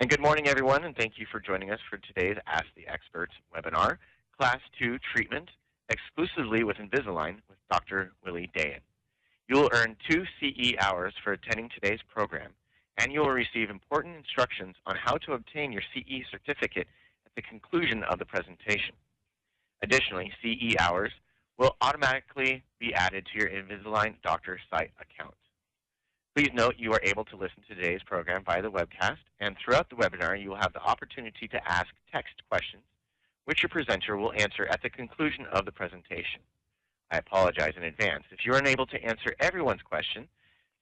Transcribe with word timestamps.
And 0.00 0.08
good 0.08 0.20
morning, 0.20 0.46
everyone, 0.46 0.84
and 0.84 0.94
thank 0.94 1.18
you 1.18 1.26
for 1.28 1.40
joining 1.40 1.72
us 1.72 1.80
for 1.90 1.98
today's 1.98 2.36
Ask 2.46 2.66
the 2.76 2.86
Expert 2.86 3.30
webinar, 3.52 3.96
Class 4.38 4.60
2 4.78 4.96
Treatment, 5.12 5.50
exclusively 5.88 6.62
with 6.62 6.76
Invisalign 6.76 7.38
with 7.48 7.58
Dr. 7.68 8.12
Willie 8.24 8.48
Dayan. 8.56 8.78
You 9.48 9.56
will 9.56 9.70
earn 9.72 9.96
two 10.08 10.22
CE 10.38 10.76
hours 10.78 11.14
for 11.24 11.32
attending 11.32 11.68
today's 11.68 11.98
program, 12.14 12.52
and 12.98 13.12
you 13.12 13.22
will 13.22 13.30
receive 13.30 13.70
important 13.70 14.14
instructions 14.14 14.76
on 14.86 14.94
how 14.94 15.16
to 15.16 15.32
obtain 15.32 15.72
your 15.72 15.82
CE 15.92 16.24
certificate 16.30 16.86
at 17.26 17.32
the 17.34 17.42
conclusion 17.42 18.04
of 18.04 18.20
the 18.20 18.24
presentation. 18.24 18.94
Additionally, 19.82 20.30
CE 20.40 20.76
hours 20.78 21.10
will 21.58 21.74
automatically 21.80 22.62
be 22.78 22.94
added 22.94 23.26
to 23.26 23.38
your 23.40 23.48
Invisalign 23.48 24.14
Doctor 24.22 24.60
site 24.70 24.92
account. 25.00 25.34
Please 26.38 26.54
note 26.54 26.76
you 26.78 26.92
are 26.92 27.00
able 27.02 27.24
to 27.24 27.36
listen 27.36 27.64
to 27.66 27.74
today's 27.74 28.04
program 28.06 28.44
via 28.44 28.62
the 28.62 28.70
webcast, 28.70 29.18
and 29.40 29.56
throughout 29.58 29.90
the 29.90 29.96
webinar 29.96 30.40
you 30.40 30.50
will 30.50 30.56
have 30.56 30.72
the 30.72 30.80
opportunity 30.80 31.48
to 31.48 31.68
ask 31.68 31.88
text 32.12 32.34
questions, 32.48 32.84
which 33.46 33.60
your 33.60 33.68
presenter 33.70 34.16
will 34.16 34.32
answer 34.34 34.64
at 34.66 34.80
the 34.80 34.88
conclusion 34.88 35.46
of 35.46 35.64
the 35.64 35.72
presentation. 35.72 36.40
I 37.10 37.18
apologize 37.18 37.72
in 37.76 37.82
advance 37.82 38.22
if 38.30 38.46
you 38.46 38.52
are 38.52 38.58
unable 38.58 38.86
to 38.86 39.02
answer 39.02 39.34
everyone's 39.40 39.82
question, 39.82 40.28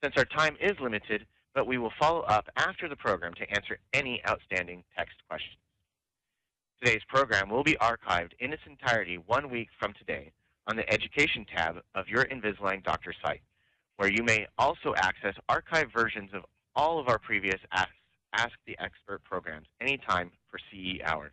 since 0.05 0.15
our 0.19 0.27
time 0.27 0.59
is 0.61 0.79
limited, 0.79 1.25
but 1.55 1.67
we 1.67 1.79
will 1.79 1.93
follow 1.99 2.21
up 2.21 2.51
after 2.57 2.87
the 2.87 2.95
program 2.95 3.33
to 3.37 3.51
answer 3.51 3.79
any 3.95 4.21
outstanding 4.29 4.85
text 4.95 5.17
questions. 5.27 5.57
Today's 6.85 7.05
program 7.09 7.49
will 7.49 7.65
be 7.65 7.79
archived 7.81 8.33
in 8.41 8.53
its 8.53 8.65
entirety 8.67 9.17
one 9.17 9.49
week 9.49 9.71
from 9.81 9.95
today 9.95 10.33
on 10.67 10.77
the 10.77 10.93
Education 10.93 11.47
tab 11.47 11.81
of 11.95 12.11
your 12.11 12.27
Invisalign 12.27 12.85
Doctor 12.85 13.15
site 13.25 13.41
where 13.97 14.11
you 14.11 14.23
may 14.23 14.47
also 14.59 14.95
access 14.97 15.35
archived 15.51 15.93
versions 15.93 16.31
of 16.35 16.45
all 16.75 16.99
of 16.99 17.09
our 17.09 17.19
previous 17.19 17.61
Ask, 17.73 17.91
Ask 18.33 18.53
the 18.67 18.77
Expert 18.79 19.25
programs 19.25 19.67
anytime 19.81 20.31
for 20.51 20.59
CE 20.71 21.01
hours. 21.05 21.33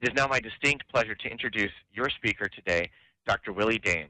It 0.00 0.08
is 0.08 0.14
now 0.14 0.26
my 0.28 0.40
distinct 0.40 0.88
pleasure 0.88 1.14
to 1.14 1.28
introduce 1.28 1.72
your 1.92 2.08
speaker 2.08 2.48
today, 2.48 2.90
Dr. 3.26 3.52
Willie 3.52 3.78
Dayan. 3.78 4.08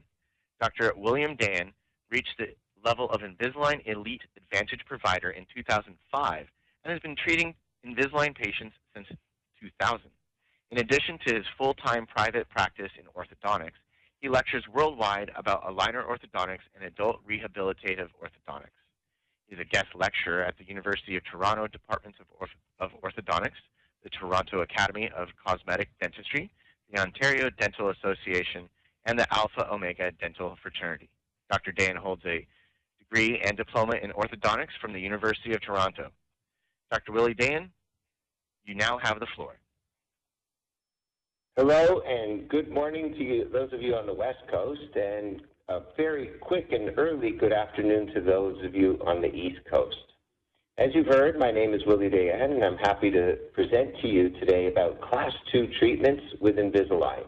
Dr. 0.61 0.93
William 0.95 1.35
Dayan 1.35 1.71
reached 2.09 2.37
the 2.37 2.55
level 2.83 3.09
of 3.09 3.21
Invisalign 3.21 3.81
Elite 3.85 4.21
Advantage 4.37 4.85
Provider 4.85 5.31
in 5.31 5.45
2005 5.53 6.47
and 6.83 6.91
has 6.91 7.01
been 7.01 7.15
treating 7.15 7.55
Invisalign 7.85 8.35
patients 8.35 8.75
since 8.93 9.07
2000. 9.59 10.01
In 10.71 10.77
addition 10.77 11.17
to 11.25 11.35
his 11.35 11.45
full-time 11.57 12.05
private 12.05 12.47
practice 12.49 12.91
in 12.97 13.05
orthodontics, 13.15 13.79
he 14.25 14.29
lectures 14.29 14.63
worldwide 14.73 15.29
about 15.35 15.63
aligner 15.65 16.03
orthodontics 16.03 16.65
and 16.73 16.83
adult 16.83 17.19
rehabilitative 17.29 18.09
orthodontics. 18.19 18.73
He's 19.45 19.59
a 19.59 19.63
guest 19.63 19.85
lecturer 19.93 20.41
at 20.43 20.57
the 20.57 20.65
University 20.65 21.15
of 21.15 21.21
Toronto 21.25 21.67
Departments 21.67 22.17
of, 22.19 22.25
Orth 22.39 22.49
of 22.79 22.89
Orthodontics, 23.03 23.61
the 24.01 24.09
Toronto 24.09 24.61
Academy 24.61 25.11
of 25.15 25.27
Cosmetic 25.45 25.89
Dentistry, 26.01 26.49
the 26.91 26.99
Ontario 26.99 27.51
Dental 27.51 27.91
Association, 27.91 28.67
and 29.05 29.19
the 29.19 29.31
Alpha 29.31 29.71
Omega 29.71 30.11
Dental 30.19 30.57
Fraternity. 30.59 31.07
Dr. 31.51 31.71
Dayan 31.71 31.95
holds 31.95 32.25
a 32.25 32.47
degree 32.97 33.39
and 33.45 33.55
diploma 33.55 33.97
in 34.01 34.09
orthodontics 34.09 34.75
from 34.81 34.91
the 34.91 34.99
University 34.99 35.53
of 35.53 35.61
Toronto. 35.61 36.09
Dr. 36.91 37.11
Willie 37.11 37.35
Dayan, 37.35 37.69
you 38.65 38.73
now 38.73 38.97
have 39.03 39.19
the 39.19 39.27
floor. 39.35 39.57
Hello 41.57 42.01
and 42.01 42.49
good 42.49 42.69
morning 42.69 43.13
to 43.13 43.23
you, 43.23 43.47
those 43.49 43.71
of 43.71 43.81
you 43.81 43.95
on 43.95 44.05
the 44.05 44.13
West 44.13 44.43
Coast, 44.51 44.93
and 44.93 45.41
a 45.69 45.83
very 45.95 46.31
quick 46.41 46.73
and 46.73 46.91
early 46.97 47.31
good 47.31 47.53
afternoon 47.53 48.13
to 48.13 48.19
those 48.19 48.61
of 48.65 48.75
you 48.75 48.99
on 49.07 49.21
the 49.21 49.33
East 49.33 49.61
Coast. 49.71 49.95
As 50.77 50.89
you've 50.93 51.07
heard, 51.07 51.39
my 51.39 51.51
name 51.51 51.73
is 51.73 51.79
Willie 51.85 52.09
Dayan, 52.09 52.55
and 52.55 52.61
I'm 52.61 52.75
happy 52.75 53.09
to 53.09 53.37
present 53.53 53.95
to 54.01 54.07
you 54.09 54.31
today 54.31 54.67
about 54.67 54.99
Class 54.99 55.31
2 55.53 55.69
treatments 55.79 56.23
with 56.41 56.57
Invisalign. 56.57 57.23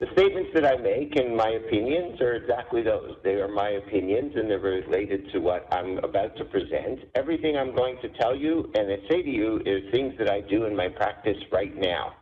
The 0.00 0.08
statements 0.12 0.50
that 0.52 0.66
I 0.66 0.76
make 0.76 1.16
and 1.16 1.34
my 1.34 1.48
opinions 1.52 2.20
are 2.20 2.34
exactly 2.34 2.82
those. 2.82 3.16
They 3.24 3.36
are 3.36 3.48
my 3.48 3.70
opinions 3.70 4.34
and 4.36 4.50
they're 4.50 4.58
related 4.58 5.32
to 5.32 5.38
what 5.38 5.66
I'm 5.72 5.96
about 6.04 6.36
to 6.36 6.44
present. 6.44 7.00
Everything 7.14 7.56
I'm 7.56 7.74
going 7.74 7.96
to 8.02 8.10
tell 8.20 8.36
you 8.36 8.70
and 8.74 8.92
I 8.92 8.96
say 9.08 9.22
to 9.22 9.30
you 9.30 9.56
is 9.64 9.90
things 9.90 10.12
that 10.18 10.28
I 10.28 10.42
do 10.42 10.66
in 10.66 10.76
my 10.76 10.88
practice 10.88 11.38
right 11.50 11.74
now. 11.74 12.16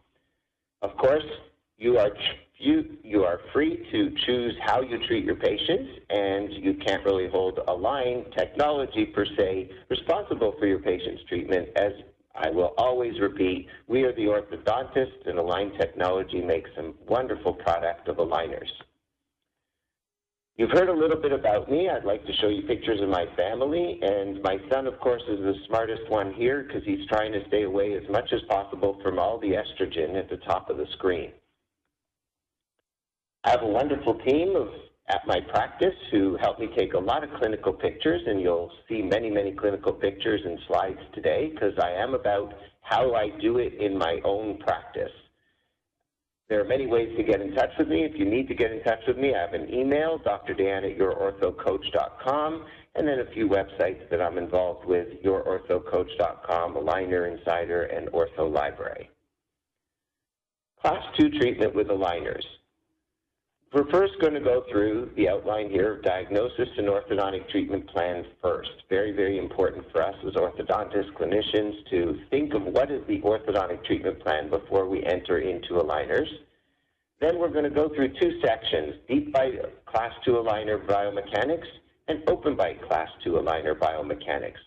Of 0.82 0.96
course, 0.96 1.24
you 1.76 1.98
are 1.98 2.10
you 2.58 2.98
you 3.02 3.24
are 3.24 3.40
free 3.52 3.86
to 3.92 4.14
choose 4.26 4.54
how 4.62 4.80
you 4.80 4.98
treat 5.06 5.24
your 5.24 5.36
patients, 5.36 5.90
and 6.10 6.52
you 6.52 6.74
can't 6.74 7.04
really 7.04 7.28
hold 7.28 7.60
Align 7.68 8.24
technology 8.36 9.06
per 9.06 9.24
se 9.36 9.70
responsible 9.88 10.54
for 10.58 10.66
your 10.66 10.80
patient's 10.80 11.22
treatment. 11.28 11.68
As 11.76 11.92
I 12.34 12.50
will 12.50 12.74
always 12.78 13.18
repeat, 13.20 13.66
we 13.88 14.04
are 14.04 14.12
the 14.12 14.26
orthodontists, 14.26 15.26
and 15.26 15.38
Align 15.38 15.72
Technology 15.78 16.40
makes 16.40 16.70
a 16.76 16.92
wonderful 17.08 17.54
product 17.54 18.08
of 18.08 18.16
aligners. 18.16 18.70
You've 20.58 20.72
heard 20.72 20.88
a 20.88 20.92
little 20.92 21.16
bit 21.16 21.30
about 21.30 21.70
me. 21.70 21.88
I'd 21.88 22.04
like 22.04 22.26
to 22.26 22.32
show 22.40 22.48
you 22.48 22.62
pictures 22.62 23.00
of 23.00 23.08
my 23.08 23.26
family. 23.36 24.00
And 24.02 24.42
my 24.42 24.56
son, 24.72 24.88
of 24.88 24.98
course, 24.98 25.22
is 25.28 25.38
the 25.38 25.54
smartest 25.68 26.10
one 26.10 26.34
here 26.34 26.64
because 26.64 26.82
he's 26.84 27.06
trying 27.06 27.30
to 27.30 27.46
stay 27.46 27.62
away 27.62 27.94
as 27.94 28.02
much 28.10 28.32
as 28.32 28.40
possible 28.48 28.98
from 29.00 29.20
all 29.20 29.38
the 29.38 29.52
estrogen 29.52 30.18
at 30.18 30.28
the 30.28 30.38
top 30.38 30.68
of 30.68 30.76
the 30.76 30.86
screen. 30.94 31.30
I 33.44 33.50
have 33.50 33.62
a 33.62 33.68
wonderful 33.68 34.18
team 34.26 34.56
of 34.56 34.66
at 35.08 35.24
my 35.28 35.38
practice 35.40 35.94
who 36.10 36.36
help 36.38 36.58
me 36.58 36.68
take 36.76 36.94
a 36.94 36.98
lot 36.98 37.22
of 37.22 37.30
clinical 37.38 37.72
pictures, 37.72 38.20
and 38.26 38.40
you'll 38.40 38.72
see 38.88 39.00
many, 39.00 39.30
many 39.30 39.52
clinical 39.52 39.92
pictures 39.92 40.40
and 40.44 40.58
slides 40.66 40.98
today 41.14 41.52
because 41.54 41.74
I 41.80 41.92
am 41.92 42.14
about 42.14 42.52
how 42.80 43.14
I 43.14 43.30
do 43.40 43.58
it 43.58 43.74
in 43.74 43.96
my 43.96 44.18
own 44.24 44.58
practice. 44.58 45.12
There 46.48 46.60
are 46.60 46.64
many 46.64 46.86
ways 46.86 47.14
to 47.18 47.22
get 47.22 47.42
in 47.42 47.52
touch 47.54 47.70
with 47.78 47.88
me. 47.88 48.04
If 48.04 48.18
you 48.18 48.24
need 48.24 48.48
to 48.48 48.54
get 48.54 48.72
in 48.72 48.82
touch 48.82 49.00
with 49.06 49.18
me, 49.18 49.34
I 49.34 49.40
have 49.42 49.52
an 49.52 49.72
email, 49.72 50.18
drdan 50.18 50.90
at 50.90 50.98
yourorthocoach.com, 50.98 52.66
and 52.94 53.06
then 53.06 53.18
a 53.18 53.30
few 53.34 53.46
websites 53.48 54.08
that 54.10 54.22
I'm 54.22 54.38
involved 54.38 54.86
with, 54.86 55.08
yourorthocoach.com, 55.22 56.74
Aligner 56.74 57.30
Insider, 57.30 57.82
and 57.84 58.08
Ortho 58.08 58.50
Library. 58.50 59.10
Class 60.80 61.04
2 61.18 61.38
treatment 61.38 61.74
with 61.74 61.88
aligners. 61.88 62.44
We're 63.70 63.90
first 63.90 64.14
going 64.18 64.32
to 64.32 64.40
go 64.40 64.64
through 64.70 65.10
the 65.14 65.28
outline 65.28 65.68
here 65.68 65.96
of 65.96 66.02
diagnosis 66.02 66.68
and 66.78 66.88
orthodontic 66.88 67.50
treatment 67.50 67.86
plan 67.90 68.24
first. 68.42 68.70
Very, 68.88 69.12
very 69.12 69.38
important 69.38 69.84
for 69.92 70.02
us 70.02 70.14
as 70.26 70.32
orthodontists, 70.32 71.12
clinicians 71.12 71.74
to 71.90 72.18
think 72.30 72.54
of 72.54 72.62
what 72.62 72.90
is 72.90 73.06
the 73.06 73.20
orthodontic 73.20 73.84
treatment 73.84 74.20
plan 74.20 74.48
before 74.48 74.88
we 74.88 75.04
enter 75.04 75.40
into 75.40 75.74
aligners. 75.74 76.28
Then 77.20 77.38
we're 77.38 77.50
going 77.50 77.64
to 77.64 77.70
go 77.70 77.90
through 77.94 78.14
two 78.18 78.40
sections, 78.42 78.94
deep 79.06 79.34
bite 79.34 79.60
class 79.84 80.12
2 80.24 80.32
aligner 80.32 80.82
biomechanics 80.86 81.66
and 82.08 82.22
open 82.30 82.56
bite 82.56 82.80
class 82.88 83.08
2 83.22 83.32
aligner 83.32 83.78
biomechanics. 83.78 84.62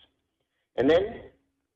And 0.76 0.88
then 0.88 1.22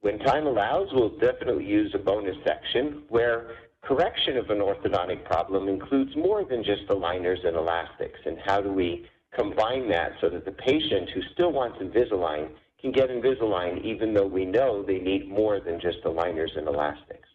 when 0.01 0.21
time 0.21 0.47
allows, 0.47 0.91
we'll 0.93 1.19
definitely 1.19 1.67
use 1.67 1.91
a 1.93 1.99
bonus 1.99 2.37
section 2.47 3.03
where 3.09 3.51
correction 3.87 4.37
of 4.37 4.51
an 4.51 4.59
orthodontic 4.59 5.25
problem 5.25 5.69
includes 5.69 6.17
more 6.17 6.45
than 6.45 6.65
just 6.65 6.87
aligners 6.89 7.47
and 7.47 7.57
elastics, 7.57 8.19
and 8.27 8.37
how 8.45 8.61
do 8.61 8.73
we 8.73 9.07
combine 9.33 9.89
that 9.89 10.11
so 10.21 10.29
that 10.29 10.45
the 10.45 10.53
patient 10.53 11.09
who 11.15 11.21
still 11.35 11.53
wants 11.53 11.79
Invisalign 11.79 12.49
can 12.81 12.91
get 12.91 13.11
Invisalign 13.11 13.85
even 13.85 14.13
though 14.13 14.27
we 14.27 14.45
know 14.45 14.83
they 14.83 14.99
need 14.99 15.29
more 15.29 15.61
than 15.61 15.81
just 15.81 16.03
aligners 16.05 16.57
and 16.57 16.67
elastics. 16.67 17.29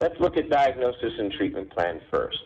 Let's 0.00 0.18
look 0.20 0.36
at 0.36 0.48
diagnosis 0.48 1.12
and 1.18 1.30
treatment 1.32 1.70
plan 1.70 2.00
first. 2.10 2.38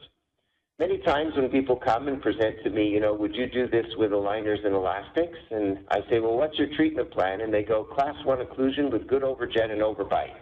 Many 0.78 0.98
times 0.98 1.34
when 1.36 1.48
people 1.48 1.76
come 1.76 2.08
and 2.08 2.20
present 2.20 2.56
to 2.64 2.70
me, 2.70 2.88
you 2.88 3.00
know, 3.00 3.14
would 3.14 3.34
you 3.34 3.46
do 3.46 3.66
this 3.68 3.86
with 3.96 4.10
aligners 4.10 4.64
and 4.64 4.74
elastics? 4.74 5.38
And 5.50 5.78
I 5.90 6.00
say, 6.10 6.18
well, 6.18 6.36
what's 6.36 6.58
your 6.58 6.68
treatment 6.76 7.10
plan? 7.12 7.40
And 7.40 7.54
they 7.54 7.62
go, 7.62 7.84
class 7.84 8.14
one 8.24 8.44
occlusion 8.44 8.90
with 8.90 9.06
good 9.06 9.22
overjet 9.22 9.70
and 9.70 9.80
overbite, 9.80 10.34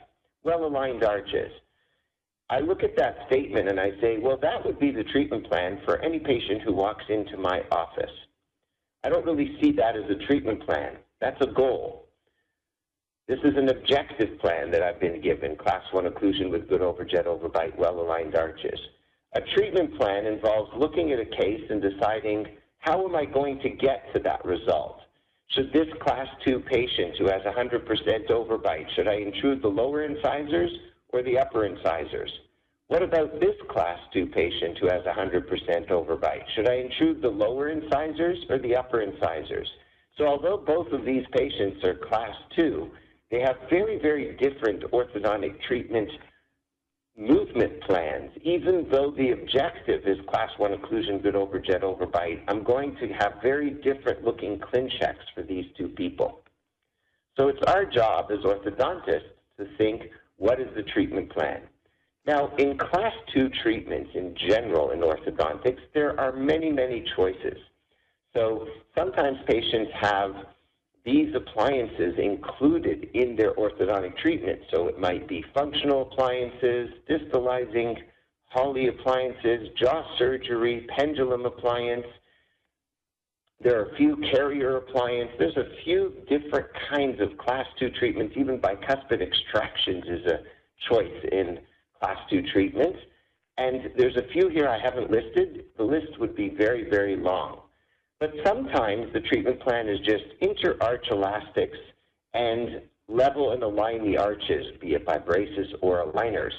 well-aligned 0.42 1.04
arches. 1.04 1.52
I 2.50 2.60
look 2.60 2.82
at 2.82 2.96
that 2.96 3.18
statement 3.26 3.68
and 3.68 3.80
I 3.80 3.92
say, 4.00 4.18
well, 4.18 4.36
that 4.42 4.64
would 4.64 4.78
be 4.78 4.90
the 4.90 5.04
treatment 5.04 5.48
plan 5.48 5.80
for 5.84 6.00
any 6.02 6.18
patient 6.18 6.62
who 6.62 6.72
walks 6.74 7.04
into 7.08 7.36
my 7.36 7.62
office. 7.70 8.10
I 9.02 9.08
don't 9.08 9.24
really 9.24 9.56
see 9.60 9.72
that 9.72 9.96
as 9.96 10.10
a 10.10 10.26
treatment 10.26 10.64
plan. 10.64 10.96
That's 11.20 11.40
a 11.40 11.46
goal. 11.46 12.08
This 13.26 13.38
is 13.44 13.56
an 13.56 13.70
objective 13.70 14.38
plan 14.40 14.70
that 14.70 14.82
I've 14.82 15.00
been 15.00 15.22
given, 15.22 15.56
class 15.56 15.82
1 15.92 16.04
occlusion 16.04 16.50
with 16.50 16.68
good 16.68 16.82
overjet, 16.82 17.24
overbite, 17.24 17.76
well-aligned 17.78 18.36
arches. 18.36 18.78
A 19.32 19.40
treatment 19.40 19.96
plan 19.96 20.26
involves 20.26 20.70
looking 20.76 21.12
at 21.12 21.18
a 21.18 21.24
case 21.24 21.62
and 21.70 21.80
deciding 21.80 22.46
how 22.78 23.06
am 23.06 23.16
I 23.16 23.24
going 23.24 23.58
to 23.60 23.70
get 23.70 24.12
to 24.12 24.20
that 24.20 24.44
result. 24.44 25.00
Should 25.48 25.72
this 25.72 25.88
class 26.02 26.26
2 26.46 26.60
patient 26.60 27.16
who 27.18 27.26
has 27.26 27.40
100% 27.42 27.86
overbite, 28.28 28.86
should 28.94 29.08
I 29.08 29.14
intrude 29.14 29.62
the 29.62 29.68
lower 29.68 30.04
incisors 30.04 30.70
or 31.14 31.22
the 31.22 31.38
upper 31.38 31.64
incisors? 31.64 32.30
What 32.88 33.02
about 33.02 33.38
this 33.40 33.54
class 33.70 33.98
2 34.12 34.26
patient 34.26 34.78
who 34.78 34.88
has 34.88 35.02
100% 35.04 35.88
overbite? 35.88 36.44
Should 36.54 36.68
I 36.68 36.74
intrude 36.74 37.22
the 37.22 37.28
lower 37.28 37.68
incisors 37.68 38.44
or 38.50 38.58
the 38.58 38.74
upper 38.74 39.00
incisors? 39.00 39.70
So 40.18 40.26
although 40.26 40.56
both 40.56 40.92
of 40.92 41.04
these 41.04 41.24
patients 41.32 41.84
are 41.84 41.94
class 41.94 42.34
2, 42.56 42.90
they 43.30 43.40
have 43.40 43.56
very, 43.70 43.98
very 43.98 44.36
different 44.36 44.82
orthodontic 44.90 45.62
treatment 45.62 46.10
movement 47.16 47.80
plans. 47.82 48.32
Even 48.42 48.86
though 48.90 49.12
the 49.16 49.30
objective 49.30 50.02
is 50.06 50.18
class 50.28 50.50
1 50.56 50.72
occlusion, 50.72 51.22
good 51.22 51.34
overjet, 51.34 51.82
overbite, 51.82 52.42
I'm 52.48 52.64
going 52.64 52.96
to 52.96 53.08
have 53.20 53.34
very 53.40 53.70
different 53.70 54.24
looking 54.24 54.58
ClinChecks 54.58 55.32
for 55.32 55.42
these 55.42 55.66
two 55.78 55.88
people. 55.88 56.40
So 57.38 57.48
it's 57.48 57.62
our 57.68 57.84
job 57.84 58.30
as 58.32 58.40
orthodontists 58.40 59.30
to 59.58 59.66
think, 59.78 60.02
what 60.36 60.60
is 60.60 60.68
the 60.74 60.82
treatment 60.82 61.30
plan? 61.30 61.62
Now, 62.26 62.54
in 62.56 62.78
class 62.78 63.12
2 63.34 63.50
treatments 63.62 64.10
in 64.14 64.34
general 64.48 64.90
in 64.90 65.00
orthodontics, 65.00 65.80
there 65.92 66.18
are 66.18 66.32
many, 66.32 66.72
many 66.72 67.04
choices. 67.16 67.58
So 68.34 68.66
sometimes 68.96 69.38
patients 69.46 69.92
have 70.00 70.34
these 71.04 71.34
appliances 71.34 72.14
included 72.18 73.10
in 73.12 73.36
their 73.36 73.52
orthodontic 73.54 74.16
treatment. 74.16 74.60
So 74.72 74.88
it 74.88 74.98
might 74.98 75.28
be 75.28 75.44
functional 75.54 76.02
appliances, 76.10 76.90
distalizing, 77.08 77.96
Hawley 78.46 78.88
appliances, 78.88 79.68
jaw 79.76 80.04
surgery, 80.16 80.86
pendulum 80.96 81.44
appliance. 81.44 82.06
There 83.64 83.80
are 83.80 83.86
a 83.86 83.96
few 83.96 84.18
Carriere 84.30 84.76
appliance. 84.76 85.30
There's 85.38 85.56
a 85.56 85.70
few 85.84 86.12
different 86.28 86.66
kinds 86.90 87.18
of 87.22 87.38
class 87.38 87.64
2 87.78 87.88
treatments. 87.98 88.34
Even 88.36 88.58
bicuspid 88.58 89.22
extractions 89.22 90.04
is 90.06 90.26
a 90.26 90.40
choice 90.90 91.24
in 91.32 91.60
class 91.98 92.18
2 92.28 92.42
treatments. 92.52 92.98
And 93.56 93.90
there's 93.96 94.18
a 94.18 94.28
few 94.34 94.50
here 94.50 94.68
I 94.68 94.78
haven't 94.78 95.10
listed. 95.10 95.64
The 95.78 95.82
list 95.82 96.18
would 96.20 96.36
be 96.36 96.50
very, 96.50 96.90
very 96.90 97.16
long. 97.16 97.60
But 98.20 98.34
sometimes 98.44 99.10
the 99.14 99.20
treatment 99.20 99.60
plan 99.60 99.88
is 99.88 99.98
just 100.00 100.24
inter-arch 100.42 101.06
elastics 101.10 101.78
and 102.34 102.82
level 103.08 103.52
and 103.52 103.62
align 103.62 104.04
the 104.04 104.18
arches, 104.18 104.76
be 104.78 104.92
it 104.92 105.06
by 105.06 105.16
braces 105.16 105.72
or 105.80 106.04
aligners. 106.04 106.52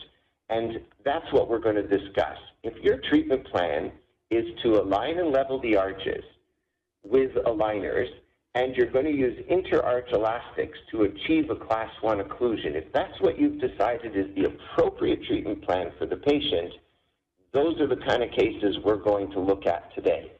And 0.49 0.79
that's 1.03 1.31
what 1.31 1.49
we're 1.49 1.59
going 1.59 1.75
to 1.75 1.87
discuss. 1.87 2.37
If 2.63 2.83
your 2.83 2.97
treatment 3.09 3.45
plan 3.45 3.91
is 4.31 4.45
to 4.63 4.81
align 4.81 5.19
and 5.19 5.31
level 5.31 5.61
the 5.61 5.75
arches 5.75 6.23
with 7.05 7.31
aligners, 7.45 8.07
and 8.55 8.75
you're 8.75 8.91
going 8.91 9.05
to 9.05 9.11
use 9.11 9.37
inter-arch 9.49 10.09
elastics 10.13 10.77
to 10.91 11.03
achieve 11.03 11.49
a 11.49 11.55
class 11.55 11.89
1 12.01 12.19
occlusion, 12.19 12.75
if 12.75 12.91
that's 12.93 13.19
what 13.19 13.37
you've 13.39 13.59
decided 13.59 14.15
is 14.15 14.33
the 14.35 14.45
appropriate 14.45 15.23
treatment 15.25 15.61
plan 15.63 15.91
for 15.97 16.05
the 16.05 16.15
patient, 16.15 16.73
those 17.53 17.79
are 17.79 17.87
the 17.87 17.97
kind 17.97 18.23
of 18.23 18.31
cases 18.31 18.77
we're 18.83 18.95
going 18.95 19.31
to 19.31 19.39
look 19.39 19.65
at 19.65 19.93
today. 19.93 20.31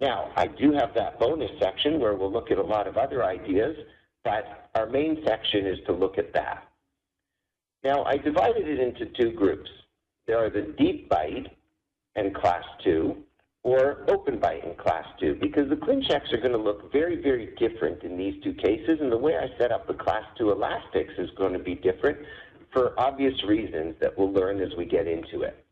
Now, 0.00 0.30
I 0.36 0.46
do 0.46 0.72
have 0.72 0.94
that 0.94 1.18
bonus 1.18 1.50
section 1.60 1.98
where 1.98 2.14
we'll 2.14 2.32
look 2.32 2.50
at 2.50 2.58
a 2.58 2.62
lot 2.62 2.86
of 2.86 2.96
other 2.96 3.24
ideas, 3.24 3.76
but 4.24 4.70
our 4.74 4.86
main 4.86 5.22
section 5.26 5.66
is 5.66 5.78
to 5.86 5.92
look 5.92 6.18
at 6.18 6.32
that. 6.34 6.68
Now, 7.82 8.04
I 8.04 8.16
divided 8.16 8.68
it 8.68 8.78
into 8.78 9.06
two 9.06 9.32
groups. 9.32 9.70
There 10.26 10.38
are 10.44 10.50
the 10.50 10.74
deep 10.78 11.08
bite 11.08 11.56
and 12.16 12.34
class 12.34 12.64
2, 12.84 13.16
or 13.68 13.98
open 14.08 14.38
bite 14.38 14.64
in 14.64 14.74
class 14.76 15.04
2, 15.20 15.34
because 15.42 15.68
the 15.68 15.76
ClinChecks 15.76 16.32
are 16.32 16.38
going 16.38 16.52
to 16.52 16.58
look 16.58 16.90
very, 16.90 17.20
very 17.20 17.54
different 17.58 18.02
in 18.02 18.16
these 18.16 18.42
two 18.42 18.54
cases, 18.54 18.98
and 19.02 19.12
the 19.12 19.18
way 19.18 19.36
I 19.36 19.46
set 19.58 19.70
up 19.72 19.86
the 19.86 19.92
class 19.92 20.24
2 20.38 20.50
elastics 20.50 21.12
is 21.18 21.28
going 21.36 21.52
to 21.52 21.58
be 21.58 21.74
different 21.74 22.16
for 22.72 22.98
obvious 22.98 23.34
reasons 23.44 23.94
that 24.00 24.16
we'll 24.16 24.32
learn 24.32 24.62
as 24.62 24.70
we 24.78 24.86
get 24.86 25.06
into 25.06 25.42
it. 25.42 25.66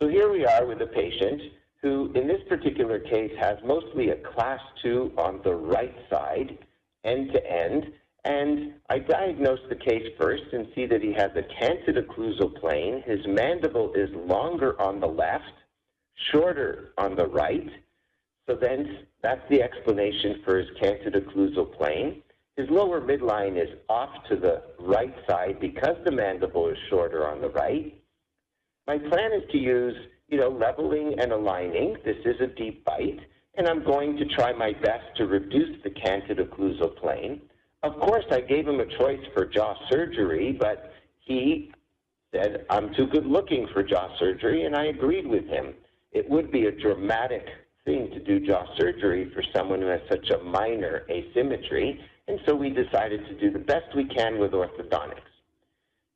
So 0.00 0.08
here 0.08 0.32
we 0.32 0.46
are 0.46 0.64
with 0.64 0.80
a 0.80 0.86
patient 0.86 1.42
who 1.82 2.12
in 2.14 2.26
this 2.26 2.40
particular 2.48 2.98
case 2.98 3.32
has 3.38 3.58
mostly 3.62 4.08
a 4.08 4.16
class 4.16 4.60
2 4.82 5.12
on 5.18 5.40
the 5.44 5.54
right 5.54 5.94
side, 6.08 6.56
end 7.04 7.30
to 7.34 7.46
end, 7.46 7.92
and 8.24 8.72
I 8.88 9.00
diagnose 9.00 9.60
the 9.68 9.76
case 9.76 10.06
first 10.18 10.44
and 10.52 10.66
see 10.74 10.86
that 10.86 11.02
he 11.02 11.12
has 11.12 11.30
a 11.36 11.42
canted 11.58 11.96
occlusal 11.96 12.58
plane. 12.58 13.02
His 13.04 13.20
mandible 13.26 13.92
is 13.94 14.08
longer 14.14 14.80
on 14.80 14.98
the 14.98 15.06
left, 15.06 15.52
shorter 16.32 16.92
on 16.98 17.16
the 17.16 17.26
right. 17.26 17.68
So 18.48 18.56
then 18.56 19.06
that's 19.22 19.42
the 19.50 19.62
explanation 19.62 20.42
for 20.44 20.58
his 20.58 20.68
canted 20.80 21.14
occlusal 21.14 21.76
plane. 21.76 22.22
His 22.56 22.68
lower 22.68 23.00
midline 23.00 23.56
is 23.56 23.70
off 23.88 24.10
to 24.28 24.36
the 24.36 24.62
right 24.78 25.14
side 25.28 25.58
because 25.60 25.96
the 26.04 26.10
mandible 26.10 26.68
is 26.68 26.76
shorter 26.88 27.28
on 27.28 27.40
the 27.40 27.50
right. 27.50 27.94
My 28.86 28.98
plan 28.98 29.32
is 29.32 29.50
to 29.52 29.58
use 29.58 29.96
you 30.30 30.38
know, 30.38 30.48
leveling 30.48 31.16
and 31.18 31.32
aligning. 31.32 31.96
This 32.04 32.16
is 32.24 32.40
a 32.40 32.46
deep 32.46 32.84
bite, 32.84 33.18
and 33.56 33.68
I'm 33.68 33.84
going 33.84 34.16
to 34.16 34.24
try 34.26 34.52
my 34.52 34.72
best 34.72 35.04
to 35.16 35.26
reduce 35.26 35.82
the 35.82 35.90
canted 35.90 36.38
occlusal 36.38 36.96
plane. 36.96 37.42
Of 37.82 37.98
course, 37.98 38.24
I 38.30 38.40
gave 38.40 38.68
him 38.68 38.78
a 38.80 38.86
choice 38.98 39.20
for 39.34 39.44
jaw 39.44 39.74
surgery, 39.90 40.56
but 40.58 40.92
he 41.18 41.72
said, 42.32 42.64
I'm 42.70 42.94
too 42.94 43.06
good 43.08 43.26
looking 43.26 43.66
for 43.72 43.82
jaw 43.82 44.08
surgery, 44.18 44.64
and 44.64 44.76
I 44.76 44.86
agreed 44.86 45.26
with 45.26 45.46
him. 45.46 45.74
It 46.12 46.28
would 46.28 46.50
be 46.50 46.66
a 46.66 46.72
dramatic 46.72 47.46
thing 47.84 48.10
to 48.10 48.20
do 48.20 48.40
jaw 48.40 48.64
surgery 48.76 49.30
for 49.32 49.42
someone 49.54 49.80
who 49.80 49.86
has 49.86 50.00
such 50.08 50.30
a 50.30 50.42
minor 50.42 51.06
asymmetry, 51.08 52.00
and 52.28 52.40
so 52.46 52.54
we 52.54 52.70
decided 52.70 53.26
to 53.26 53.38
do 53.38 53.50
the 53.50 53.58
best 53.58 53.94
we 53.94 54.04
can 54.04 54.38
with 54.38 54.52
orthodontics. 54.52 55.22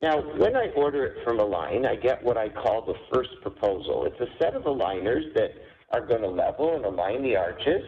Now, 0.03 0.21
when 0.37 0.55
I 0.57 0.69
order 0.77 1.05
it 1.07 1.25
from 1.25 1.41
Align, 1.41 1.87
I 1.87 1.97
get 1.97 2.23
what 2.23 2.37
I 2.37 2.49
call 2.49 2.85
the 2.85 2.99
first 3.13 3.31
proposal. 3.41 4.05
It's 4.05 4.21
a 4.21 4.37
set 4.39 4.55
of 4.55 4.65
aligners 4.65 5.33
that 5.35 5.53
are 5.93 6.05
going 6.05 6.23
to 6.23 6.29
level 6.29 6.75
and 6.75 6.85
align 6.85 7.23
the 7.23 7.37
arches, 7.37 7.83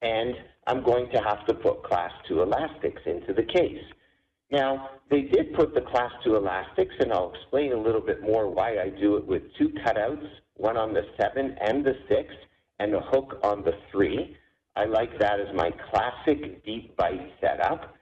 and 0.00 0.34
I'm 0.66 0.82
going 0.82 1.10
to 1.10 1.20
have 1.20 1.44
to 1.46 1.54
put 1.54 1.82
class 1.82 2.12
2 2.28 2.40
elastics 2.42 3.02
into 3.04 3.34
the 3.34 3.42
case. 3.42 3.82
Now, 4.50 4.90
they 5.10 5.22
did 5.22 5.54
put 5.54 5.74
the 5.74 5.80
class 5.80 6.12
2 6.24 6.36
elastics, 6.36 6.94
and 7.00 7.12
I'll 7.12 7.32
explain 7.34 7.72
a 7.72 7.80
little 7.80 8.00
bit 8.00 8.22
more 8.22 8.48
why 8.48 8.78
I 8.78 8.88
do 8.88 9.16
it 9.16 9.26
with 9.26 9.42
two 9.58 9.70
cutouts, 9.84 10.26
one 10.56 10.76
on 10.76 10.94
the 10.94 11.06
7 11.20 11.56
and 11.60 11.84
the 11.84 11.96
6, 12.08 12.34
and 12.78 12.94
a 12.94 13.00
hook 13.00 13.38
on 13.42 13.62
the 13.62 13.74
3. 13.90 14.36
I 14.76 14.84
like 14.84 15.18
that 15.18 15.40
as 15.40 15.54
my 15.54 15.70
classic 15.90 16.64
deep 16.64 16.96
bite 16.96 17.32
setup. 17.40 17.94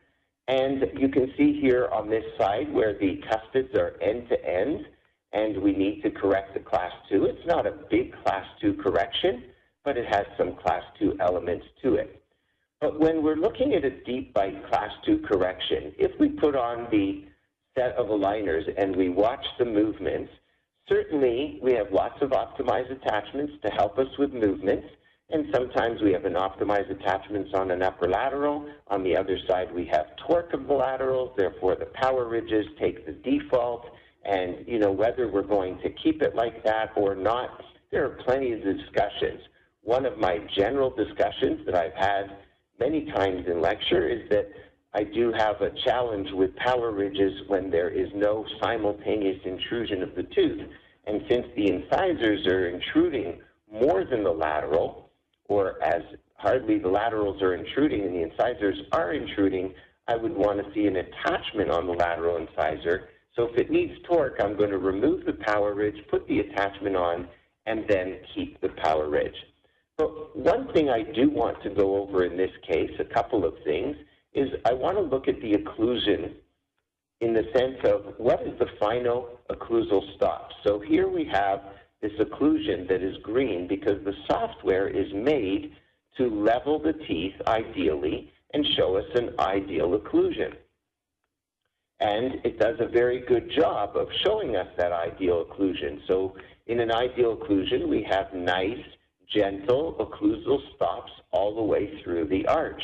And 0.49 0.85
you 0.99 1.09
can 1.09 1.33
see 1.37 1.61
here 1.61 1.89
on 1.93 2.11
this 2.11 2.25
side 2.39 2.73
where 2.73 2.95
the 2.99 3.23
cuspids 3.31 3.75
are 3.75 3.97
end 4.01 4.29
to 4.29 4.45
end, 4.45 4.87
and 5.33 5.63
we 5.63 5.73
need 5.73 6.03
to 6.03 6.11
correct 6.11 6.55
the 6.55 6.61
class 6.61 6.93
2. 7.11 7.25
It's 7.25 7.47
not 7.47 7.67
a 7.67 7.79
big 7.91 8.13
class 8.23 8.45
2 8.61 8.75
correction, 8.75 9.45
but 9.85 9.97
it 9.97 10.07
has 10.07 10.27
some 10.37 10.57
class 10.57 10.83
2 10.99 11.17
elements 11.21 11.67
to 11.83 11.95
it. 11.95 12.23
But 12.81 12.99
when 12.99 13.23
we're 13.23 13.37
looking 13.37 13.75
at 13.75 13.85
a 13.85 13.91
deep 13.91 14.35
bite 14.35 14.69
class 14.69 14.91
2 15.06 15.19
correction, 15.29 15.94
if 15.99 16.19
we 16.19 16.29
put 16.29 16.56
on 16.56 16.89
the 16.91 17.25
set 17.77 17.94
of 17.97 18.09
aligners 18.09 18.65
and 18.77 18.94
we 18.94 19.09
watch 19.09 19.44
the 19.59 19.65
movements, 19.65 20.31
certainly 20.89 21.58
we 21.62 21.72
have 21.74 21.93
lots 21.93 22.20
of 22.22 22.31
optimized 22.31 22.91
attachments 22.91 23.55
to 23.65 23.70
help 23.70 23.98
us 23.98 24.08
with 24.19 24.32
movements, 24.32 24.86
and 25.31 25.46
sometimes 25.55 26.03
we 26.03 26.12
have 26.12 26.27
an 26.27 26.34
optimized 26.34 26.91
attachments 26.91 27.53
on 27.55 27.70
an 27.70 27.82
upper 27.82 28.06
lateral. 28.08 28.67
On 28.89 29.03
the 29.03 29.17
other 29.17 29.39
side, 29.48 29.74
we 29.74 29.86
have 29.86 30.06
torque 30.27 30.53
of 30.53 30.67
the 30.67 30.74
laterals. 30.74 31.32
Therefore, 31.39 31.74
the 31.74 31.86
power 31.94 32.29
ridges 32.29 32.67
take 32.79 33.06
the 33.06 33.12
default. 33.12 33.86
And, 34.24 34.67
you 34.69 34.79
know, 34.79 34.93
whether 34.93 35.29
we're 35.29 35.43
going 35.43 35.79
to 35.79 35.91
keep 35.91 36.22
it 36.22 36.34
like 36.34 36.62
that 36.65 36.93
or 36.96 37.15
not, 37.15 37.62
there 37.91 38.05
are 38.05 38.22
plenty 38.24 38.53
of 38.53 38.62
discussions. 38.62 39.41
One 39.82 40.05
of 40.05 40.19
my 40.19 40.39
general 40.55 40.91
discussions 40.91 41.65
that 41.65 41.74
I've 41.74 41.94
had 41.94 42.36
many 42.79 43.06
times 43.06 43.46
in 43.46 43.60
lecture 43.60 44.08
is 44.08 44.29
that 44.31 44.48
I 44.94 45.05
do 45.05 45.32
have 45.32 45.61
a 45.63 45.70
challenge 45.84 46.31
with 46.32 46.55
power 46.56 46.91
ridges 46.91 47.32
when 47.49 47.70
there 47.70 47.89
is 47.89 48.08
no 48.15 48.44
simultaneous 48.63 49.41
intrusion 49.44 50.03
of 50.03 50.15
the 50.15 50.25
tooth. 50.25 50.69
And 51.06 51.22
since 51.29 51.46
the 51.56 51.69
incisors 51.69 52.46
are 52.46 52.69
intruding 52.69 53.41
more 53.72 54.05
than 54.05 54.22
the 54.22 54.31
lateral, 54.31 55.11
or 55.49 55.82
as 55.82 56.03
hardly 56.37 56.79
the 56.79 56.89
laterals 56.89 57.41
are 57.43 57.55
intruding 57.55 58.03
and 58.03 58.15
the 58.15 58.22
incisors 58.22 58.79
are 58.93 59.15
intruding, 59.15 59.72
I 60.08 60.17
would 60.17 60.37
want 60.37 60.63
to 60.63 60.75
see 60.75 60.87
an 60.87 60.96
attachment 60.96 61.70
on 61.70 61.87
the 61.87 61.93
lateral 61.93 62.37
incisor. 62.37 63.08
So 63.34 63.44
if 63.44 63.56
it 63.56 63.70
needs 63.70 63.94
torque, 64.05 64.37
I'm 64.41 64.56
going 64.56 64.70
to 64.70 64.79
remove 64.79 65.25
the 65.25 65.32
power 65.32 65.72
ridge, 65.72 65.96
put 66.11 66.29
the 66.29 66.41
attachment 66.41 66.96
on, 66.96 67.29
and 67.65 67.84
then 67.89 68.19
keep 68.34 68.61
the 68.61 68.69
power 68.69 69.08
ridge. 69.08 69.37
But 69.96 70.37
one 70.37 70.72
thing 70.72 70.91
I 70.91 71.03
do 71.03 71.31
want 71.31 71.63
to 71.63 71.70
go 71.70 71.96
over 71.96 72.25
in 72.25 72.37
this 72.37 72.51
case, 72.69 72.91
a 72.99 73.05
couple 73.05 73.44
of 73.44 73.55
things, 73.65 73.96
is 74.34 74.48
I 74.65 74.72
want 74.72 74.96
to 74.96 75.03
look 75.03 75.29
at 75.29 75.41
the 75.41 75.53
occlusion 75.53 76.34
in 77.20 77.32
the 77.34 77.44
sense 77.56 77.79
of 77.84 78.15
what 78.19 78.43
is 78.43 78.58
the 78.58 78.67
final 78.81 79.39
occlusal 79.51 80.15
stop. 80.17 80.51
So 80.65 80.81
here 80.81 81.08
we 81.08 81.24
have 81.27 81.60
this 82.01 82.12
occlusion 82.19 82.89
that 82.89 83.03
is 83.03 83.17
green 83.22 83.69
because 83.69 84.03
the 84.05 84.15
software 84.29 84.89
is 84.89 85.12
made 85.15 85.77
to 86.17 86.29
level 86.29 86.79
the 86.79 86.93
teeth 86.93 87.34
ideally 87.46 88.32
and 88.55 88.67
show 88.77 88.96
us 88.96 89.05
an 89.15 89.34
ideal 89.39 89.98
occlusion. 89.98 90.55
And 92.01 92.41
it 92.44 92.58
does 92.58 92.77
a 92.81 92.89
very 92.89 93.20
good 93.20 93.51
job 93.56 93.96
of 93.96 94.08
showing 94.24 94.56
us 94.56 94.67
that 94.77 94.93
ideal 94.93 95.44
occlusion. 95.44 96.01
So 96.08 96.34
in 96.67 96.81
an 96.81 96.91
ideal 96.91 97.36
occlusion, 97.36 97.89
we 97.89 98.03
have 98.10 98.34
nice, 98.34 98.84
gentle 99.32 99.94
occlusal 100.01 100.58
stops 100.74 101.12
all 101.31 101.55
the 101.55 101.62
way 101.62 102.03
through 102.03 102.27
the 102.27 102.46
arch. 102.46 102.82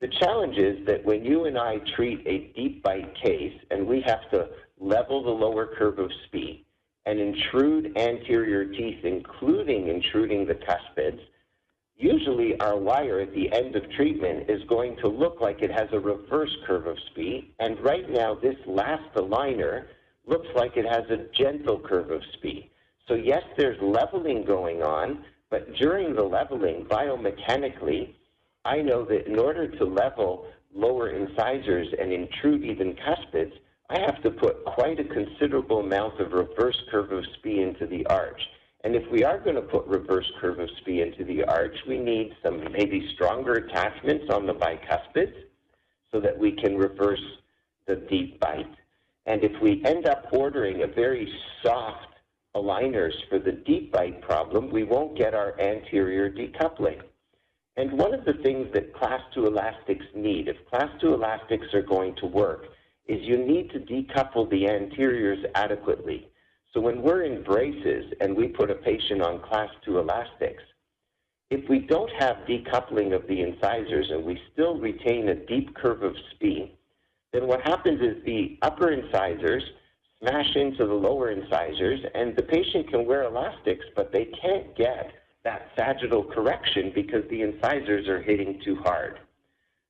The 0.00 0.08
challenge 0.08 0.56
is 0.56 0.86
that 0.86 1.04
when 1.04 1.24
you 1.24 1.46
and 1.46 1.58
I 1.58 1.78
treat 1.96 2.24
a 2.26 2.52
deep 2.54 2.82
bite 2.84 3.14
case 3.16 3.58
and 3.70 3.86
we 3.86 4.00
have 4.02 4.30
to 4.30 4.48
level 4.78 5.24
the 5.24 5.30
lower 5.30 5.66
curve 5.66 5.98
of 5.98 6.10
Spee 6.26 6.64
and 7.04 7.18
intrude 7.18 7.96
anterior 7.98 8.64
teeth, 8.66 9.04
including 9.04 9.88
intruding 9.88 10.46
the 10.46 10.54
cuspids, 10.54 11.20
usually 11.96 12.58
our 12.60 12.76
wire 12.76 13.18
at 13.18 13.34
the 13.34 13.52
end 13.52 13.74
of 13.74 13.90
treatment 13.92 14.48
is 14.48 14.62
going 14.68 14.96
to 14.98 15.08
look 15.08 15.40
like 15.40 15.62
it 15.62 15.72
has 15.72 15.88
a 15.92 15.98
reverse 15.98 16.54
curve 16.64 16.86
of 16.86 16.96
Spee, 17.10 17.52
and 17.58 17.80
right 17.80 18.08
now 18.08 18.34
this 18.34 18.56
last 18.66 19.12
aligner 19.16 19.86
looks 20.26 20.46
like 20.54 20.76
it 20.76 20.86
has 20.86 21.10
a 21.10 21.26
gentle 21.36 21.80
curve 21.80 22.10
of 22.12 22.22
Spee. 22.34 22.70
So 23.08 23.14
yes, 23.14 23.42
there's 23.56 23.80
leveling 23.82 24.44
going 24.44 24.82
on, 24.82 25.24
but 25.50 25.74
during 25.74 26.14
the 26.14 26.22
leveling, 26.22 26.84
biomechanically, 26.84 28.14
I 28.68 28.82
know 28.82 29.02
that 29.06 29.26
in 29.26 29.38
order 29.38 29.66
to 29.66 29.84
level 29.86 30.46
lower 30.74 31.08
incisors 31.08 31.88
and 31.98 32.12
intrude 32.12 32.62
even 32.62 32.94
cuspids, 32.96 33.54
I 33.88 33.98
have 34.00 34.22
to 34.22 34.30
put 34.30 34.62
quite 34.66 35.00
a 35.00 35.04
considerable 35.04 35.80
amount 35.80 36.20
of 36.20 36.32
reverse 36.32 36.76
curve 36.90 37.10
of 37.10 37.24
Spee 37.38 37.62
into 37.62 37.86
the 37.86 38.04
arch. 38.08 38.42
And 38.84 38.94
if 38.94 39.10
we 39.10 39.24
are 39.24 39.38
going 39.38 39.56
to 39.56 39.62
put 39.62 39.86
reverse 39.86 40.30
curve 40.38 40.58
of 40.58 40.68
Spee 40.82 41.00
into 41.00 41.24
the 41.24 41.44
arch, 41.44 41.74
we 41.88 41.98
need 41.98 42.36
some 42.42 42.70
maybe 42.70 43.10
stronger 43.14 43.54
attachments 43.54 44.26
on 44.30 44.44
the 44.44 44.52
bicuspids 44.52 45.44
so 46.12 46.20
that 46.20 46.38
we 46.38 46.52
can 46.52 46.76
reverse 46.76 47.24
the 47.86 47.96
deep 47.96 48.38
bite. 48.38 48.74
And 49.24 49.42
if 49.44 49.62
we 49.62 49.82
end 49.86 50.06
up 50.06 50.26
ordering 50.30 50.82
a 50.82 50.86
very 50.86 51.32
soft 51.62 52.16
aligners 52.54 53.14
for 53.30 53.38
the 53.38 53.52
deep 53.52 53.92
bite 53.92 54.20
problem, 54.20 54.70
we 54.70 54.84
won't 54.84 55.16
get 55.16 55.32
our 55.32 55.58
anterior 55.58 56.30
decoupling. 56.30 57.00
And 57.78 57.92
one 57.92 58.12
of 58.12 58.24
the 58.24 58.32
things 58.42 58.66
that 58.74 58.92
class 58.92 59.20
2 59.34 59.46
elastics 59.46 60.04
need, 60.12 60.48
if 60.48 60.56
class 60.68 60.90
2 61.00 61.14
elastics 61.14 61.72
are 61.72 61.82
going 61.82 62.16
to 62.16 62.26
work, 62.26 62.64
is 63.06 63.20
you 63.22 63.38
need 63.38 63.70
to 63.70 63.78
decouple 63.78 64.50
the 64.50 64.66
anteriors 64.68 65.38
adequately. 65.54 66.26
So 66.74 66.80
when 66.80 67.00
we're 67.02 67.22
in 67.22 67.44
braces 67.44 68.12
and 68.20 68.36
we 68.36 68.48
put 68.48 68.72
a 68.72 68.74
patient 68.74 69.22
on 69.22 69.40
class 69.42 69.70
2 69.84 70.00
elastics, 70.00 70.64
if 71.50 71.68
we 71.70 71.78
don't 71.78 72.10
have 72.18 72.38
decoupling 72.48 73.14
of 73.14 73.24
the 73.28 73.40
incisors 73.40 74.10
and 74.10 74.24
we 74.24 74.40
still 74.52 74.76
retain 74.76 75.28
a 75.28 75.36
deep 75.46 75.72
curve 75.76 76.02
of 76.02 76.16
Spee, 76.34 76.74
then 77.32 77.46
what 77.46 77.60
happens 77.60 78.00
is 78.00 78.24
the 78.24 78.58
upper 78.62 78.90
incisors 78.90 79.62
smash 80.18 80.56
into 80.56 80.84
the 80.84 80.92
lower 80.92 81.30
incisors 81.30 82.00
and 82.16 82.34
the 82.34 82.42
patient 82.42 82.90
can 82.90 83.06
wear 83.06 83.22
elastics, 83.22 83.84
but 83.94 84.10
they 84.12 84.24
can't 84.42 84.76
get 84.76 85.12
that 85.48 85.70
sagittal 85.78 86.24
correction 86.24 86.92
because 86.94 87.24
the 87.30 87.40
incisors 87.40 88.06
are 88.06 88.20
hitting 88.20 88.60
too 88.62 88.76
hard. 88.84 89.18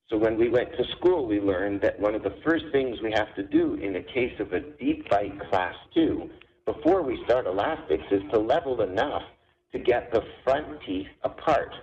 So 0.09 0.17
when 0.17 0.39
we 0.39 0.49
went 0.49 0.71
to 0.77 0.85
school, 0.97 1.27
we 1.27 1.41
learned 1.41 1.81
that 1.81 1.99
one 1.99 2.15
of 2.15 2.23
the 2.23 2.37
first 2.45 2.67
things 2.71 2.99
we 3.03 3.11
have 3.11 3.35
to 3.35 3.43
do 3.43 3.75
in 3.75 3.97
a 3.97 4.03
case 4.03 4.39
of 4.39 4.53
a 4.53 4.61
deep 4.61 5.11
bite 5.11 5.37
class 5.51 5.75
2 5.95 6.31
before 6.65 7.03
we 7.03 7.21
start 7.25 7.47
elastics 7.47 8.05
is 8.13 8.23
to 8.31 8.39
level 8.39 8.83
enough 8.83 9.25
to 9.73 9.81
get 9.81 10.13
the 10.13 10.23
front 10.45 10.81
teeth 10.87 11.09
apart. 11.25 11.75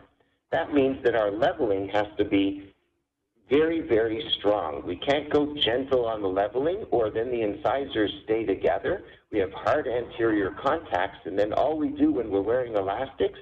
That 0.54 0.74
means 0.74 1.04
that 1.04 1.14
our 1.14 1.32
leveling 1.32 1.90
has 1.90 2.08
to 2.18 2.24
be 2.24 2.74
very, 3.50 3.82
very 3.82 4.24
strong. 4.40 4.84
We 4.86 4.96
can't 4.96 5.30
go 5.30 5.54
gentle 5.54 6.06
on 6.06 6.22
the 6.22 6.30
leveling 6.30 6.86
or 6.92 7.10
then 7.10 7.30
the 7.30 7.42
incisors 7.42 8.12
stay 8.24 8.46
together. 8.46 9.04
We 9.34 9.40
have 9.40 9.52
hard 9.52 9.86
anterior 9.90 10.52
contacts 10.64 11.20
and 11.26 11.38
then 11.38 11.52
all 11.52 11.78
we 11.78 11.90
do 11.90 12.14
when 12.14 12.32
we're 12.32 12.40
wearing 12.40 12.76
elastics 12.76 13.38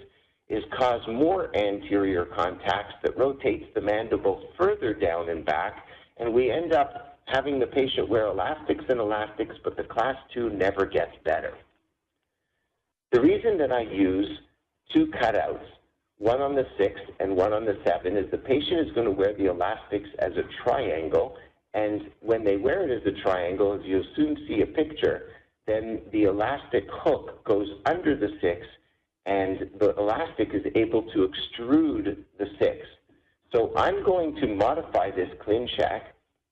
is 0.54 0.64
cause 0.78 1.02
more 1.08 1.56
anterior 1.56 2.26
contacts 2.26 2.94
that 3.02 3.18
rotates 3.18 3.66
the 3.74 3.82
mandible 3.82 4.50
further 4.58 4.94
down 4.94 5.30
and 5.30 5.44
back, 5.44 5.86
and 6.18 6.32
we 6.32 6.52
end 6.52 6.74
up 6.74 7.18
having 7.26 7.60
the 7.60 7.66
patient 7.66 8.08
wear 8.08 8.28
elastics 8.28 8.86
and 8.88 9.00
elastics, 9.00 9.56
but 9.64 9.76
the 9.76 9.84
class 9.84 10.16
2 10.34 10.52
never 10.52 10.86
gets 10.86 11.12
better. 11.24 11.54
The 13.12 13.22
reason 13.22 13.58
that 13.58 13.72
I 13.72 13.82
use 13.82 14.30
two 14.94 15.08
cutouts, 15.08 15.66
one 16.20 16.42
on 16.42 16.54
the 16.54 16.68
6 16.78 17.02
and 17.20 17.36
one 17.36 17.54
on 17.54 17.66
the 17.66 17.80
7, 17.84 18.16
is 18.16 18.30
the 18.30 18.38
patient 18.38 18.88
is 18.88 18.94
going 18.94 19.06
to 19.06 19.12
wear 19.12 19.34
the 19.34 19.50
elastics 19.50 20.10
as 20.20 20.34
a 20.34 20.44
triangle, 20.64 21.36
and 21.74 22.12
when 22.22 22.44
they 22.44 22.58
wear 22.58 22.88
it 22.88 22.92
as 22.92 23.12
a 23.12 23.22
triangle, 23.24 23.74
as 23.74 23.82
you'll 23.86 24.06
soon 24.16 24.38
see 24.48 24.62
a 24.62 24.68
picture, 24.68 25.30
then 25.66 26.02
the 26.12 26.24
elastic 26.24 26.86
hook 26.92 27.44
goes 27.44 27.68
under 27.88 28.16
the 28.16 28.30
6 28.40 28.68
and 29.26 29.70
the 29.80 29.96
elastic 29.98 30.54
is 30.54 30.66
able 30.76 31.04
to 31.14 31.28
extrude 31.30 32.18
the 32.38 32.48
six. 32.60 32.86
So 33.54 33.72
I'm 33.76 34.04
going 34.04 34.36
to 34.38 34.48
modify 34.48 35.12
this 35.12 35.30
ClinCheck 35.46 36.02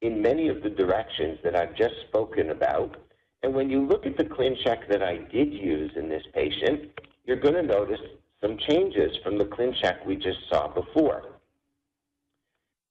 in 0.01 0.21
many 0.21 0.47
of 0.47 0.63
the 0.63 0.69
directions 0.69 1.39
that 1.43 1.55
I've 1.55 1.75
just 1.75 1.95
spoken 2.07 2.51
about. 2.51 2.97
And 3.43 3.53
when 3.53 3.69
you 3.69 3.85
look 3.85 4.05
at 4.05 4.17
the 4.17 4.23
ClinCheck 4.23 4.87
that 4.89 5.03
I 5.03 5.17
did 5.17 5.53
use 5.53 5.91
in 5.95 6.09
this 6.09 6.23
patient, 6.33 6.91
you're 7.25 7.39
going 7.39 7.55
to 7.55 7.63
notice 7.63 7.99
some 8.41 8.57
changes 8.69 9.15
from 9.23 9.37
the 9.37 9.45
ClinCheck 9.45 10.05
we 10.05 10.15
just 10.15 10.39
saw 10.49 10.67
before. 10.67 11.23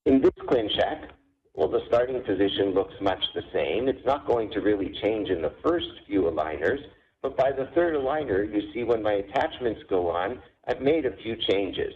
In 0.05 0.21
this 0.21 0.31
ClinCheck, 0.47 1.09
well, 1.53 1.67
the 1.69 1.81
starting 1.87 2.21
position 2.23 2.73
looks 2.73 2.93
much 3.01 3.23
the 3.35 3.43
same. 3.53 3.87
It's 3.87 4.05
not 4.05 4.25
going 4.25 4.49
to 4.51 4.61
really 4.61 4.97
change 5.01 5.29
in 5.29 5.41
the 5.41 5.53
first 5.63 5.87
few 6.07 6.21
aligners, 6.23 6.79
but 7.21 7.37
by 7.37 7.51
the 7.51 7.69
third 7.75 7.95
aligner, 7.95 8.51
you 8.51 8.71
see 8.73 8.83
when 8.83 9.03
my 9.03 9.13
attachments 9.13 9.81
go 9.89 10.09
on, 10.09 10.41
I've 10.67 10.81
made 10.81 11.05
a 11.05 11.15
few 11.17 11.35
changes. 11.49 11.93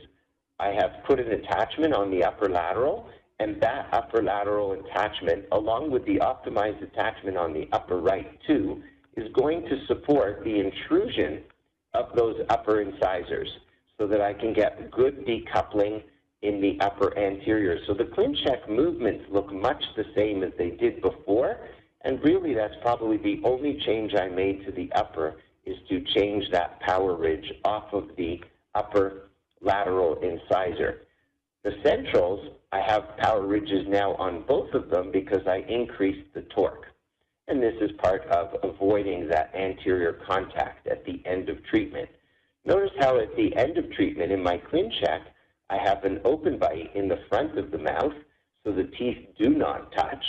I 0.60 0.68
have 0.70 1.04
put 1.06 1.20
an 1.20 1.32
attachment 1.32 1.94
on 1.94 2.12
the 2.12 2.24
upper 2.24 2.50
lateral, 2.50 3.10
and 3.40 3.62
that 3.62 3.90
upper 3.92 4.24
lateral 4.24 4.74
attachment, 4.74 5.46
along 5.52 5.92
with 5.92 6.06
the 6.06 6.18
optimized 6.18 6.82
attachment 6.82 7.38
on 7.38 7.54
the 7.54 7.68
upper 7.74 8.00
right 8.00 8.40
too, 8.48 8.82
is 9.18 9.32
going 9.34 9.64
to 9.64 9.86
support 9.88 10.44
the 10.44 10.60
intrusion 10.60 11.44
of 11.94 12.16
those 12.16 12.36
upper 12.50 12.82
incisors 12.82 13.50
so 13.98 14.08
that 14.08 14.22
I 14.22 14.34
can 14.34 14.54
get 14.54 14.92
good 14.92 15.26
decoupling 15.26 16.04
in 16.42 16.62
the 16.62 16.78
upper 16.82 17.18
anterior. 17.18 17.78
So 17.88 17.94
the 17.94 18.04
ClinCheck 18.04 18.70
movements 18.70 19.26
look 19.32 19.52
much 19.52 19.84
the 19.96 20.06
same 20.16 20.44
as 20.44 20.52
they 20.58 20.72
did 20.72 21.02
before, 21.02 21.58
and 22.06 22.24
really, 22.24 22.54
that's 22.54 22.76
probably 22.82 23.18
the 23.18 23.42
only 23.44 23.82
change 23.84 24.14
I 24.14 24.30
made 24.30 24.64
to 24.66 24.72
the 24.72 24.92
upper 24.94 25.38
is 25.66 25.76
to 25.90 26.02
change 26.14 26.46
that 26.52 26.80
power 26.80 27.16
ridge 27.16 27.52
off 27.66 27.92
of 27.94 28.10
the 28.16 28.40
upper 28.76 29.24
lateral 29.60 30.20
incisor. 30.22 31.02
The 31.64 31.74
centrals, 31.84 32.52
I 32.72 32.82
have 32.82 33.18
power 33.18 33.42
ridges 33.42 33.88
now 33.88 34.14
on 34.16 34.44
both 34.44 34.72
of 34.76 34.92
them 34.92 35.12
because 35.12 35.48
I 35.48 35.66
increased 35.68 36.32
the 36.36 36.44
torque. 36.44 36.86
And 37.48 37.62
this 37.62 37.74
is 37.82 37.92
part 37.98 38.22
of 38.28 38.56
avoiding 38.62 39.28
that 39.30 39.54
anterior 39.56 40.14
contact 40.28 40.86
at 40.88 41.04
the 41.06 41.24
end 41.26 41.50
of 41.50 41.64
treatment. 41.66 42.10
Notice 42.66 42.92
how 43.00 43.20
at 43.20 43.36
the 43.36 43.56
end 43.56 43.80
of 43.80 43.92
treatment 43.94 44.32
in 44.32 44.44
my 44.44 44.60
ClinCheck, 44.60 45.22
I 45.72 45.78
have 45.78 46.04
an 46.04 46.22
open 46.24 46.60
bite 46.60 46.96
in 46.96 47.08
the 47.08 47.24
front 47.30 47.58
of 47.58 47.72
the 47.72 47.80
mouth 47.80 48.14
so 48.64 48.72
the 48.72 48.84
teeth 48.84 49.28
do 49.40 49.50
not 49.50 49.92
touch. 49.92 50.24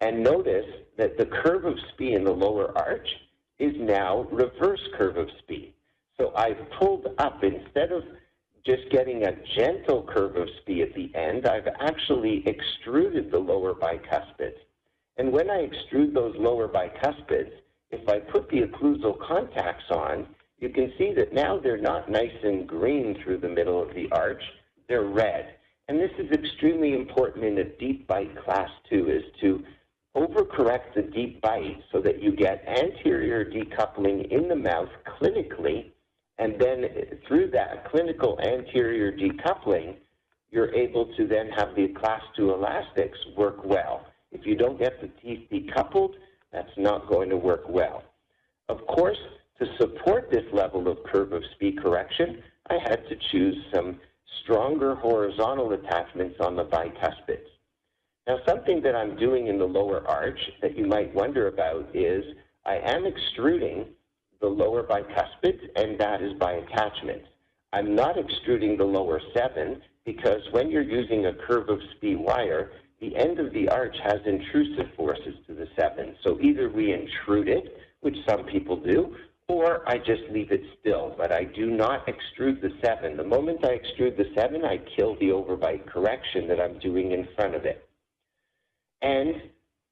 And 0.00 0.22
notice 0.22 0.66
that 0.96 1.18
the 1.18 1.26
curve 1.26 1.64
of 1.64 1.74
Spee 1.92 2.14
in 2.14 2.24
the 2.24 2.32
lower 2.32 2.76
arch 2.76 3.08
is 3.58 3.74
now 3.78 4.28
reverse 4.30 4.80
curve 4.96 5.16
of 5.16 5.28
Spee. 5.42 5.74
So 6.16 6.32
I've 6.36 6.58
pulled 6.78 7.06
up, 7.18 7.42
instead 7.42 7.92
of 7.92 8.02
just 8.64 8.90
getting 8.90 9.24
a 9.24 9.32
gentle 9.56 10.02
curve 10.02 10.36
of 10.36 10.48
Spee 10.60 10.82
at 10.82 10.94
the 10.94 11.12
end, 11.14 11.46
I've 11.46 11.68
actually 11.80 12.44
extruded 12.46 13.30
the 13.30 13.38
lower 13.38 13.74
bicuspids. 13.74 14.58
And 15.16 15.32
when 15.32 15.50
I 15.50 15.68
extrude 15.68 16.14
those 16.14 16.34
lower 16.36 16.68
bicuspids, 16.68 17.50
if 17.90 18.08
I 18.08 18.18
put 18.18 18.48
the 18.50 18.62
occlusal 18.62 19.18
contacts 19.26 19.90
on, 19.90 20.26
you 20.60 20.68
can 20.68 20.92
see 20.98 21.12
that 21.14 21.32
now 21.32 21.58
they're 21.58 21.80
not 21.80 22.10
nice 22.10 22.36
and 22.42 22.68
green 22.68 23.16
through 23.22 23.38
the 23.38 23.48
middle 23.48 23.82
of 23.82 23.94
the 23.94 24.08
arch, 24.12 24.42
they're 24.88 25.02
red. 25.02 25.54
And 25.88 25.98
this 25.98 26.10
is 26.18 26.30
extremely 26.30 26.94
important 26.94 27.44
in 27.44 27.58
a 27.58 27.64
deep 27.64 28.06
bite 28.06 28.36
class 28.44 28.68
2, 28.90 29.08
is 29.08 29.22
to 29.40 29.64
overcorrect 30.16 30.94
the 30.94 31.02
deep 31.02 31.40
bite 31.40 31.80
so 31.92 32.00
that 32.00 32.22
you 32.22 32.32
get 32.34 32.64
anterior 32.66 33.44
decoupling 33.44 34.30
in 34.30 34.48
the 34.48 34.56
mouth 34.56 34.88
clinically, 35.20 35.92
and 36.38 36.60
then 36.60 36.84
through 37.26 37.50
that 37.50 37.90
clinical 37.90 38.38
anterior 38.40 39.12
decoupling, 39.12 39.96
you're 40.50 40.74
able 40.74 41.06
to 41.16 41.26
then 41.26 41.48
have 41.50 41.74
the 41.74 41.88
class 41.88 42.22
2 42.36 42.52
elastics 42.52 43.18
work 43.36 43.64
well. 43.64 44.06
If 44.32 44.46
you 44.46 44.56
don't 44.56 44.78
get 44.78 45.00
the 45.00 45.10
teeth 45.22 45.48
decoupled, 45.50 46.14
that's 46.52 46.76
not 46.76 47.08
going 47.08 47.28
to 47.30 47.36
work 47.36 47.68
well. 47.68 48.02
Of 48.68 48.86
course, 48.86 49.18
to 49.60 49.66
support 49.78 50.30
this 50.30 50.44
level 50.52 50.88
of 50.88 51.02
curve 51.04 51.32
of 51.32 51.42
Spee 51.54 51.72
correction, 51.72 52.42
I 52.70 52.78
had 52.82 53.06
to 53.08 53.16
choose 53.30 53.56
some 53.74 54.00
stronger 54.42 54.94
horizontal 54.94 55.72
attachments 55.72 56.36
on 56.40 56.56
the 56.56 56.64
bicuspids. 56.64 57.48
Now, 58.28 58.40
something 58.46 58.82
that 58.82 58.94
I'm 58.94 59.16
doing 59.16 59.46
in 59.46 59.56
the 59.56 59.64
lower 59.64 60.06
arch 60.06 60.38
that 60.60 60.76
you 60.76 60.86
might 60.86 61.14
wonder 61.14 61.48
about 61.48 61.88
is 61.94 62.22
I 62.66 62.76
am 62.76 63.06
extruding 63.06 63.86
the 64.42 64.48
lower 64.48 64.82
bicuspids, 64.82 65.60
and 65.76 65.98
that 65.98 66.20
is 66.20 66.34
by 66.34 66.52
attachment. 66.52 67.22
I'm 67.72 67.94
not 67.94 68.18
extruding 68.18 68.76
the 68.76 68.84
lower 68.84 69.18
seven 69.34 69.80
because 70.04 70.42
when 70.50 70.70
you're 70.70 70.82
using 70.82 71.24
a 71.24 71.32
curve 71.32 71.70
of 71.70 71.80
Spee 71.96 72.16
wire, 72.16 72.72
the 73.00 73.16
end 73.16 73.40
of 73.40 73.50
the 73.54 73.70
arch 73.70 73.96
has 74.04 74.20
intrusive 74.26 74.92
forces 74.94 75.34
to 75.46 75.54
the 75.54 75.66
seven. 75.80 76.14
So 76.22 76.38
either 76.42 76.68
we 76.68 76.92
intrude 76.92 77.48
it, 77.48 77.78
which 78.00 78.16
some 78.28 78.44
people 78.44 78.76
do, 78.76 79.16
or 79.48 79.88
I 79.88 79.96
just 79.96 80.24
leave 80.30 80.52
it 80.52 80.64
still, 80.78 81.14
but 81.16 81.32
I 81.32 81.44
do 81.44 81.70
not 81.70 82.06
extrude 82.06 82.60
the 82.60 82.72
7. 82.84 83.16
The 83.16 83.24
moment 83.24 83.64
I 83.64 83.78
extrude 83.78 84.18
the 84.18 84.30
7, 84.36 84.66
I 84.66 84.78
kill 84.94 85.14
the 85.14 85.28
overbite 85.28 85.86
correction 85.86 86.46
that 86.48 86.60
I'm 86.60 86.78
doing 86.78 87.12
in 87.12 87.26
front 87.34 87.54
of 87.54 87.64
it. 87.64 87.87
And 89.02 89.42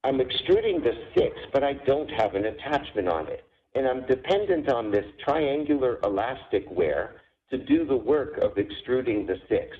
I'm 0.05 0.21
extruding 0.21 0.81
the 0.81 0.93
6, 1.17 1.37
but 1.53 1.65
I 1.65 1.75
don't 1.75 2.11
have 2.11 2.35
an 2.35 2.47
attachment 2.47 3.09
on 3.09 3.29
it. 3.29 3.45
And 3.75 3.87
I'm 3.87 4.07
dependent 4.07 4.69
on 4.69 4.91
this 4.91 5.05
triangular 5.25 5.99
elastic 6.03 6.65
wear 6.71 7.17
to 7.51 7.59
do 7.59 7.85
the 7.85 7.97
work 7.97 8.39
of 8.39 8.59
extruding 8.59 9.27
the 9.27 9.37
6. 9.49 9.77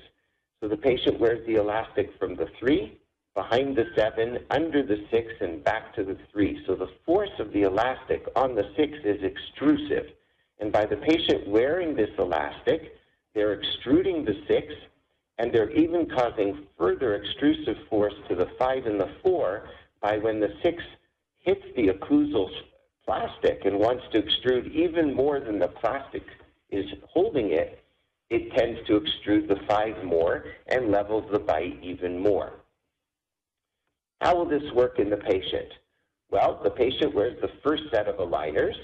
So 0.61 0.67
the 0.67 0.77
patient 0.77 1.19
wears 1.19 1.45
the 1.45 1.55
elastic 1.55 2.11
from 2.19 2.35
the 2.35 2.47
3 2.59 2.99
behind 3.35 3.75
the 3.75 3.85
7, 3.95 4.39
under 4.49 4.83
the 4.83 5.05
6, 5.11 5.27
and 5.41 5.63
back 5.63 5.93
to 5.95 6.03
the 6.03 6.17
3. 6.31 6.63
So 6.65 6.75
the 6.75 6.89
force 7.05 7.29
of 7.39 7.53
the 7.53 7.63
elastic 7.63 8.25
on 8.35 8.55
the 8.55 8.63
6 8.75 8.93
is 9.03 9.21
extrusive. 9.21 10.07
And 10.59 10.71
by 10.71 10.85
the 10.85 10.97
patient 10.97 11.47
wearing 11.47 11.95
this 11.95 12.09
elastic, 12.17 12.95
they're 13.35 13.53
extruding 13.53 14.25
the 14.25 14.41
6, 14.47 14.73
and 15.37 15.53
they're 15.53 15.71
even 15.71 16.07
causing 16.09 16.65
further 16.77 17.21
extrusive 17.21 17.77
force 17.89 18.13
to 18.27 18.35
the 18.35 18.49
5 18.57 18.85
and 18.85 18.99
the 18.99 19.09
4 19.23 19.69
by 20.01 20.17
when 20.17 20.39
the 20.39 20.53
6 20.63 20.83
hits 21.39 21.63
the 21.75 21.87
occlusal 21.87 22.49
plastic 23.05 23.65
and 23.65 23.79
wants 23.79 24.03
to 24.11 24.21
extrude 24.21 24.71
even 24.73 25.13
more 25.13 25.39
than 25.39 25.59
the 25.59 25.67
plastic 25.67 26.23
is 26.69 26.85
holding 27.07 27.51
it, 27.51 27.83
it 28.29 28.53
tends 28.53 28.79
to 28.87 28.99
extrude 28.99 29.47
the 29.47 29.59
5 29.67 30.03
more 30.03 30.45
and 30.67 30.91
levels 30.91 31.29
the 31.31 31.39
bite 31.39 31.79
even 31.81 32.19
more. 32.19 32.53
How 34.21 34.35
will 34.35 34.45
this 34.45 34.71
work 34.73 34.99
in 34.99 35.09
the 35.09 35.17
patient? 35.17 35.71
Well, 36.29 36.59
the 36.63 36.71
patient 36.71 37.13
wears 37.13 37.39
the 37.39 37.51
first 37.63 37.83
set 37.91 38.07
of 38.07 38.17
aligners, 38.17 38.75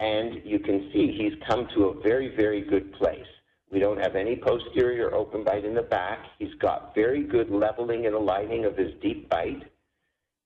and 0.00 0.42
you 0.44 0.58
can 0.58 0.90
see 0.92 1.12
he's 1.12 1.40
come 1.48 1.66
to 1.74 1.84
a 1.86 2.00
very, 2.02 2.34
very 2.36 2.60
good 2.60 2.92
place. 2.94 3.26
We 3.70 3.78
don't 3.78 4.00
have 4.00 4.16
any 4.16 4.36
posterior 4.36 5.14
open 5.14 5.44
bite 5.44 5.64
in 5.64 5.74
the 5.74 5.82
back. 5.82 6.18
He's 6.38 6.54
got 6.54 6.94
very 6.94 7.22
good 7.22 7.50
leveling 7.50 8.06
and 8.06 8.14
aligning 8.14 8.64
of 8.64 8.76
his 8.76 8.92
deep 9.00 9.28
bite. 9.28 9.62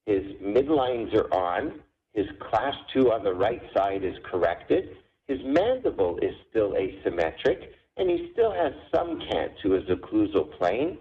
His 0.04 0.22
midlines 0.42 1.14
are 1.14 1.32
on. 1.32 1.80
His 2.12 2.26
class 2.38 2.74
2 2.92 3.12
on 3.12 3.24
the 3.24 3.32
right 3.32 3.62
side 3.74 4.04
is 4.04 4.14
corrected. 4.30 4.96
His 5.26 5.38
mandible 5.42 6.18
is 6.18 6.34
still 6.50 6.72
asymmetric, 6.72 7.70
and 7.96 8.10
he 8.10 8.28
still 8.32 8.52
has 8.52 8.72
some 8.94 9.18
cant 9.30 9.52
to 9.62 9.72
his 9.72 9.84
occlusal 9.84 10.56
plane. 10.58 10.98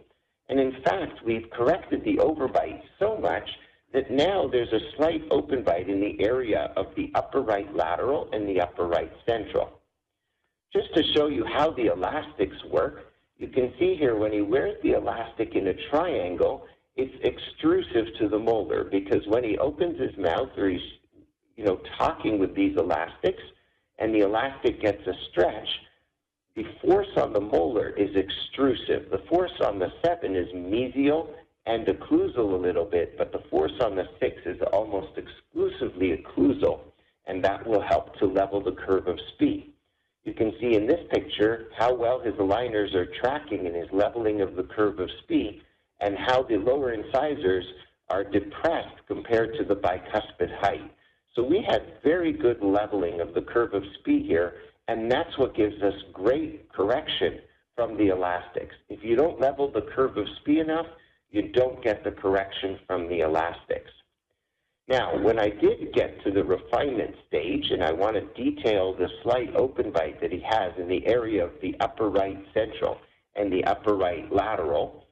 And 0.48 0.60
in 0.60 0.82
fact, 0.84 1.24
we've 1.26 1.50
corrected 1.52 2.04
the 2.06 2.18
overbite 2.18 2.82
so 3.00 3.18
much 3.18 3.50
that 3.94 4.10
now 4.10 4.48
there's 4.48 4.72
a 4.72 4.80
slight 4.96 5.24
open 5.30 5.64
bite 5.64 5.90
in 5.90 6.00
the 6.00 6.24
area 6.24 6.72
of 6.78 6.88
the 6.96 7.12
upper 7.16 7.42
right 7.42 7.74
lateral 7.76 8.30
and 8.32 8.48
the 8.48 8.62
upper 8.62 8.88
right 8.88 9.12
central. 9.28 9.80
Just 10.74 10.94
to 10.96 11.04
show 11.14 11.28
you 11.28 11.46
how 11.46 11.70
the 11.70 11.94
elastics 11.94 12.58
work, 12.66 13.12
you 13.38 13.48
can 13.48 13.72
see 13.78 13.96
here 13.96 14.16
when 14.16 14.32
he 14.32 14.42
wears 14.42 14.76
the 14.82 14.94
elastic 14.94 15.56
in 15.56 15.68
a 15.68 15.74
triangle, 15.90 16.66
it's 16.96 17.14
extrusive 17.24 18.08
to 18.20 18.28
the 18.28 18.40
molar 18.40 18.84
because 18.84 19.26
when 19.28 19.44
he 19.44 19.58
opens 19.60 20.00
his 20.00 20.18
mouth 20.18 20.50
or 20.58 20.70
he's 20.70 20.82
you 21.56 21.64
know, 21.64 21.80
talking 21.98 22.40
with 22.40 22.56
these 22.56 22.76
elastics 22.78 23.42
and 24.00 24.14
the 24.14 24.22
elastic 24.22 24.82
gets 24.82 25.06
a 25.06 25.14
stretch, 25.30 25.68
the 26.56 26.66
force 26.82 27.08
on 27.18 27.34
the 27.34 27.42
molar 27.42 27.90
is 27.90 28.16
extrusive. 28.16 29.10
The 29.12 29.24
force 29.30 29.54
on 29.64 29.80
the 29.80 29.92
7 30.04 30.36
is 30.36 30.48
mesial 30.54 31.30
and 31.66 31.86
occlusal 31.86 32.38
a 32.54 32.58
little 32.58 32.86
bit, 32.86 33.18
but 33.18 33.32
the 33.32 33.44
force 33.50 33.74
on 33.82 33.96
the 33.96 34.08
6 34.20 34.36
is 34.46 34.62
almost 34.72 35.18
exclusively 35.18 36.18
occlusal, 36.18 36.80
and 37.28 37.44
that 37.44 37.66
will 37.66 37.82
help 37.82 38.18
to 38.18 38.26
level 38.26 38.62
the 38.62 38.72
curve 38.72 39.08
of 39.08 39.20
Spee. 39.34 39.73
You 40.24 40.34
can 40.34 40.54
see 40.60 40.76
in 40.76 40.88
this 40.88 41.02
picture 41.12 41.68
how 41.78 41.94
well 41.94 42.20
his 42.20 42.34
aligners 42.36 42.94
are 42.96 43.08
tracking 43.22 43.66
in 43.66 43.74
his 43.74 43.88
leveling 43.92 44.42
of 44.42 44.56
the 44.56 44.64
curve 44.64 45.00
of 45.00 45.10
Spee 45.24 45.62
and 46.00 46.18
how 46.18 46.44
the 46.44 46.58
lower 46.58 46.94
incisors 46.94 47.66
are 48.10 48.24
depressed 48.24 49.06
compared 49.08 49.56
to 49.58 49.66
the 49.66 49.76
bicuspid 49.76 50.58
height. 50.60 50.92
So 51.36 51.44
we 51.44 51.66
had 51.68 52.00
very 52.04 52.32
good 52.32 52.62
leveling 52.62 53.20
of 53.20 53.34
the 53.34 53.42
curve 53.42 53.74
of 53.74 53.84
Spee 54.00 54.26
here, 54.26 54.56
and 54.88 55.12
that's 55.12 55.38
what 55.38 55.56
gives 55.56 55.82
us 55.82 55.94
great 56.14 56.72
correction 56.72 57.40
from 57.76 57.98
the 57.98 58.10
elastics. 58.10 58.76
If 58.90 59.04
you 59.04 59.16
don't 59.16 59.42
level 59.42 59.72
the 59.72 59.82
curve 59.96 60.18
of 60.18 60.28
Spee 60.42 60.60
enough, 60.60 60.86
you 61.32 61.50
don't 61.50 61.84
get 61.84 62.04
the 62.04 62.12
correction 62.12 62.80
from 62.86 63.10
the 63.10 63.22
elastics. 63.22 63.90
Now, 64.88 65.18
when 65.18 65.40
I 65.40 65.50
did 65.50 65.94
get 65.94 66.22
to 66.24 66.32
the 66.32 66.44
refinement 66.44 67.16
stage, 67.28 67.72
and 67.72 67.84
I 67.84 67.94
want 67.94 68.16
to 68.16 68.44
detail 68.44 68.94
the 68.94 69.08
slight 69.24 69.56
open 69.56 69.92
bite 69.92 70.20
that 70.20 70.32
he 70.32 70.44
has 70.46 70.74
in 70.78 70.90
the 70.90 71.06
area 71.08 71.46
of 71.46 71.52
the 71.62 71.76
upper 71.80 72.10
right 72.10 72.38
central 72.54 72.98
and 73.36 73.52
the 73.52 73.64
upper 73.64 73.96
right 73.96 74.30
lateral, 74.32 75.06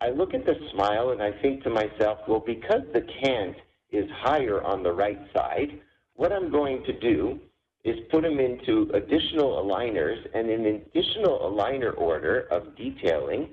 I 0.00 0.10
look 0.10 0.34
at 0.34 0.44
the 0.44 0.56
smile 0.72 1.10
and 1.10 1.22
I 1.22 1.30
think 1.40 1.62
to 1.62 1.70
myself, 1.70 2.18
well, 2.26 2.42
because 2.44 2.82
the 2.92 3.06
cant 3.22 3.56
is 3.92 4.10
higher 4.10 4.60
on 4.64 4.82
the 4.82 4.92
right 4.92 5.20
side, 5.34 5.80
what 6.14 6.32
I'm 6.32 6.50
going 6.50 6.82
to 6.84 6.98
do 6.98 7.38
is 7.84 7.96
put 8.10 8.24
him 8.24 8.40
into 8.40 8.90
additional 8.94 9.62
aligners, 9.62 10.18
and 10.34 10.50
in 10.50 10.66
additional 10.66 11.38
aligner 11.40 11.96
order 11.96 12.48
of 12.50 12.76
detailing, 12.76 13.50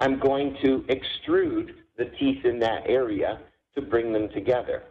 I'm 0.00 0.18
going 0.18 0.56
to 0.62 0.84
extrude 0.88 1.70
the 1.96 2.06
teeth 2.18 2.44
in 2.44 2.58
that 2.60 2.82
area 2.86 3.40
to 3.74 3.82
bring 3.82 4.12
them 4.12 4.28
together. 4.30 4.82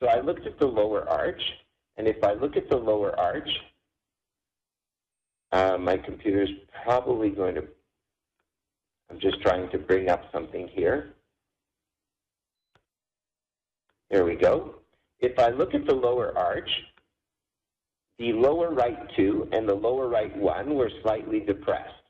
So 0.00 0.08
I 0.08 0.20
looked 0.20 0.46
at 0.46 0.58
the 0.58 0.66
lower 0.66 1.08
arch, 1.08 1.40
and 1.96 2.06
if 2.06 2.22
I 2.22 2.34
look 2.34 2.56
at 2.56 2.68
the 2.68 2.76
lower 2.76 3.18
arch, 3.18 3.48
uh, 5.52 5.78
my 5.78 5.96
computer 5.96 6.42
is 6.42 6.50
probably 6.84 7.30
going 7.30 7.54
to, 7.54 7.64
I'm 9.10 9.20
just 9.20 9.40
trying 9.40 9.70
to 9.70 9.78
bring 9.78 10.08
up 10.08 10.24
something 10.32 10.68
here. 10.68 11.14
There 14.10 14.24
we 14.24 14.34
go. 14.36 14.76
If 15.20 15.38
I 15.38 15.48
look 15.48 15.74
at 15.74 15.86
the 15.86 15.94
lower 15.94 16.36
arch, 16.36 16.70
the 18.18 18.32
lower 18.32 18.70
right 18.70 18.98
two 19.16 19.48
and 19.52 19.68
the 19.68 19.74
lower 19.74 20.08
right 20.08 20.36
one 20.36 20.74
were 20.74 20.90
slightly 21.02 21.40
depressed. 21.40 22.03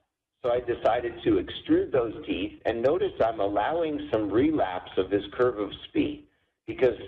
So 0.45 0.51
I 0.51 0.61
decided 0.61 1.15
to 1.25 1.43
extrude 1.43 1.91
those 1.91 2.13
teeth, 2.27 2.61
and 2.67 2.83
notice 2.83 3.13
I'm 3.25 3.41
allowing 3.41 4.11
some 4.13 4.31
relapse 4.31 4.91
of 4.99 5.11
his 5.11 5.23
curve 5.33 5.59
of 5.59 5.71
Spee 5.89 6.27
because 6.67 6.99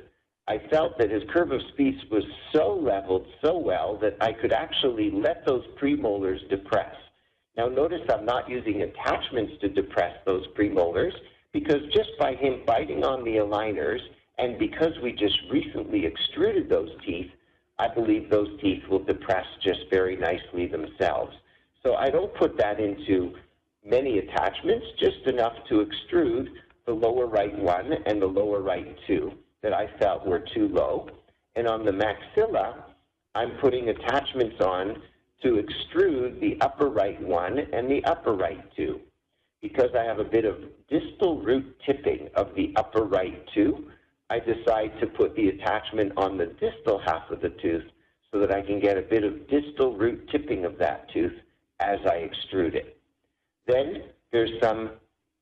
I 0.49 0.57
felt 0.71 0.97
that 0.99 1.11
his 1.11 1.23
curve 1.31 1.53
of 1.53 1.61
Spee 1.75 2.01
was 2.11 2.25
so 2.55 2.73
leveled 2.73 3.27
so 3.45 3.59
well 3.59 3.99
that 3.99 4.17
I 4.23 4.33
could 4.33 4.55
actually 4.55 5.11
let 5.11 5.45
those 5.45 5.65
premolars 5.79 6.49
depress. 6.49 6.95
Now 7.59 7.69
notice 7.69 8.01
I'm 8.09 8.25
not 8.25 8.49
using 8.49 8.81
attachments 8.81 9.53
to 9.61 9.69
depress 9.69 10.17
those 10.25 10.47
premolars 10.59 11.13
because 11.53 11.83
just 11.93 12.13
by 12.19 12.37
him 12.37 12.63
biting 12.67 13.05
on 13.05 13.23
the 13.23 13.37
aligners 13.37 14.01
and 14.39 14.59
because 14.59 14.93
we 15.03 15.13
just 15.13 15.39
recently 15.51 16.07
extruded 16.07 16.71
those 16.71 16.91
teeth, 17.05 17.31
I 17.79 17.89
believe 17.89 18.31
those 18.31 18.59
teeth 18.63 18.83
will 18.89 19.05
depress 19.05 19.45
just 19.63 19.91
very 19.91 20.17
nicely 20.17 20.69
themselves. 20.69 21.37
So 21.87 21.95
I 21.95 22.11
don't 22.11 22.35
put 22.35 22.59
that 22.59 22.81
into 22.81 23.33
many 23.85 24.19
attachments, 24.19 24.85
just 24.99 25.25
enough 25.27 25.53
to 25.69 25.87
extrude 25.87 26.49
the 26.85 26.93
lower 26.93 27.27
right 27.27 27.57
one 27.57 27.93
and 28.07 28.21
the 28.21 28.27
lower 28.27 28.61
right 28.61 28.97
two 29.07 29.31
that 29.63 29.73
I 29.73 29.87
felt 30.01 30.27
were 30.27 30.45
too 30.53 30.67
low. 30.67 31.09
And 31.55 31.69
on 31.69 31.85
the 31.85 31.93
maxilla, 31.93 32.83
I'm 33.37 33.53
putting 33.61 33.89
attachments 33.89 34.61
on 34.61 35.01
to 35.45 35.63
extrude 35.63 36.41
the 36.41 36.61
upper 36.61 36.89
right 36.89 37.23
one 37.23 37.57
and 37.73 37.89
the 37.89 38.05
upper 38.05 38.33
right 38.33 38.65
two. 38.75 38.99
Because 39.63 39.91
I 39.97 40.03
have 40.03 40.19
a 40.19 40.25
bit 40.25 40.45
of 40.45 40.57
distal 40.91 41.41
root 41.41 41.73
tipping 41.87 42.31
of 42.35 42.53
the 42.57 42.73
upper 42.75 43.05
right 43.05 43.47
two, 43.55 43.93
I 44.29 44.41
decide 44.41 44.99
to 44.99 45.07
put 45.07 45.37
the 45.37 45.51
attachment 45.51 46.15
on 46.17 46.37
the 46.37 46.47
distal 46.47 47.01
half 47.07 47.31
of 47.31 47.41
the 47.41 47.51
tooth 47.51 47.85
so 48.33 48.41
that 48.41 48.51
I 48.51 48.61
can 48.63 48.81
get 48.81 48.99
a 48.99 49.03
bit 49.03 49.23
of 49.23 49.47
distal 49.47 49.97
root 49.97 50.29
tipping 50.33 50.65
of 50.65 50.79
that 50.79 51.09
tooth 51.13 51.33
as 51.81 51.99
I 52.07 52.29
extrude 52.29 52.75
it. 52.75 52.99
Then 53.67 54.05
there's 54.33 54.51
some 54.63 54.93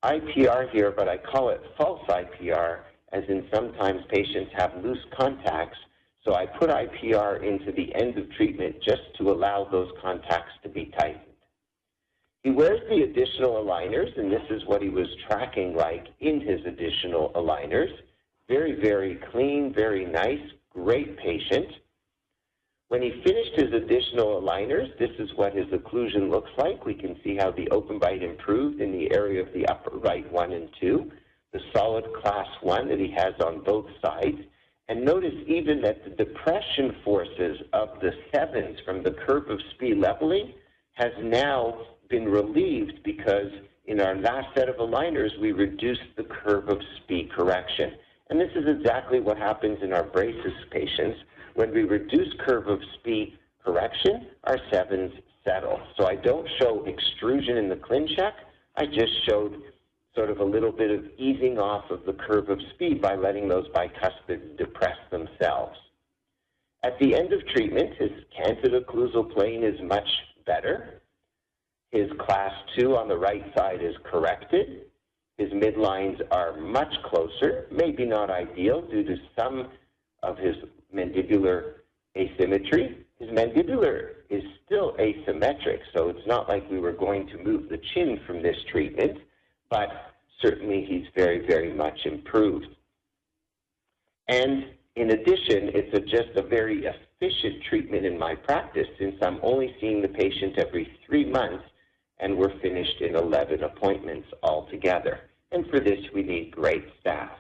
IPR 0.03 0.71
here, 0.71 0.91
but 0.91 1.09
I 1.09 1.17
call 1.19 1.51
it 1.51 1.63
false 1.79 2.03
IPR, 2.09 2.81
as 3.13 3.25
in 3.29 3.47
sometimes 3.53 4.03
patients 4.09 4.53
have 4.57 4.73
loose 4.83 5.05
contacts, 5.17 5.79
so 6.25 6.35
I 6.35 6.47
put 6.47 6.71
IPR 6.71 7.43
into 7.43 7.73
the 7.73 7.95
end 7.95 8.19
of 8.19 8.31
treatment 8.33 8.77
just 8.83 9.03
to 9.19 9.31
allow 9.31 9.69
those 9.71 9.91
contacts 10.03 10.53
to 10.63 10.69
be 10.69 10.93
tightened. 10.99 11.21
He 12.43 12.51
wears 12.51 12.81
the 12.91 13.03
additional 13.03 13.65
aligners, 13.65 14.19
and 14.19 14.31
this 14.31 14.43
is 14.51 14.67
what 14.67 14.83
he 14.83 14.91
was 14.91 15.09
tracking 15.27 15.75
like 15.75 16.07
in 16.21 16.41
his 16.41 16.61
additional 16.67 17.31
aligners. 17.35 17.91
Very, 18.49 18.79
very 18.81 19.19
clean, 19.33 19.73
very 19.73 20.05
nice, 20.05 20.43
great 20.71 21.17
patient. 21.17 21.69
When 22.95 23.03
he 23.03 23.23
finished 23.25 23.57
his 23.57 23.73
additional 23.73 24.41
aligners, 24.41 24.97
this 25.01 25.11
is 25.19 25.29
what 25.35 25.53
his 25.53 25.67
occlusion 25.67 26.31
looks 26.31 26.53
like. 26.57 26.87
We 26.87 26.95
can 26.95 27.17
see 27.25 27.35
how 27.35 27.51
the 27.51 27.69
open 27.71 27.99
bite 27.99 28.23
improved 28.23 28.81
in 28.81 28.93
the 28.93 29.13
area 29.13 29.43
of 29.43 29.53
the 29.53 29.67
upper 29.67 29.99
right 29.99 30.31
1 30.31 30.53
and 30.53 30.69
2, 30.81 31.11
the 31.53 31.59
solid 31.75 32.05
class 32.23 32.47
1 32.61 32.87
that 32.87 33.01
he 33.01 33.11
has 33.11 33.35
on 33.45 33.65
both 33.65 33.87
sides. 34.01 34.39
And 34.89 35.05
notice 35.05 35.35
even 35.49 35.83
that 35.83 36.05
the 36.05 36.11
depression 36.11 36.95
forces 37.05 37.63
of 37.73 37.99
the 38.01 38.13
sevens 38.33 38.79
from 38.85 39.03
the 39.03 39.17
curve 39.27 39.51
of 39.51 39.59
Spee 39.73 39.97
leveling 39.97 40.53
has 40.93 41.11
now 41.21 41.77
been 42.09 42.27
relieved 42.27 43.03
because 43.03 43.51
in 43.87 44.01
our 44.01 44.15
last 44.15 44.55
set 44.55 44.69
of 44.69 44.77
aligners, 44.77 45.37
we 45.41 45.51
reduced 45.51 46.15
the 46.17 46.23
curve 46.23 46.69
of 46.69 46.79
Spee 46.99 47.29
correction. 47.35 47.95
And 48.31 48.41
this 48.41 48.53
is 48.55 48.69
exactly 48.69 49.19
what 49.19 49.37
happens 49.37 49.79
in 49.83 49.93
our 49.93 50.05
braces 50.05 50.53
patients. 50.71 51.19
When 51.55 51.73
we 51.73 51.83
reduce 51.83 52.33
curve 52.47 52.67
of 52.67 52.81
Spee 52.95 53.39
correction, 53.65 54.27
our 54.45 54.59
sevens 54.73 55.13
settle. 55.45 55.81
So 55.97 56.07
I 56.07 56.17
don't 56.17 56.49
show 56.61 56.85
extrusion 56.87 57.57
in 57.57 57.69
the 57.69 57.77
ClinCheck. 57.77 58.33
I 58.77 58.87
just 58.87 59.13
showed 59.29 59.63
sort 60.17 60.31
of 60.31 60.41
a 60.41 60.45
little 60.45 60.73
bit 60.73 60.91
of 60.91 61.05
easing 61.17 61.59
off 61.59 61.91
of 61.91 62.05
the 62.07 62.13
curve 62.13 62.49
of 62.49 62.59
Spee 62.75 62.95
by 62.95 63.15
letting 63.15 63.49
those 63.49 63.69
bicuspids 63.69 64.57
depress 64.59 64.97
themselves. 65.11 65.77
At 66.83 66.99
the 66.99 67.15
end 67.15 67.33
of 67.33 67.47
treatment, 67.49 67.95
his 67.99 68.11
canted 68.37 68.73
occlusal 68.73 69.33
plane 69.33 69.63
is 69.63 69.81
much 69.83 70.09
better. 70.47 71.03
His 71.91 72.11
class 72.19 72.53
2 72.79 72.97
on 72.97 73.09
the 73.09 73.17
right 73.17 73.45
side 73.57 73.81
is 73.83 73.95
corrected. 74.05 74.83
His 75.39 75.51
midlines 75.53 76.21
are 76.31 76.57
much 76.57 76.93
closer, 77.05 77.67
maybe 77.71 78.05
not 78.05 78.31
ideal 78.31 78.83
due 78.83 79.05
to 79.05 79.17
some 79.39 79.69
of 80.23 80.37
his 80.39 80.57
mandibular 80.95 81.75
asymmetry. 82.17 83.05
His 83.19 83.31
mandibular 83.31 84.11
is 84.31 84.43
still 84.65 84.95
asymmetric, 84.99 85.81
so 85.95 86.09
it's 86.09 86.27
not 86.27 86.49
like 86.49 86.69
we 86.71 86.79
were 86.79 86.93
going 86.93 87.27
to 87.29 87.39
move 87.39 87.69
the 87.69 87.81
chin 87.95 88.21
from 88.27 88.43
this 88.43 88.57
treatment, 88.71 89.19
but 89.71 89.89
certainly 90.41 90.85
he's 90.89 91.07
very, 91.17 91.47
very 91.47 91.73
much 91.73 91.99
improved. 92.05 92.67
And 94.29 94.67
in 94.97 95.11
addition, 95.11 95.71
it's 95.75 95.95
a, 95.95 96.01
just 96.01 96.37
a 96.37 96.43
very 96.43 96.87
efficient 96.87 97.63
treatment 97.69 98.07
in 98.07 98.19
my 98.19 98.35
practice 98.35 98.87
since 98.99 99.17
I'm 99.23 99.41
only 99.43 99.75
seeing 99.81 100.01
the 100.03 100.09
patient 100.09 100.59
every 100.59 100.99
three 101.07 101.25
months 101.25 101.65
and 102.21 102.37
we're 102.37 102.59
finished 102.61 103.01
in 103.01 103.17
11 103.17 103.65
appointments 103.65 104.29
altogether. 104.43 105.21
And 105.53 105.67
for 105.69 105.81
this, 105.81 105.99
we 106.15 106.23
need 106.23 106.53
great 106.53 106.85
staff. 107.01 107.31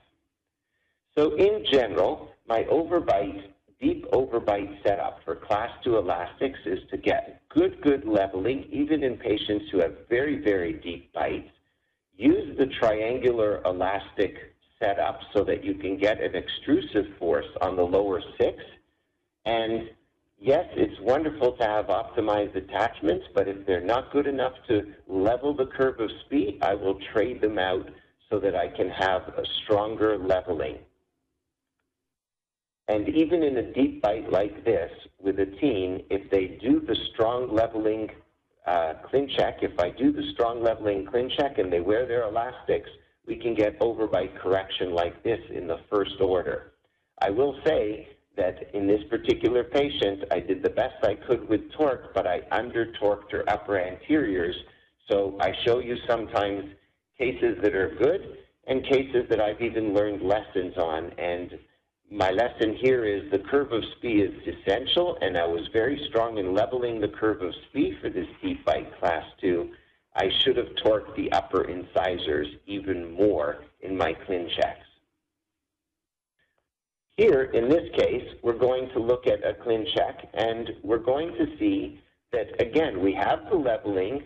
So 1.16 1.34
in 1.36 1.64
general, 1.70 2.33
my 2.46 2.64
overbite, 2.64 3.52
deep 3.80 4.06
overbite 4.12 4.82
setup 4.82 5.20
for 5.24 5.36
class 5.36 5.70
2 5.84 5.96
elastics 5.96 6.58
is 6.66 6.78
to 6.90 6.96
get 6.96 7.42
good, 7.48 7.80
good 7.82 8.06
leveling, 8.06 8.64
even 8.70 9.02
in 9.02 9.16
patients 9.16 9.66
who 9.70 9.80
have 9.80 9.94
very, 10.08 10.42
very 10.42 10.74
deep 10.74 11.12
bites. 11.12 11.50
Use 12.16 12.56
the 12.58 12.66
triangular 12.66 13.62
elastic 13.64 14.54
setup 14.78 15.20
so 15.32 15.42
that 15.44 15.64
you 15.64 15.74
can 15.74 15.96
get 15.96 16.20
an 16.20 16.34
extrusive 16.34 17.16
force 17.18 17.46
on 17.60 17.76
the 17.76 17.82
lower 17.82 18.22
six. 18.38 18.62
And 19.44 19.90
yes, 20.38 20.66
it's 20.76 21.00
wonderful 21.00 21.52
to 21.52 21.64
have 21.64 21.86
optimized 21.86 22.54
attachments, 22.56 23.26
but 23.34 23.48
if 23.48 23.66
they're 23.66 23.80
not 23.80 24.12
good 24.12 24.26
enough 24.26 24.52
to 24.68 24.92
level 25.08 25.54
the 25.54 25.66
curve 25.66 25.98
of 26.00 26.10
Spee, 26.24 26.58
I 26.62 26.74
will 26.74 26.98
trade 27.12 27.40
them 27.40 27.58
out 27.58 27.88
so 28.30 28.38
that 28.40 28.54
I 28.54 28.68
can 28.68 28.90
have 28.90 29.22
a 29.36 29.44
stronger 29.62 30.18
leveling. 30.18 30.78
And 32.88 33.08
even 33.08 33.42
in 33.42 33.56
a 33.56 33.72
deep 33.72 34.02
bite 34.02 34.30
like 34.30 34.64
this 34.64 34.90
with 35.18 35.38
a 35.38 35.46
teen, 35.46 36.04
if 36.10 36.30
they 36.30 36.58
do 36.62 36.80
the 36.80 36.96
strong 37.12 37.54
leveling 37.54 38.10
uh, 38.66 38.94
ClinCheck, 39.10 39.62
if 39.62 39.78
I 39.78 39.90
do 39.90 40.12
the 40.12 40.30
strong 40.32 40.62
leveling 40.62 41.06
ClinCheck 41.06 41.58
and 41.58 41.72
they 41.72 41.80
wear 41.80 42.06
their 42.06 42.24
elastics, 42.24 42.90
we 43.26 43.36
can 43.36 43.54
get 43.54 43.78
overbite 43.80 44.36
correction 44.36 44.92
like 44.92 45.22
this 45.22 45.40
in 45.50 45.66
the 45.66 45.80
first 45.90 46.20
order. 46.20 46.72
I 47.22 47.30
will 47.30 47.58
say 47.64 48.08
that 48.36 48.74
in 48.74 48.86
this 48.86 49.02
particular 49.08 49.64
patient, 49.64 50.24
I 50.30 50.40
did 50.40 50.62
the 50.62 50.70
best 50.70 51.02
I 51.04 51.14
could 51.14 51.48
with 51.48 51.72
torque, 51.72 52.12
but 52.12 52.26
I 52.26 52.42
under-torqued 52.50 53.30
her 53.32 53.44
upper 53.48 53.78
anteriors. 53.78 54.56
So 55.08 55.36
I 55.40 55.52
show 55.64 55.78
you 55.78 55.96
sometimes 56.06 56.64
cases 57.16 57.58
that 57.62 57.74
are 57.74 57.94
good 57.94 58.38
and 58.66 58.84
cases 58.84 59.26
that 59.30 59.40
I've 59.40 59.60
even 59.60 59.94
learned 59.94 60.22
lessons 60.22 60.76
on. 60.76 61.12
And 61.18 61.58
my 62.10 62.30
lesson 62.30 62.76
here 62.76 63.04
is 63.04 63.30
the 63.30 63.38
curve 63.38 63.72
of 63.72 63.82
Spee 63.96 64.22
is 64.22 64.32
essential, 64.46 65.18
and 65.20 65.36
I 65.36 65.46
was 65.46 65.68
very 65.72 66.00
strong 66.08 66.38
in 66.38 66.54
leveling 66.54 67.00
the 67.00 67.08
curve 67.08 67.42
of 67.42 67.54
Spee 67.68 67.96
for 68.00 68.08
this 68.08 68.28
deep 68.42 68.64
bite 68.64 68.98
class 68.98 69.24
2. 69.40 69.70
I 70.16 70.30
should 70.40 70.56
have 70.56 70.68
torqued 70.84 71.16
the 71.16 71.32
upper 71.32 71.64
incisors 71.64 72.46
even 72.66 73.12
more 73.14 73.64
in 73.80 73.96
my 73.96 74.14
ClinChecks. 74.14 74.84
Here, 77.16 77.44
in 77.44 77.68
this 77.68 77.88
case, 77.96 78.28
we're 78.42 78.58
going 78.58 78.90
to 78.90 79.00
look 79.00 79.26
at 79.26 79.44
a 79.44 79.54
ClinCheck, 79.54 80.26
and 80.34 80.70
we're 80.82 80.98
going 80.98 81.32
to 81.34 81.46
see 81.58 82.00
that, 82.32 82.60
again, 82.60 83.00
we 83.00 83.12
have 83.14 83.48
the 83.50 83.56
leveling. 83.56 84.22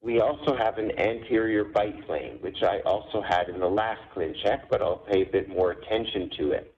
We 0.00 0.20
also 0.20 0.56
have 0.56 0.78
an 0.78 0.98
anterior 0.98 1.64
bite 1.64 2.06
plane, 2.06 2.38
which 2.40 2.62
I 2.62 2.80
also 2.80 3.22
had 3.22 3.48
in 3.48 3.58
the 3.58 3.68
last 3.68 4.00
ClinCheck, 4.14 4.62
but 4.70 4.80
I'll 4.80 4.96
pay 4.96 5.22
a 5.22 5.26
bit 5.26 5.48
more 5.48 5.72
attention 5.72 6.30
to 6.38 6.52
it. 6.52 6.74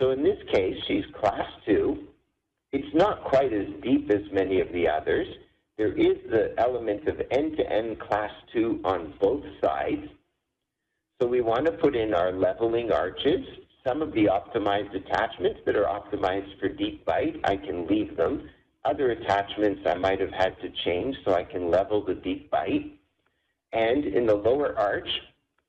So 0.00 0.12
in 0.12 0.22
this 0.22 0.38
case, 0.50 0.76
she's 0.88 1.04
class 1.20 1.46
2. 1.66 2.06
It's 2.72 2.94
not 2.94 3.22
quite 3.24 3.52
as 3.52 3.66
deep 3.82 4.10
as 4.10 4.22
many 4.32 4.60
of 4.60 4.72
the 4.72 4.88
others. 4.88 5.26
There 5.76 5.92
is 5.92 6.16
the 6.30 6.54
element 6.58 7.06
of 7.06 7.20
end-to-end 7.30 8.00
class 8.00 8.30
2 8.54 8.80
on 8.84 9.12
both 9.20 9.44
sides. 9.62 10.06
So 11.20 11.28
we 11.28 11.42
want 11.42 11.66
to 11.66 11.72
put 11.72 11.94
in 11.94 12.14
our 12.14 12.32
leveling 12.32 12.92
arches 12.92 13.44
some 13.86 14.00
of 14.00 14.12
the 14.12 14.26
optimized 14.26 14.94
attachments 14.94 15.60
that 15.66 15.76
are 15.76 15.84
optimized 15.84 16.58
for 16.60 16.68
deep 16.68 17.04
bite, 17.04 17.40
I 17.44 17.56
can 17.56 17.86
leave 17.86 18.16
them. 18.16 18.48
Other 18.84 19.10
attachments 19.10 19.82
I 19.86 19.94
might 19.94 20.20
have 20.20 20.32
had 20.32 20.58
to 20.60 20.70
change 20.84 21.16
so 21.24 21.34
I 21.34 21.44
can 21.44 21.70
level 21.70 22.04
the 22.04 22.14
deep 22.14 22.50
bite. 22.50 22.98
And 23.72 24.04
in 24.04 24.26
the 24.26 24.34
lower 24.34 24.78
arch, 24.78 25.08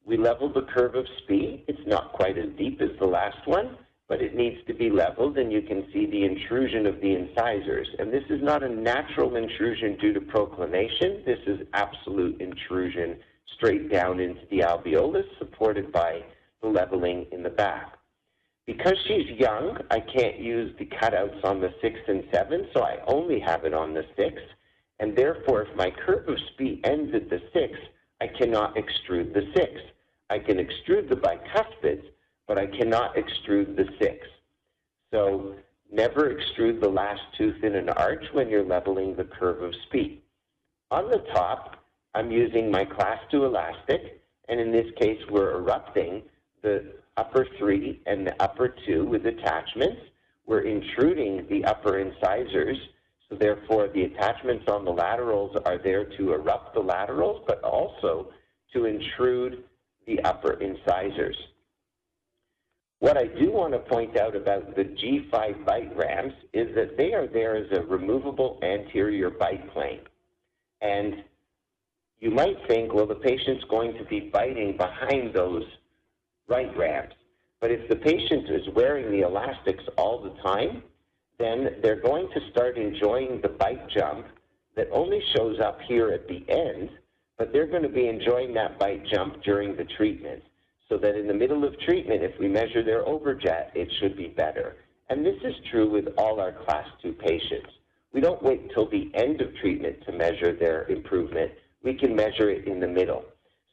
we 0.06 0.18
leveled 0.18 0.54
the 0.54 0.68
curve 0.74 0.96
of 0.96 1.06
Spee. 1.20 1.64
It's 1.68 1.88
not 1.88 2.14
quite 2.14 2.38
as 2.38 2.50
deep 2.58 2.82
as 2.82 2.90
the 3.00 3.06
last 3.06 3.46
one, 3.46 3.78
but 4.12 4.22
it 4.22 4.36
needs 4.36 4.58
to 4.68 4.74
be 4.74 4.90
leveled, 4.90 5.38
and 5.38 5.54
you 5.54 5.62
can 5.62 5.86
see 5.94 6.06
the 6.06 6.26
intrusion 6.26 6.86
of 6.86 7.00
the 7.00 7.16
incisors. 7.16 7.88
And 7.98 8.12
this 8.12 8.26
is 8.30 8.44
not 8.44 8.62
a 8.62 8.68
natural 8.68 9.38
intrusion 9.38 9.98
due 10.02 10.12
to 10.12 10.20
proclination. 10.20 11.24
This 11.26 11.40
is 11.48 11.62
absolute 11.72 12.42
intrusion 12.42 13.20
straight 13.56 13.90
down 13.90 14.20
into 14.20 14.42
the 14.50 14.64
alveolus, 14.64 15.24
supported 15.40 15.94
by 15.94 16.26
the 16.62 16.68
leveling 16.68 17.26
in 17.32 17.42
the 17.42 17.50
back. 17.52 17.98
Because 18.66 18.98
she's 19.08 19.40
young, 19.40 19.78
I 19.90 20.02
can't 20.02 20.40
use 20.40 20.76
the 20.78 20.88
cutouts 20.88 21.46
on 21.46 21.62
the 21.62 21.74
6 21.82 22.00
and 22.10 22.26
7, 22.34 22.68
so 22.74 22.82
I 22.82 22.98
only 23.08 23.40
have 23.40 23.64
it 23.64 23.74
on 23.74 23.94
the 23.94 24.04
6. 24.18 24.42
And 25.00 25.18
therefore, 25.18 25.62
if 25.62 25.78
my 25.78 25.90
curve 25.90 26.28
of 26.28 26.36
Spee 26.50 26.82
ends 26.84 27.16
at 27.16 27.30
the 27.30 27.42
6, 27.54 27.80
I 28.20 28.28
cannot 28.28 28.76
extrude 28.76 29.34
the 29.34 29.50
6. 29.56 29.72
I 30.30 30.40
can 30.40 30.58
extrude 30.58 31.08
the 31.08 31.16
bicuspids, 31.16 32.04
but 32.52 32.58
I 32.58 32.68
cannot 32.68 33.16
extrude 33.16 33.78
the 33.78 33.88
6. 33.98 34.28
So 35.14 35.56
never 35.90 36.36
extrude 36.36 36.82
the 36.82 36.90
last 36.90 37.22
tooth 37.38 37.64
in 37.64 37.76
an 37.76 37.88
arch 37.88 38.26
when 38.34 38.50
you're 38.50 38.66
leveling 38.66 39.16
the 39.16 39.24
curve 39.24 39.62
of 39.62 39.74
Spee. 39.86 40.22
On 40.90 41.10
the 41.10 41.20
top, 41.34 41.78
I'm 42.14 42.30
using 42.30 42.70
my 42.70 42.84
class 42.84 43.20
2 43.32 43.46
elastic, 43.46 44.22
and 44.50 44.60
in 44.60 44.70
this 44.70 44.88
case, 45.00 45.22
we're 45.30 45.60
erupting 45.60 46.24
the 46.62 46.92
upper 47.16 47.48
three 47.58 48.02
and 48.06 48.28
the 48.28 48.36
upper 48.44 48.76
two 48.86 49.06
with 49.06 49.26
attachments. 49.26 50.02
We're 50.46 50.64
intruding 50.64 51.48
the 51.50 51.64
upper 51.64 52.00
incisors, 52.00 52.76
so 53.30 53.38
therefore 53.38 53.88
the 53.88 54.04
attachments 54.04 54.66
on 54.68 54.84
the 54.84 54.92
laterals 54.92 55.56
are 55.66 55.78
there 55.78 56.04
to 56.04 56.34
erupt 56.34 56.74
the 56.74 56.82
laterals, 56.82 57.46
but 57.48 57.64
also 57.64 58.34
to 58.74 58.88
intrude 58.88 59.64
the 60.06 60.20
upper 60.26 60.60
incisors. 60.60 61.38
What 63.02 63.18
I 63.18 63.26
do 63.26 63.52
want 63.52 63.74
to 63.74 63.80
point 63.80 64.16
out 64.16 64.36
about 64.36 64.76
the 64.76 64.84
G5 64.84 65.66
bite 65.66 65.98
ramps 65.98 66.36
is 66.54 66.76
that 66.76 66.98
they 66.98 67.14
are 67.14 67.26
there 67.26 67.56
as 67.56 67.66
a 67.72 67.82
removable 67.82 68.60
anterior 68.62 69.32
bite 69.32 69.74
plane. 69.74 70.02
And 70.82 71.24
you 72.20 72.30
might 72.30 72.58
think, 72.68 72.94
well, 72.94 73.08
the 73.08 73.16
patient's 73.16 73.64
going 73.72 73.96
to 73.98 74.04
be 74.06 74.30
biting 74.32 74.78
behind 74.78 75.34
those 75.34 75.64
right 76.48 76.78
ramps. 76.78 77.16
But 77.60 77.72
if 77.72 77.90
the 77.90 77.96
patient 77.96 78.52
is 78.52 78.70
wearing 78.76 79.10
the 79.10 79.26
elastics 79.26 79.84
all 79.98 80.22
the 80.22 80.40
time, 80.48 80.84
then 81.40 81.78
they're 81.82 82.04
going 82.04 82.30
to 82.36 82.52
start 82.52 82.78
enjoying 82.78 83.42
the 83.42 83.50
bite 83.50 83.90
jump 83.90 84.28
that 84.76 84.88
only 84.92 85.24
shows 85.36 85.60
up 85.60 85.80
here 85.88 86.12
at 86.12 86.28
the 86.28 86.46
end, 86.48 86.92
but 87.40 87.52
they're 87.52 87.66
going 87.66 87.82
to 87.82 87.90
be 87.90 88.08
enjoying 88.08 88.54
that 88.54 88.78
bite 88.78 89.04
jump 89.08 89.42
during 89.42 89.76
the 89.76 89.86
treatment. 89.98 90.44
So 90.92 90.98
that 90.98 91.16
in 91.16 91.26
the 91.26 91.34
middle 91.34 91.64
of 91.64 91.80
treatment, 91.80 92.22
if 92.22 92.38
we 92.38 92.50
measure 92.50 92.84
their 92.84 93.06
overjet, 93.06 93.74
it 93.74 93.90
should 94.02 94.18
be 94.18 94.28
better. 94.28 94.76
And 95.10 95.26
this 95.26 95.38
is 95.42 95.56
true 95.72 95.90
with 95.90 96.10
all 96.18 96.42
our 96.42 96.52
class 96.52 96.86
2 97.02 97.14
patients. 97.14 97.70
We 98.12 98.20
don't 98.20 98.44
wait 98.44 98.60
until 98.60 98.90
the 98.90 99.10
end 99.14 99.40
of 99.40 99.56
treatment 99.62 100.04
to 100.06 100.12
measure 100.12 100.54
their 100.54 100.84
improvement. 100.90 101.54
We 101.82 101.94
can 101.94 102.14
measure 102.14 102.50
it 102.50 102.68
in 102.68 102.82
the 102.82 102.90
middle. 102.90 103.24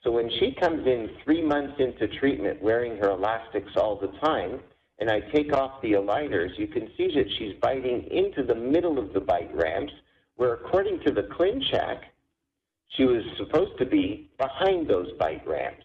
So 0.05 0.13
when 0.13 0.31
she 0.39 0.55
comes 0.61 0.87
in 0.87 1.11
three 1.25 1.43
months 1.45 1.75
into 1.81 2.07
treatment 2.21 2.63
wearing 2.63 2.97
her 2.99 3.11
elastics 3.11 3.73
all 3.77 3.99
the 3.99 4.17
time, 4.25 4.61
and 5.01 5.11
I 5.11 5.19
take 5.35 5.53
off 5.53 5.83
the 5.83 5.95
aligners, 5.95 6.57
you 6.57 6.69
can 6.69 6.89
see 6.97 7.11
that 7.17 7.27
she's 7.37 7.55
biting 7.61 8.07
into 8.13 8.45
the 8.45 8.55
middle 8.55 8.97
of 8.97 9.13
the 9.13 9.21
bite 9.21 9.53
ramps, 9.53 9.93
where 10.37 10.55
according 10.55 11.01
to 11.05 11.13
the 11.13 11.23
ClinCheck, 11.23 11.99
she 12.91 13.03
was 13.07 13.25
supposed 13.39 13.77
to 13.81 13.87
be 13.87 14.31
behind 14.39 14.87
those 14.87 15.11
bite 15.19 15.45
ramps. 15.49 15.83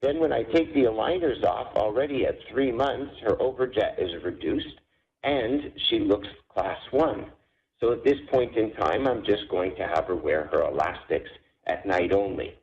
Then 0.00 0.20
when 0.20 0.32
I 0.32 0.44
take 0.44 0.72
the 0.74 0.84
aligners 0.84 1.44
off, 1.44 1.74
already 1.76 2.24
at 2.24 2.38
three 2.50 2.70
months, 2.70 3.14
her 3.22 3.34
overjet 3.36 3.98
is 3.98 4.22
reduced 4.22 4.80
and 5.24 5.72
she 5.88 5.98
looks 5.98 6.28
class 6.48 6.78
one. 6.92 7.26
So 7.80 7.92
at 7.92 8.04
this 8.04 8.18
point 8.30 8.56
in 8.56 8.72
time, 8.74 9.06
I'm 9.06 9.24
just 9.24 9.48
going 9.50 9.74
to 9.76 9.86
have 9.86 10.06
her 10.06 10.16
wear 10.16 10.48
her 10.52 10.62
elastics 10.62 11.30
at 11.66 11.86
night 11.86 12.12
only. 12.12 12.54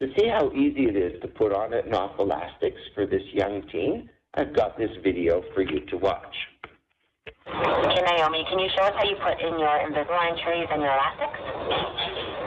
To 0.00 0.08
see 0.16 0.28
how 0.28 0.52
easy 0.52 0.86
it 0.86 0.96
is 0.96 1.20
to 1.22 1.28
put 1.28 1.52
on 1.52 1.72
and 1.72 1.94
off 1.94 2.18
elastics 2.18 2.80
for 2.94 3.06
this 3.06 3.22
young 3.32 3.62
teen, 3.72 4.08
I've 4.34 4.54
got 4.54 4.78
this 4.78 4.90
video 5.02 5.42
for 5.54 5.62
you 5.62 5.80
to 5.86 5.96
watch. 5.96 6.36
Okay, 7.48 8.02
Naomi, 8.02 8.44
can 8.48 8.58
you 8.58 8.68
show 8.76 8.84
us 8.84 8.94
how 8.96 9.04
you 9.04 9.16
put 9.16 9.40
in 9.40 9.58
your 9.58 9.68
Invisalign 9.68 10.42
trees 10.44 10.68
and 10.70 10.82
your 10.82 10.92
elastics? 10.92 12.37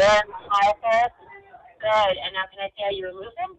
Good, 0.00 0.08
Marcus. 0.08 1.12
Good. 1.78 2.16
And 2.24 2.32
now 2.32 2.44
can 2.50 2.60
I 2.64 2.70
how 2.82 2.90
you 2.90 3.06
remove 3.08 3.34
them? 3.36 3.58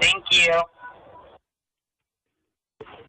Thank 0.00 0.24
you. 0.32 0.62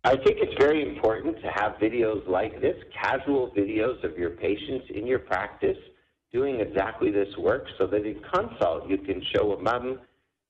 I 0.04 0.18
think 0.18 0.38
it's 0.40 0.54
very 0.60 0.88
important 0.88 1.42
to 1.42 1.48
have 1.56 1.78
videos 1.82 2.28
like 2.28 2.62
this, 2.62 2.76
casual 2.94 3.52
videos 3.58 4.04
of 4.04 4.20
your 4.20 4.30
patients 4.30 4.86
in 4.94 5.08
your 5.08 5.18
practice 5.18 5.78
doing 6.32 6.60
exactly 6.60 7.12
this 7.12 7.36
work 7.38 7.66
so 7.78 7.88
that 7.88 8.06
in 8.06 8.22
consult 8.34 8.90
you 8.90 8.98
can 8.98 9.22
show 9.34 9.54
a 9.54 9.62
mom 9.62 10.00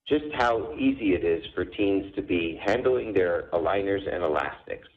just 0.07 0.25
how 0.35 0.73
easy 0.73 1.13
it 1.13 1.23
is 1.23 1.43
for 1.53 1.65
teens 1.65 2.13
to 2.15 2.21
be 2.21 2.59
handling 2.63 3.13
their 3.13 3.49
aligners 3.53 4.07
and 4.11 4.23
elastics. 4.23 4.87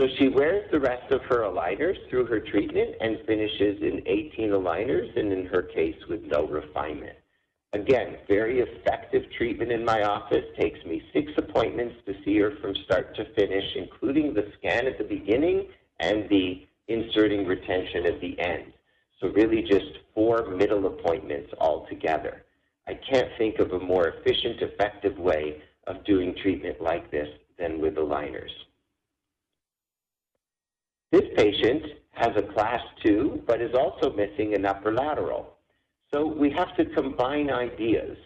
So 0.00 0.06
she 0.18 0.28
wears 0.28 0.70
the 0.70 0.80
rest 0.80 1.12
of 1.12 1.20
her 1.24 1.40
aligners 1.40 1.96
through 2.08 2.26
her 2.26 2.40
treatment 2.40 2.94
and 3.00 3.18
finishes 3.26 3.82
in 3.82 4.02
18 4.06 4.50
aligners 4.50 5.14
and 5.18 5.32
in 5.32 5.44
her 5.46 5.62
case 5.62 5.96
with 6.08 6.22
no 6.22 6.46
refinement. 6.46 7.18
Again, 7.72 8.16
very 8.26 8.60
effective 8.60 9.24
treatment 9.36 9.70
in 9.70 9.84
my 9.84 10.02
office. 10.02 10.44
Takes 10.58 10.84
me 10.86 11.02
six 11.12 11.30
appointments 11.36 11.96
to 12.06 12.14
see 12.24 12.38
her 12.38 12.52
from 12.60 12.74
start 12.84 13.14
to 13.16 13.26
finish, 13.34 13.64
including 13.76 14.32
the 14.32 14.50
scan 14.58 14.86
at 14.86 14.98
the 14.98 15.04
beginning 15.04 15.68
and 16.00 16.28
the 16.30 16.66
inserting 16.88 17.46
retention 17.46 18.06
at 18.06 18.20
the 18.20 18.40
end. 18.40 18.72
So 19.20 19.28
really 19.28 19.62
just 19.62 19.98
four 20.14 20.48
middle 20.48 20.86
appointments 20.86 21.52
altogether. 21.58 22.44
I 22.86 22.94
can't 22.94 23.28
think 23.38 23.58
of 23.58 23.72
a 23.72 23.78
more 23.78 24.08
efficient, 24.08 24.62
effective 24.62 25.18
way 25.18 25.62
of 25.86 26.04
doing 26.04 26.34
treatment 26.42 26.80
like 26.80 27.10
this 27.10 27.28
than 27.58 27.80
with 27.80 27.96
aligners. 27.96 28.50
This 31.12 31.24
patient 31.36 31.82
has 32.12 32.30
a 32.36 32.42
class 32.42 32.80
2, 33.04 33.42
but 33.46 33.60
is 33.60 33.74
also 33.74 34.12
missing 34.12 34.54
an 34.54 34.64
upper 34.64 34.92
lateral. 34.92 35.56
So 36.12 36.26
we 36.26 36.50
have 36.50 36.76
to 36.76 36.84
combine 36.86 37.50
ideas. 37.50 38.16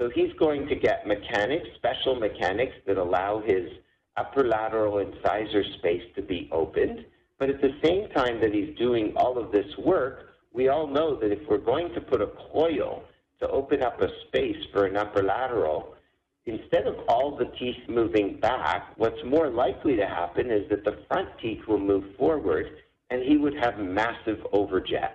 So 0.00 0.10
he's 0.14 0.32
going 0.38 0.66
to 0.68 0.74
get 0.74 1.06
mechanics, 1.06 1.68
special 1.76 2.16
mechanics 2.16 2.74
that 2.86 2.98
allow 2.98 3.40
his 3.40 3.70
upper 4.16 4.46
lateral 4.46 4.98
incisor 4.98 5.64
space 5.78 6.02
to 6.16 6.22
be 6.22 6.48
opened. 6.52 7.04
But 7.38 7.50
at 7.50 7.60
the 7.60 7.74
same 7.82 8.08
time 8.10 8.40
that 8.40 8.52
he's 8.52 8.76
doing 8.76 9.12
all 9.16 9.38
of 9.38 9.52
this 9.52 9.66
work, 9.78 10.33
we 10.54 10.68
all 10.68 10.86
know 10.86 11.16
that 11.16 11.32
if 11.32 11.40
we're 11.48 11.58
going 11.58 11.92
to 11.92 12.00
put 12.00 12.22
a 12.22 12.28
coil 12.52 13.02
to 13.40 13.48
open 13.48 13.82
up 13.82 14.00
a 14.00 14.08
space 14.28 14.56
for 14.72 14.86
an 14.86 14.96
upper 14.96 15.22
lateral, 15.22 15.94
instead 16.46 16.86
of 16.86 16.94
all 17.08 17.36
the 17.36 17.50
teeth 17.58 17.76
moving 17.88 18.38
back, 18.40 18.92
what's 18.96 19.22
more 19.26 19.50
likely 19.50 19.96
to 19.96 20.06
happen 20.06 20.50
is 20.50 20.66
that 20.70 20.84
the 20.84 20.98
front 21.08 21.28
teeth 21.42 21.60
will 21.66 21.80
move 21.80 22.04
forward 22.16 22.66
and 23.10 23.22
he 23.22 23.36
would 23.36 23.54
have 23.56 23.78
massive 23.78 24.38
overjet. 24.52 25.10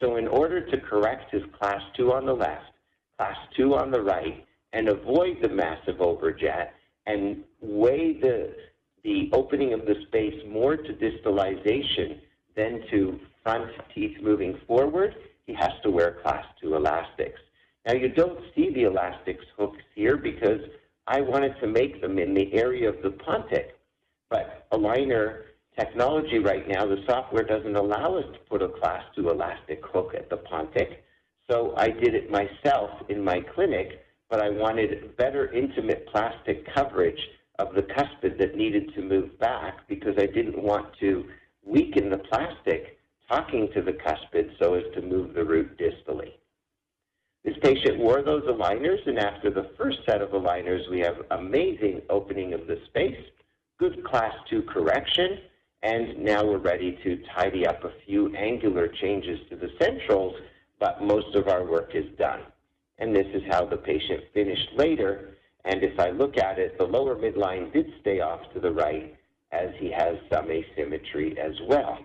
So 0.00 0.16
in 0.16 0.28
order 0.28 0.64
to 0.70 0.80
correct 0.80 1.32
his 1.32 1.42
class 1.58 1.80
2 1.96 2.12
on 2.12 2.24
the 2.24 2.32
left, 2.32 2.70
class 3.18 3.36
2 3.56 3.74
on 3.74 3.90
the 3.90 4.00
right, 4.00 4.46
and 4.72 4.88
avoid 4.88 5.38
the 5.42 5.48
massive 5.48 5.96
overjet 5.96 6.68
and 7.06 7.42
weigh 7.60 8.20
the, 8.20 8.54
the 9.02 9.30
opening 9.32 9.72
of 9.72 9.80
the 9.80 9.96
space 10.06 10.34
more 10.48 10.76
to 10.76 10.92
distalization 10.92 12.20
than 12.54 12.82
to 12.90 13.18
front 13.46 13.70
teeth 13.94 14.16
moving 14.20 14.58
forward, 14.66 15.14
he 15.46 15.54
has 15.54 15.70
to 15.84 15.88
wear 15.88 16.18
class 16.20 16.44
2 16.60 16.74
elastics. 16.74 17.38
Now 17.86 17.94
you 17.94 18.08
don't 18.08 18.40
see 18.56 18.70
the 18.74 18.82
elastics 18.82 19.44
hooks 19.56 19.82
here 19.94 20.16
because 20.16 20.60
I 21.06 21.20
wanted 21.20 21.54
to 21.60 21.68
make 21.68 22.00
them 22.00 22.18
in 22.18 22.34
the 22.34 22.52
area 22.54 22.88
of 22.88 23.00
the 23.04 23.10
pontic. 23.10 23.66
But 24.30 24.66
aligner 24.72 25.42
technology 25.78 26.40
right 26.40 26.66
now, 26.66 26.86
the 26.86 27.04
software 27.08 27.44
doesn't 27.44 27.76
allow 27.76 28.16
us 28.16 28.24
to 28.32 28.38
put 28.50 28.62
a 28.62 28.68
class 28.68 29.04
2 29.14 29.30
elastic 29.30 29.80
hook 29.86 30.14
at 30.16 30.28
the 30.28 30.38
pontic. 30.38 30.96
So 31.48 31.74
I 31.76 31.90
did 31.90 32.16
it 32.16 32.28
myself 32.28 32.90
in 33.08 33.22
my 33.22 33.42
clinic, 33.54 34.04
but 34.28 34.40
I 34.40 34.50
wanted 34.50 35.16
better 35.16 35.52
intimate 35.52 36.08
plastic 36.08 36.66
coverage 36.74 37.20
of 37.60 37.76
the 37.76 37.82
cuspid 37.82 38.38
that 38.40 38.56
needed 38.56 38.92
to 38.96 39.02
move 39.02 39.38
back 39.38 39.86
because 39.86 40.16
I 40.18 40.26
didn't 40.26 40.60
want 40.60 40.88
to 40.98 41.26
weaken 41.64 42.10
the 42.10 42.18
plastic 42.18 42.95
talking 43.28 43.68
to 43.74 43.82
the 43.82 43.92
cuspid 43.92 44.50
so 44.58 44.74
as 44.74 44.84
to 44.94 45.02
move 45.02 45.34
the 45.34 45.44
root 45.44 45.78
distally. 45.78 46.32
This 47.44 47.56
patient 47.62 47.98
wore 47.98 48.22
those 48.22 48.42
aligners, 48.44 49.06
and 49.06 49.18
after 49.18 49.50
the 49.50 49.70
first 49.76 49.98
set 50.04 50.20
of 50.20 50.30
aligners, 50.30 50.90
we 50.90 51.00
have 51.00 51.16
amazing 51.30 52.02
opening 52.10 52.52
of 52.54 52.66
the 52.66 52.80
space, 52.86 53.20
good 53.78 54.04
class 54.04 54.34
2 54.50 54.62
correction, 54.62 55.38
and 55.82 56.18
now 56.18 56.44
we're 56.44 56.58
ready 56.58 56.98
to 57.04 57.22
tidy 57.36 57.66
up 57.66 57.84
a 57.84 57.92
few 58.04 58.34
angular 58.34 58.88
changes 58.88 59.38
to 59.48 59.56
the 59.56 59.70
centrals, 59.80 60.34
but 60.80 61.02
most 61.02 61.36
of 61.36 61.46
our 61.48 61.64
work 61.64 61.94
is 61.94 62.06
done. 62.18 62.40
And 62.98 63.14
this 63.14 63.26
is 63.32 63.42
how 63.48 63.64
the 63.66 63.76
patient 63.76 64.24
finished 64.34 64.70
later. 64.74 65.36
And 65.64 65.84
if 65.84 66.00
I 66.00 66.10
look 66.10 66.38
at 66.38 66.58
it, 66.58 66.78
the 66.78 66.84
lower 66.84 67.14
midline 67.14 67.72
did 67.72 67.92
stay 68.00 68.20
off 68.20 68.40
to 68.54 68.60
the 68.60 68.72
right 68.72 69.14
as 69.52 69.70
he 69.78 69.92
has 69.92 70.16
some 70.32 70.50
asymmetry 70.50 71.38
as 71.38 71.54
well. 71.68 71.98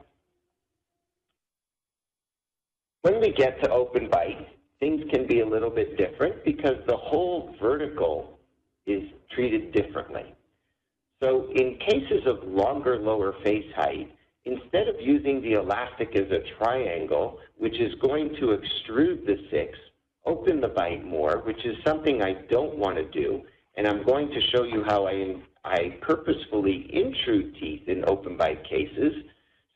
When 3.02 3.20
we 3.20 3.32
get 3.32 3.64
to 3.64 3.72
open 3.72 4.10
bite, 4.10 4.48
things 4.80 5.04
can 5.12 5.26
be 5.26 5.40
a 5.40 5.46
little 5.46 5.72
bit 5.72 5.98
different 5.98 6.44
because 6.46 6.78
the 6.88 6.98
whole 6.98 7.56
vertical 7.60 8.38
is 8.86 9.04
treated 9.32 9.72
differently. 9.72 10.36
So 11.20 11.50
in 11.56 11.78
cases 11.80 12.28
of 12.28 12.44
longer 12.44 12.98
lower 12.98 13.34
face 13.44 13.72
height, 13.76 14.12
instead 14.46 14.88
of 14.88 14.96
using 15.00 15.42
the 15.42 15.54
elastic 15.54 16.16
as 16.16 16.30
a 16.32 16.44
triangle, 16.58 17.40
which 17.58 17.80
is 17.80 17.94
going 18.02 18.36
to 18.36 18.58
extrude 18.58 19.26
the 19.26 19.38
six, 19.50 19.78
open 20.26 20.62
the 20.62 20.68
bite 20.68 21.06
more, 21.06 21.40
which 21.40 21.66
is 21.66 21.76
something 21.86 22.22
I 22.22 22.34
don't 22.50 22.78
want 22.78 22.98
to 22.98 23.06
do, 23.06 23.42
and 23.78 23.88
I'm 23.88 24.04
going 24.04 24.30
to 24.30 24.42
show 24.50 24.64
you 24.64 24.84
how 24.84 25.08
I, 25.08 25.36
I 25.64 25.98
purposefully 26.02 26.88
intrude 26.94 27.56
teeth 27.56 27.88
in 27.88 28.04
open 28.08 28.38
bite 28.38 28.64
cases. 28.64 29.14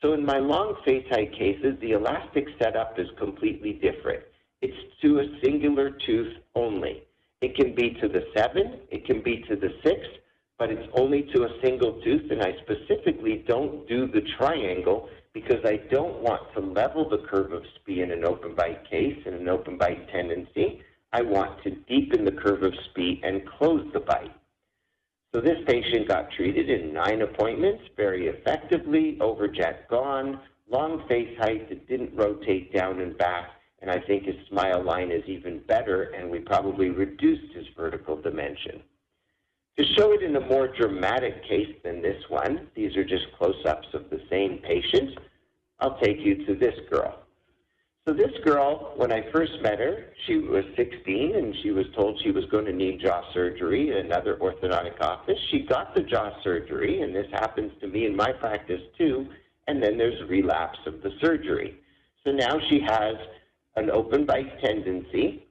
So 0.05 0.13
in 0.13 0.23
my 0.23 0.37
long 0.37 0.75
face 0.85 1.03
height 1.09 1.33
cases, 1.33 1.73
the 1.81 1.93
elastic 1.93 2.45
setup 2.61 2.99
is 2.99 3.07
completely 3.17 3.73
different. 3.73 4.21
It's 4.61 4.77
to 5.01 5.17
a 5.17 5.25
singular 5.43 5.89
tooth 6.05 6.31
only. 6.53 7.01
It 7.41 7.55
can 7.55 7.73
be 7.73 7.97
to 8.01 8.07
the 8.07 8.23
seven, 8.37 8.81
it 8.91 9.07
can 9.07 9.23
be 9.23 9.43
to 9.49 9.55
the 9.55 9.73
six, 9.83 10.01
but 10.59 10.69
it's 10.69 10.87
only 10.93 11.23
to 11.33 11.45
a 11.45 11.59
single 11.63 11.99
tooth, 12.03 12.29
and 12.29 12.43
I 12.43 12.53
specifically 12.61 13.43
don't 13.47 13.87
do 13.87 14.05
the 14.05 14.21
triangle 14.37 15.09
because 15.33 15.65
I 15.65 15.77
don't 15.89 16.21
want 16.21 16.53
to 16.53 16.59
level 16.59 17.09
the 17.09 17.25
curve 17.27 17.51
of 17.51 17.63
Spee 17.77 18.03
in 18.03 18.11
an 18.11 18.25
open 18.25 18.53
bite 18.53 18.87
case 18.87 19.17
and 19.25 19.33
an 19.33 19.49
open 19.49 19.75
bite 19.75 20.07
tendency. 20.11 20.81
I 21.13 21.23
want 21.23 21.63
to 21.63 21.71
deepen 21.71 22.25
the 22.25 22.31
curve 22.31 22.61
of 22.61 22.75
Spee 22.91 23.21
and 23.23 23.41
close 23.57 23.83
the 23.91 24.01
bite. 24.01 24.35
So 25.35 25.41
this 25.41 25.59
patient 25.67 26.07
got 26.07 26.31
treated 26.31 26.69
in 26.69 26.93
nine 26.93 27.21
appointments 27.21 27.83
very 27.97 28.27
effectively, 28.27 29.17
overjet 29.19 29.85
gone, 29.89 30.39
long 30.69 31.05
face 31.09 31.37
height 31.37 31.67
that 31.67 31.89
didn't 31.89 32.15
rotate 32.15 32.73
down 32.73 33.01
and 33.01 33.17
back, 33.17 33.49
and 33.81 33.91
I 33.91 33.99
think 33.99 34.23
his 34.23 34.37
smile 34.47 34.81
line 34.81 35.11
is 35.11 35.25
even 35.27 35.59
better, 35.67 36.03
and 36.03 36.31
we 36.31 36.39
probably 36.39 36.87
reduced 36.87 37.53
his 37.53 37.65
vertical 37.75 38.15
dimension. 38.15 38.81
To 39.77 39.83
show 39.97 40.13
it 40.13 40.23
in 40.23 40.37
a 40.37 40.47
more 40.47 40.69
dramatic 40.69 41.43
case 41.43 41.75
than 41.83 42.01
this 42.01 42.23
one, 42.29 42.69
these 42.73 42.95
are 42.95 43.03
just 43.03 43.25
close-ups 43.37 43.89
of 43.93 44.09
the 44.09 44.21
same 44.29 44.59
patient, 44.59 45.19
I'll 45.81 45.99
take 45.99 46.21
you 46.21 46.45
to 46.45 46.55
this 46.55 46.79
girl. 46.89 47.24
So 48.07 48.13
this 48.13 48.31
girl, 48.43 48.93
when 48.97 49.11
I 49.11 49.23
first 49.31 49.53
met 49.63 49.79
her, 49.79 50.05
she 50.27 50.37
was 50.37 50.63
16 50.77 51.35
and 51.35 51.55
she 51.63 51.71
was 51.71 51.87
told 51.95 52.21
she 52.21 52.29
was 52.29 52.45
going 52.51 52.65
to 52.65 52.71
need 52.71 53.01
jaw 53.01 53.23
surgery 53.33 53.89
in 53.89 53.97
another 54.05 54.35
orthodontic 54.35 55.01
office. 55.01 55.39
She 55.49 55.61
got 55.61 55.95
the 55.95 56.03
jaw 56.03 56.29
surgery, 56.43 57.01
and 57.01 57.15
this 57.15 57.25
happens 57.31 57.71
to 57.81 57.87
me 57.87 58.05
in 58.05 58.15
my 58.15 58.31
practice 58.31 58.81
too, 58.95 59.25
and 59.67 59.81
then 59.81 59.97
there's 59.97 60.21
relapse 60.29 60.77
of 60.85 61.01
the 61.01 61.13
surgery. 61.19 61.79
So 62.23 62.31
now 62.31 62.59
she 62.69 62.79
has 62.81 63.15
an 63.75 63.89
open 63.89 64.23
bite 64.23 64.61
tendency, 64.61 65.47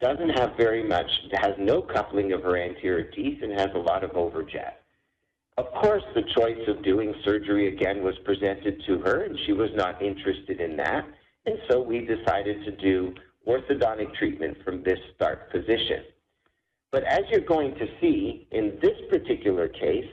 doesn't 0.00 0.38
have 0.38 0.56
very 0.56 0.82
much, 0.82 1.10
has 1.34 1.52
no 1.58 1.82
coupling 1.82 2.32
of 2.32 2.44
her 2.44 2.56
anterior 2.56 3.10
teeth, 3.10 3.42
and 3.42 3.52
has 3.52 3.68
a 3.74 3.78
lot 3.78 4.04
of 4.04 4.12
overjet. 4.12 4.72
Of 5.58 5.66
course, 5.72 6.04
the 6.14 6.22
choice 6.34 6.66
of 6.66 6.82
doing 6.82 7.14
surgery 7.26 7.68
again 7.68 8.02
was 8.02 8.14
presented 8.24 8.82
to 8.86 9.00
her, 9.00 9.24
and 9.24 9.38
she 9.44 9.52
was 9.52 9.68
not 9.74 10.00
interested 10.00 10.62
in 10.62 10.74
that. 10.78 11.04
And 11.46 11.56
so 11.70 11.80
we 11.80 12.00
decided 12.00 12.64
to 12.64 12.72
do 12.72 13.14
orthodontic 13.46 14.14
treatment 14.14 14.58
from 14.64 14.82
this 14.82 14.98
start 15.14 15.50
position. 15.50 16.04
But 16.90 17.04
as 17.04 17.20
you're 17.30 17.40
going 17.40 17.74
to 17.74 17.86
see, 18.00 18.46
in 18.50 18.78
this 18.82 18.96
particular 19.10 19.68
case, 19.68 20.08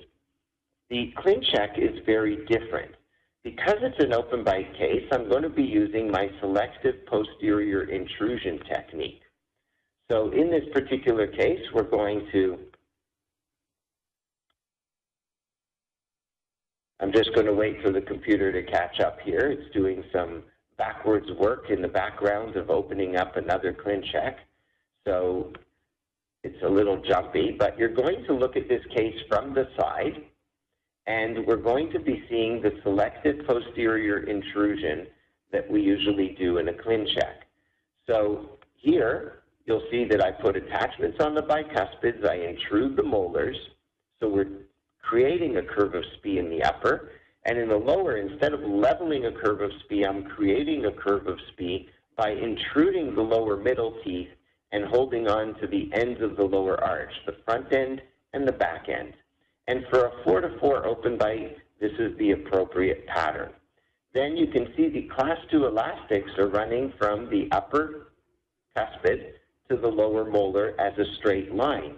the 0.89 1.13
ClinCheck 1.17 1.77
is 1.77 1.99
very 2.05 2.45
different. 2.45 2.91
Because 3.43 3.75
it's 3.81 4.03
an 4.03 4.13
open 4.13 4.43
bite 4.43 4.73
case, 4.77 5.03
I'm 5.11 5.29
going 5.29 5.43
to 5.43 5.49
be 5.49 5.63
using 5.63 6.09
my 6.09 6.29
selective 6.39 7.05
posterior 7.05 7.83
intrusion 7.83 8.59
technique. 8.67 9.21
So 10.09 10.31
in 10.31 10.49
this 10.49 10.63
particular 10.73 11.27
case, 11.27 11.61
we're 11.73 11.83
going 11.83 12.27
to, 12.31 12.57
I'm 16.99 17.11
just 17.11 17.33
going 17.35 17.45
to 17.45 17.53
wait 17.53 17.81
for 17.83 17.91
the 17.91 18.01
computer 18.01 18.51
to 18.51 18.71
catch 18.71 18.99
up 18.99 19.19
here. 19.21 19.51
It's 19.51 19.73
doing 19.73 20.03
some 20.11 20.43
backwards 20.77 21.27
work 21.39 21.69
in 21.69 21.81
the 21.81 21.87
background 21.87 22.55
of 22.55 22.69
opening 22.69 23.15
up 23.15 23.37
another 23.37 23.73
ClinCheck. 23.73 24.35
So 25.05 25.53
it's 26.43 26.61
a 26.63 26.69
little 26.69 27.01
jumpy, 27.01 27.55
but 27.57 27.77
you're 27.77 27.93
going 27.93 28.23
to 28.25 28.33
look 28.33 28.55
at 28.55 28.67
this 28.67 28.83
case 28.95 29.15
from 29.27 29.53
the 29.53 29.67
side, 29.77 30.23
and 31.07 31.45
we're 31.45 31.55
going 31.57 31.91
to 31.91 31.99
be 31.99 32.23
seeing 32.29 32.61
the 32.61 32.71
selected 32.83 33.45
posterior 33.47 34.23
intrusion 34.27 35.07
that 35.51 35.69
we 35.69 35.81
usually 35.81 36.35
do 36.37 36.57
in 36.57 36.67
a 36.69 36.73
ClinCheck. 36.73 37.45
So 38.07 38.57
here, 38.75 39.43
you'll 39.65 39.87
see 39.89 40.05
that 40.05 40.21
I 40.21 40.31
put 40.31 40.55
attachments 40.55 41.17
on 41.19 41.35
the 41.35 41.41
bicuspids. 41.41 42.27
I 42.27 42.35
intrude 42.35 42.95
the 42.95 43.03
molars. 43.03 43.57
So 44.19 44.27
we're 44.29 44.49
creating 45.01 45.57
a 45.57 45.61
curve 45.61 45.95
of 45.95 46.03
Spee 46.17 46.39
in 46.39 46.49
the 46.49 46.63
upper. 46.63 47.11
And 47.45 47.59
in 47.59 47.69
the 47.69 47.77
lower, 47.77 48.17
instead 48.17 48.53
of 48.53 48.61
leveling 48.61 49.25
a 49.25 49.31
curve 49.31 49.61
of 49.61 49.71
Spee, 49.83 50.03
I'm 50.03 50.23
creating 50.23 50.85
a 50.85 50.91
curve 50.91 51.27
of 51.27 51.37
Spee 51.51 51.87
by 52.17 52.31
intruding 52.31 53.13
the 53.13 53.21
lower 53.21 53.55
middle 53.55 53.99
teeth 54.03 54.29
and 54.71 54.83
holding 54.85 55.27
on 55.27 55.53
to 55.59 55.67
the 55.67 55.89
ends 55.93 56.21
of 56.21 56.37
the 56.37 56.43
lower 56.43 56.83
arch, 56.83 57.13
the 57.27 57.37
front 57.45 57.71
end 57.71 58.01
and 58.33 58.47
the 58.47 58.51
back 58.51 58.89
end. 58.89 59.13
And 59.67 59.85
for 59.89 60.07
a 60.07 60.23
4 60.23 60.41
to 60.41 60.57
4 60.59 60.87
open 60.87 61.17
bite, 61.17 61.57
this 61.79 61.91
is 61.99 62.17
the 62.17 62.31
appropriate 62.31 63.05
pattern. 63.05 63.51
Then 64.13 64.35
you 64.35 64.47
can 64.47 64.73
see 64.75 64.89
the 64.89 65.09
class 65.15 65.37
2 65.51 65.67
elastics 65.67 66.31
are 66.39 66.47
running 66.47 66.93
from 66.97 67.29
the 67.29 67.47
upper 67.51 68.11
cuspid 68.75 69.33
to 69.69 69.77
the 69.77 69.87
lower 69.87 70.25
molar 70.25 70.73
as 70.79 70.97
a 70.97 71.15
straight 71.19 71.53
line. 71.53 71.97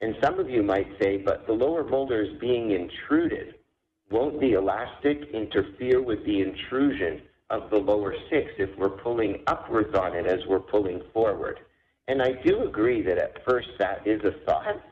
And 0.00 0.16
some 0.22 0.40
of 0.40 0.50
you 0.50 0.62
might 0.62 0.88
say, 1.00 1.18
but 1.18 1.46
the 1.46 1.52
lower 1.52 1.84
molar 1.84 2.22
is 2.22 2.38
being 2.40 2.72
intruded 2.72 3.54
won't 4.10 4.40
the 4.40 4.52
elastic 4.52 5.22
interfere 5.32 6.02
with 6.02 6.24
the 6.24 6.40
intrusion 6.40 7.22
of 7.50 7.70
the 7.70 7.76
lower 7.76 8.14
six 8.30 8.50
if 8.58 8.70
we're 8.78 8.88
pulling 8.88 9.42
upwards 9.46 9.94
on 9.94 10.14
it 10.14 10.26
as 10.26 10.40
we're 10.46 10.60
pulling 10.60 11.02
forward? 11.12 11.60
And 12.08 12.22
I 12.22 12.32
do 12.44 12.66
agree 12.66 13.02
that 13.02 13.18
at 13.18 13.44
first 13.44 13.68
that 13.78 14.06
is 14.06 14.22
a 14.24 14.32
thought, 14.44 14.82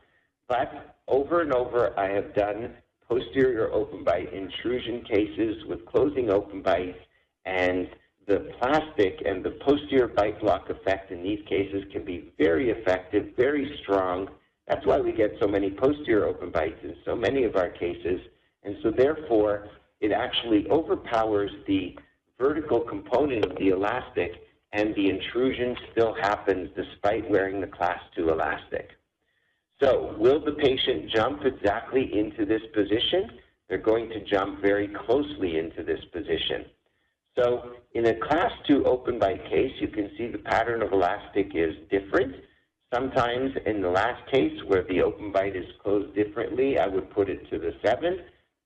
but 0.47 0.95
over 1.07 1.41
and 1.41 1.53
over 1.53 1.97
I 1.99 2.11
have 2.11 2.35
done 2.35 2.73
posterior 3.07 3.71
open 3.73 4.03
bite 4.03 4.31
intrusion 4.33 5.03
cases 5.03 5.63
with 5.67 5.85
closing 5.85 6.29
open 6.29 6.61
bites, 6.61 6.99
and 7.45 7.87
the 8.27 8.51
plastic 8.59 9.21
and 9.25 9.43
the 9.43 9.51
posterior 9.65 10.07
bite 10.07 10.39
block 10.41 10.69
effect 10.69 11.11
in 11.11 11.23
these 11.23 11.39
cases 11.47 11.85
can 11.91 12.03
be 12.03 12.33
very 12.37 12.69
effective, 12.69 13.29
very 13.37 13.79
strong. 13.81 14.29
That's 14.67 14.85
why 14.85 14.99
we 14.99 15.13
get 15.13 15.31
so 15.39 15.47
many 15.47 15.71
posterior 15.71 16.25
open 16.25 16.51
bites 16.51 16.79
in 16.83 16.95
so 17.05 17.15
many 17.15 17.45
of 17.45 17.55
our 17.55 17.69
cases 17.69 18.19
and 18.67 18.75
so 18.83 18.91
therefore, 18.91 19.69
it 20.01 20.11
actually 20.11 20.69
overpowers 20.69 21.51
the 21.67 21.95
vertical 22.37 22.81
component 22.81 23.45
of 23.45 23.57
the 23.57 23.69
elastic 23.69 24.33
and 24.73 24.93
the 24.95 25.09
intrusion 25.09 25.77
still 25.93 26.13
happens 26.13 26.69
despite 26.75 27.29
wearing 27.29 27.61
the 27.61 27.67
class 27.67 27.99
2 28.17 28.29
elastic. 28.29 28.89
So 29.81 30.13
will 30.17 30.43
the 30.43 30.51
patient 30.51 31.09
jump 31.09 31.45
exactly 31.45 32.19
into 32.19 32.45
this 32.45 32.61
position? 32.73 33.39
They're 33.69 33.77
going 33.77 34.09
to 34.09 34.25
jump 34.25 34.61
very 34.61 34.89
closely 34.89 35.59
into 35.59 35.81
this 35.81 36.03
position. 36.11 36.65
So 37.37 37.71
in 37.93 38.07
a 38.07 38.15
class 38.15 38.51
2 38.67 38.83
open 38.83 39.17
bite 39.17 39.45
case, 39.45 39.71
you 39.79 39.87
can 39.87 40.11
see 40.17 40.27
the 40.27 40.39
pattern 40.39 40.81
of 40.81 40.91
elastic 40.91 41.51
is 41.55 41.73
different. 41.89 42.35
Sometimes 42.93 43.51
in 43.65 43.81
the 43.81 43.89
last 43.89 44.29
case 44.29 44.59
where 44.65 44.83
the 44.83 45.01
open 45.03 45.31
bite 45.31 45.55
is 45.55 45.67
closed 45.81 46.13
differently, 46.15 46.77
I 46.77 46.87
would 46.87 47.09
put 47.11 47.29
it 47.29 47.49
to 47.49 47.59
the 47.59 47.73
7. 47.81 48.19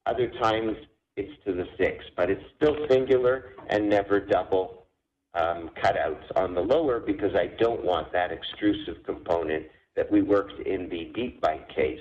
Other 0.05 0.29
times 0.41 0.77
it's 1.15 1.31
to 1.45 1.53
the 1.53 1.67
6, 1.77 2.05
but 2.15 2.29
it's 2.29 2.43
still 2.55 2.75
singular 2.89 3.53
and 3.69 3.89
never 3.89 4.19
double 4.19 4.85
um, 5.33 5.69
cutouts 5.81 6.23
on 6.35 6.53
the 6.53 6.61
lower 6.61 6.99
because 6.99 7.35
I 7.35 7.47
don't 7.59 7.83
want 7.83 8.11
that 8.11 8.31
extrusive 8.31 9.03
component 9.05 9.67
that 9.95 10.11
we 10.11 10.21
worked 10.21 10.59
in 10.65 10.89
the 10.89 11.11
deep 11.13 11.41
bite 11.41 11.67
case. 11.69 11.99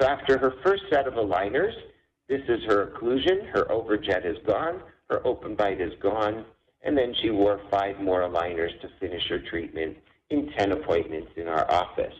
So 0.00 0.06
after 0.06 0.38
her 0.38 0.54
first 0.64 0.84
set 0.90 1.06
of 1.06 1.14
aligners, 1.14 1.74
this 2.28 2.42
is 2.48 2.64
her 2.64 2.86
occlusion. 2.86 3.48
Her 3.50 3.64
overjet 3.64 4.24
is 4.24 4.38
gone. 4.46 4.82
Her 5.10 5.26
open 5.26 5.54
bite 5.54 5.80
is 5.80 5.92
gone. 6.00 6.44
And 6.82 6.96
then 6.96 7.14
she 7.20 7.30
wore 7.30 7.60
five 7.70 8.00
more 8.00 8.22
aligners 8.22 8.78
to 8.80 8.88
finish 8.98 9.22
her 9.28 9.38
treatment 9.38 9.96
in 10.30 10.50
10 10.58 10.72
appointments 10.72 11.30
in 11.36 11.46
our 11.46 11.70
office. 11.70 12.14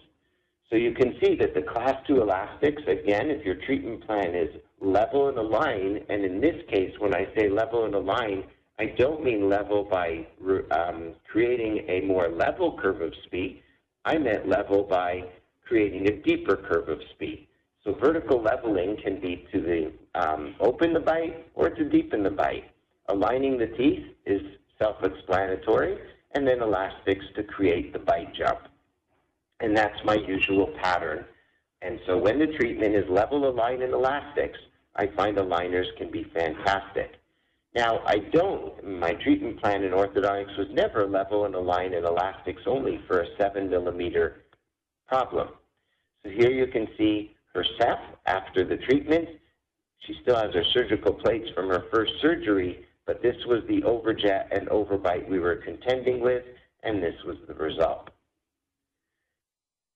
So 0.70 0.76
you 0.76 0.92
can 0.92 1.16
see 1.22 1.34
that 1.36 1.54
the 1.54 1.62
class 1.62 1.96
2 2.06 2.22
elastics, 2.22 2.82
again, 2.86 3.30
if 3.30 3.44
your 3.44 3.56
treatment 3.56 4.06
plan 4.06 4.34
is 4.34 4.48
level 4.82 5.28
and 5.28 5.38
align, 5.38 6.04
and 6.08 6.24
in 6.24 6.40
this 6.40 6.62
case, 6.68 6.92
when 6.98 7.14
I 7.14 7.26
say 7.36 7.48
level 7.48 7.84
and 7.84 7.94
align, 7.94 8.44
I 8.78 8.86
don't 8.86 9.22
mean 9.22 9.48
level 9.48 9.84
by 9.84 10.26
um, 10.70 11.14
creating 11.30 11.84
a 11.88 12.00
more 12.00 12.28
level 12.28 12.78
curve 12.80 13.00
of 13.00 13.12
Spee. 13.26 13.62
I 14.04 14.18
meant 14.18 14.48
level 14.48 14.82
by 14.82 15.24
creating 15.64 16.08
a 16.08 16.22
deeper 16.22 16.56
curve 16.56 16.88
of 16.88 16.98
Spee. 17.14 17.48
So 17.84 17.94
vertical 17.94 18.40
leveling 18.42 18.96
can 19.02 19.20
be 19.20 19.46
to 19.52 19.60
the 19.60 19.92
um, 20.20 20.54
open 20.60 20.92
the 20.92 21.00
bite 21.00 21.46
or 21.54 21.70
to 21.70 21.84
deepen 21.88 22.22
the 22.22 22.30
bite. 22.30 22.70
Aligning 23.08 23.58
the 23.58 23.66
teeth 23.66 24.04
is 24.26 24.40
self-explanatory, 24.78 25.98
and 26.34 26.46
then 26.46 26.62
elastics 26.62 27.24
to 27.36 27.42
create 27.42 27.92
the 27.92 27.98
bite 27.98 28.34
jump. 28.34 28.60
And 29.60 29.76
that's 29.76 29.98
my 30.04 30.14
usual 30.14 30.68
pattern. 30.80 31.24
And 31.82 32.00
so 32.06 32.16
when 32.16 32.38
the 32.38 32.46
treatment 32.46 32.94
is 32.94 33.08
level, 33.08 33.48
align, 33.48 33.82
and 33.82 33.92
elastics, 33.92 34.58
I 34.96 35.06
find 35.08 35.36
aligners 35.36 35.86
can 35.96 36.10
be 36.10 36.24
fantastic. 36.34 37.16
Now, 37.74 38.00
I 38.06 38.18
don't, 38.18 38.84
my 39.00 39.14
treatment 39.14 39.60
plan 39.60 39.82
in 39.82 39.92
orthodontics 39.92 40.58
was 40.58 40.68
never 40.72 41.06
level 41.06 41.46
and 41.46 41.54
align 41.54 41.94
and 41.94 42.04
elastics 42.04 42.62
only 42.66 43.00
for 43.06 43.20
a 43.20 43.36
7 43.38 43.70
millimeter 43.70 44.42
problem. 45.08 45.48
So 46.22 46.30
here 46.30 46.50
you 46.50 46.66
can 46.66 46.86
see 46.98 47.34
her 47.54 47.64
Ceph 47.78 47.98
after 48.26 48.64
the 48.64 48.76
treatment. 48.76 49.28
She 50.00 50.14
still 50.22 50.36
has 50.36 50.54
her 50.54 50.64
surgical 50.72 51.14
plates 51.14 51.48
from 51.54 51.68
her 51.68 51.84
first 51.92 52.12
surgery, 52.20 52.84
but 53.06 53.22
this 53.22 53.36
was 53.46 53.62
the 53.68 53.80
overjet 53.82 54.54
and 54.54 54.68
overbite 54.68 55.28
we 55.28 55.38
were 55.38 55.56
contending 55.56 56.20
with, 56.20 56.44
and 56.82 57.02
this 57.02 57.14
was 57.24 57.36
the 57.48 57.54
result. 57.54 58.10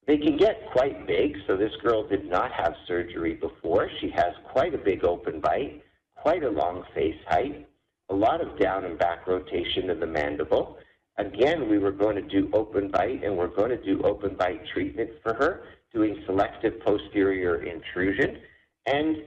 They 0.07 0.19
can 0.19 0.37
get 0.37 0.71
quite 0.71 1.07
big, 1.07 1.37
so 1.47 1.57
this 1.57 1.75
girl 1.83 2.07
did 2.07 2.29
not 2.29 2.53
have 2.53 2.75
surgery 2.87 3.35
before. 3.35 3.91
She 4.01 4.11
has 4.11 4.35
quite 4.45 4.75
a 4.75 4.79
big 4.79 5.05
open 5.05 5.41
bite, 5.41 5.83
quite 6.15 6.45
a 6.45 6.51
long 6.51 6.85
face 6.95 7.19
height, 7.27 7.69
a 8.09 8.15
lot 8.15 8.41
of 8.41 8.59
down 8.59 8.85
and 8.85 8.99
back 8.99 9.27
rotation 9.27 9.91
of 9.91 9.99
the 9.99 10.07
mandible, 10.07 10.79
Again, 11.19 11.69
we 11.71 11.79
were 11.79 11.93
going 11.93 12.17
to 12.17 12.23
do 12.23 12.51
open 12.53 12.89
bite, 12.91 13.25
and 13.25 13.37
we're 13.37 13.49
going 13.49 13.71
to 13.71 13.83
do 13.83 14.03
open 14.03 14.35
bite 14.35 14.61
treatment 14.73 15.11
for 15.23 15.33
her, 15.35 15.63
doing 15.93 16.23
selective 16.27 16.79
posterior 16.81 17.63
intrusion. 17.65 18.39
And 18.85 19.25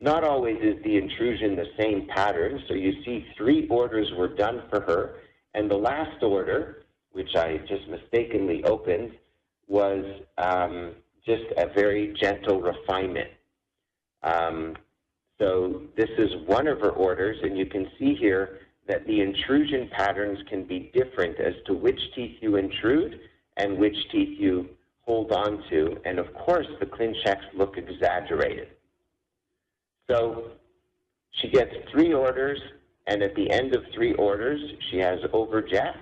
not 0.00 0.22
always 0.22 0.58
is 0.62 0.80
the 0.84 0.96
intrusion 0.96 1.56
the 1.56 1.70
same 1.78 2.06
pattern, 2.06 2.62
so 2.68 2.74
you 2.74 3.02
see 3.04 3.26
three 3.36 3.66
orders 3.68 4.12
were 4.16 4.28
done 4.28 4.62
for 4.70 4.80
her, 4.82 5.16
and 5.54 5.68
the 5.68 5.76
last 5.76 6.22
order, 6.22 6.84
which 7.10 7.34
I 7.34 7.58
just 7.68 7.88
mistakenly 7.88 8.62
opened, 8.64 9.12
was 9.68 10.04
um, 10.38 10.92
just 11.26 11.44
a 11.56 11.66
very 11.74 12.14
gentle 12.20 12.60
refinement. 12.60 13.30
Um, 14.22 14.76
so 15.38 15.82
this 15.96 16.10
is 16.18 16.30
one 16.46 16.66
of 16.66 16.80
her 16.80 16.90
orders, 16.90 17.38
and 17.42 17.56
you 17.58 17.66
can 17.66 17.88
see 17.98 18.14
here 18.14 18.60
that 18.86 19.06
the 19.06 19.20
intrusion 19.20 19.88
patterns 19.96 20.38
can 20.48 20.64
be 20.64 20.90
different 20.94 21.40
as 21.40 21.54
to 21.66 21.74
which 21.74 21.98
teeth 22.14 22.36
you 22.40 22.56
intrude 22.56 23.20
and 23.56 23.78
which 23.78 23.96
teeth 24.12 24.38
you 24.38 24.68
hold 25.02 25.32
on 25.32 25.62
to. 25.70 25.96
And 26.04 26.18
of 26.18 26.32
course, 26.34 26.66
the 26.80 26.86
ClinChecks 26.86 27.56
look 27.56 27.76
exaggerated. 27.76 28.68
So 30.10 30.50
she 31.32 31.48
gets 31.48 31.70
three 31.90 32.12
orders, 32.12 32.60
and 33.06 33.22
at 33.22 33.34
the 33.34 33.50
end 33.50 33.74
of 33.74 33.82
three 33.94 34.14
orders, 34.14 34.60
she 34.90 34.98
has 34.98 35.18
overjet, 35.32 35.94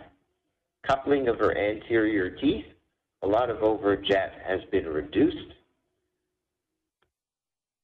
coupling 0.87 1.29
of 1.29 1.39
her 1.39 1.57
anterior 1.57 2.31
teeth. 2.31 2.65
A 3.23 3.27
lot 3.27 3.51
of 3.51 3.59
overjet 3.59 4.31
has 4.45 4.61
been 4.71 4.87
reduced. 4.87 5.55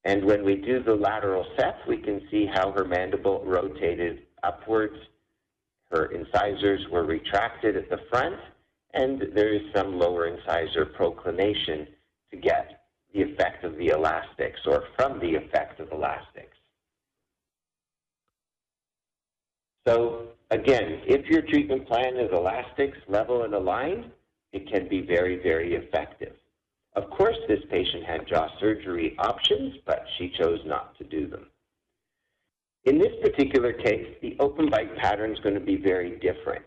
And 0.05 0.25
when 0.25 0.45
we 0.45 0.57
do 0.57 0.83
the 0.83 0.95
lateral 0.95 1.47
ceph, 1.57 1.77
we 1.87 1.99
can 1.99 2.27
see 2.31 2.47
how 2.53 2.73
her 2.73 2.85
mandible 2.85 3.45
rotated 3.45 4.23
upwards. 4.43 4.97
Her 5.91 6.07
incisors 6.07 6.87
were 6.91 7.05
retracted 7.05 7.77
at 7.77 7.89
the 7.89 8.01
front, 8.11 8.37
and 8.95 9.23
there 9.35 9.53
is 9.55 9.63
some 9.75 9.99
lower 9.99 10.27
incisor 10.27 10.87
proclination 10.87 11.87
to 12.31 12.37
get 12.37 12.87
the 13.15 13.23
effect 13.23 13.65
of 13.65 13.77
the 13.77 13.89
elastics 13.89 14.61
or 14.67 14.85
from 14.97 15.19
the 15.21 15.35
effect 15.35 15.81
of 15.81 15.91
elastics. 15.93 16.57
So 19.87 20.29
again, 20.51 21.01
if 21.07 21.27
your 21.27 21.43
treatment 21.43 21.87
plan 21.87 22.17
is 22.17 22.31
elastics, 22.33 22.99
level, 23.09 23.45
and 23.45 23.55
aligned, 23.55 24.11
it 24.53 24.71
can 24.71 24.89
be 24.89 25.03
very, 25.03 25.37
very 25.43 25.75
effective. 25.75 26.35
Of 26.95 27.11
course, 27.11 27.37
this 27.47 27.61
patient 27.71 28.05
had 28.05 28.27
jaw 28.27 28.49
surgery 28.59 29.15
options, 29.19 29.77
but 29.87 30.05
she 30.17 30.31
chose 30.31 30.61
not 30.65 30.97
to 30.99 31.05
do 31.05 31.27
them. 31.27 31.47
In 32.85 32.99
this 32.99 33.13
particular 33.23 33.73
case, 33.73 34.17
the 34.23 34.37
open 34.41 34.71
bite 34.71 34.97
pattern 34.97 35.33
is 35.33 35.41
going 35.41 35.55
to 35.55 35.61
be 35.61 35.77
very 35.77 36.19
different. 36.19 36.65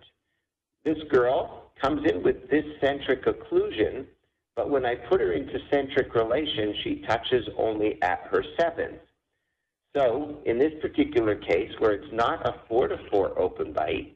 This 0.84 0.98
girl 1.10 1.72
comes 1.82 2.10
in 2.10 2.24
with 2.24 2.50
this 2.50 2.66
centric 2.80 3.26
occlusion, 3.26 4.06
but 4.56 4.70
when 4.70 4.86
I 4.86 4.96
put 4.96 5.22
her 5.22 5.34
into 5.34 5.60
centric 5.72 6.14
relation, 6.14 6.76
she 6.84 7.04
touches 7.08 7.48
only 7.58 8.02
at 8.02 8.28
her 8.32 8.44
seventh. 8.60 9.00
So 9.96 10.38
in 10.46 10.58
this 10.58 10.74
particular 10.82 11.36
case, 11.36 11.72
where 11.80 11.92
it's 11.92 12.14
not 12.14 12.48
a 12.48 12.56
4 12.70 12.88
to 12.90 12.98
4 13.10 13.40
open 13.40 13.74
bite, 13.74 14.16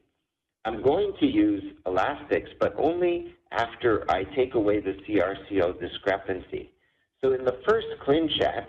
I'm 0.64 0.82
going 0.82 1.12
to 1.20 1.26
use 1.26 1.62
elastics, 1.86 2.50
but 2.58 2.74
only 2.78 3.35
after 3.52 4.04
I 4.10 4.24
take 4.24 4.54
away 4.54 4.80
the 4.80 4.94
CRCO 5.06 5.78
discrepancy. 5.80 6.70
So 7.20 7.32
in 7.32 7.44
the 7.44 7.58
first 7.66 7.86
ClinCheck, 8.06 8.66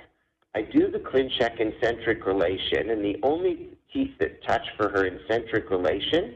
I 0.56 0.62
do 0.62 0.90
the 0.90 1.00
ClinCheck 1.00 1.60
in 1.60 1.74
centric 1.82 2.26
relation, 2.26 2.90
and 2.90 3.04
the 3.04 3.18
only 3.24 3.78
teeth 3.94 4.12
that 4.20 4.44
touch 4.44 4.66
for 4.78 4.90
her 4.90 5.06
in 5.06 5.20
centric 5.30 5.70
relation 5.70 6.36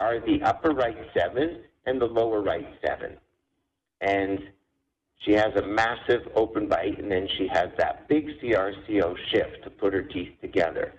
are 0.00 0.20
the 0.20 0.42
upper 0.42 0.70
right 0.70 0.96
seven 1.16 1.62
and 1.86 2.00
the 2.00 2.06
lower 2.06 2.42
right 2.42 2.68
seven. 2.84 3.16
And 4.00 4.40
she 5.18 5.32
has 5.32 5.54
a 5.56 5.66
massive 5.66 6.28
open 6.34 6.68
bite, 6.68 6.98
and 6.98 7.10
then 7.10 7.26
she 7.38 7.48
has 7.48 7.70
that 7.78 8.06
big 8.08 8.28
CRCO 8.40 9.16
shift 9.30 9.64
to 9.64 9.70
put 9.70 9.94
her 9.94 10.02
teeth 10.02 10.32
together. 10.40 10.94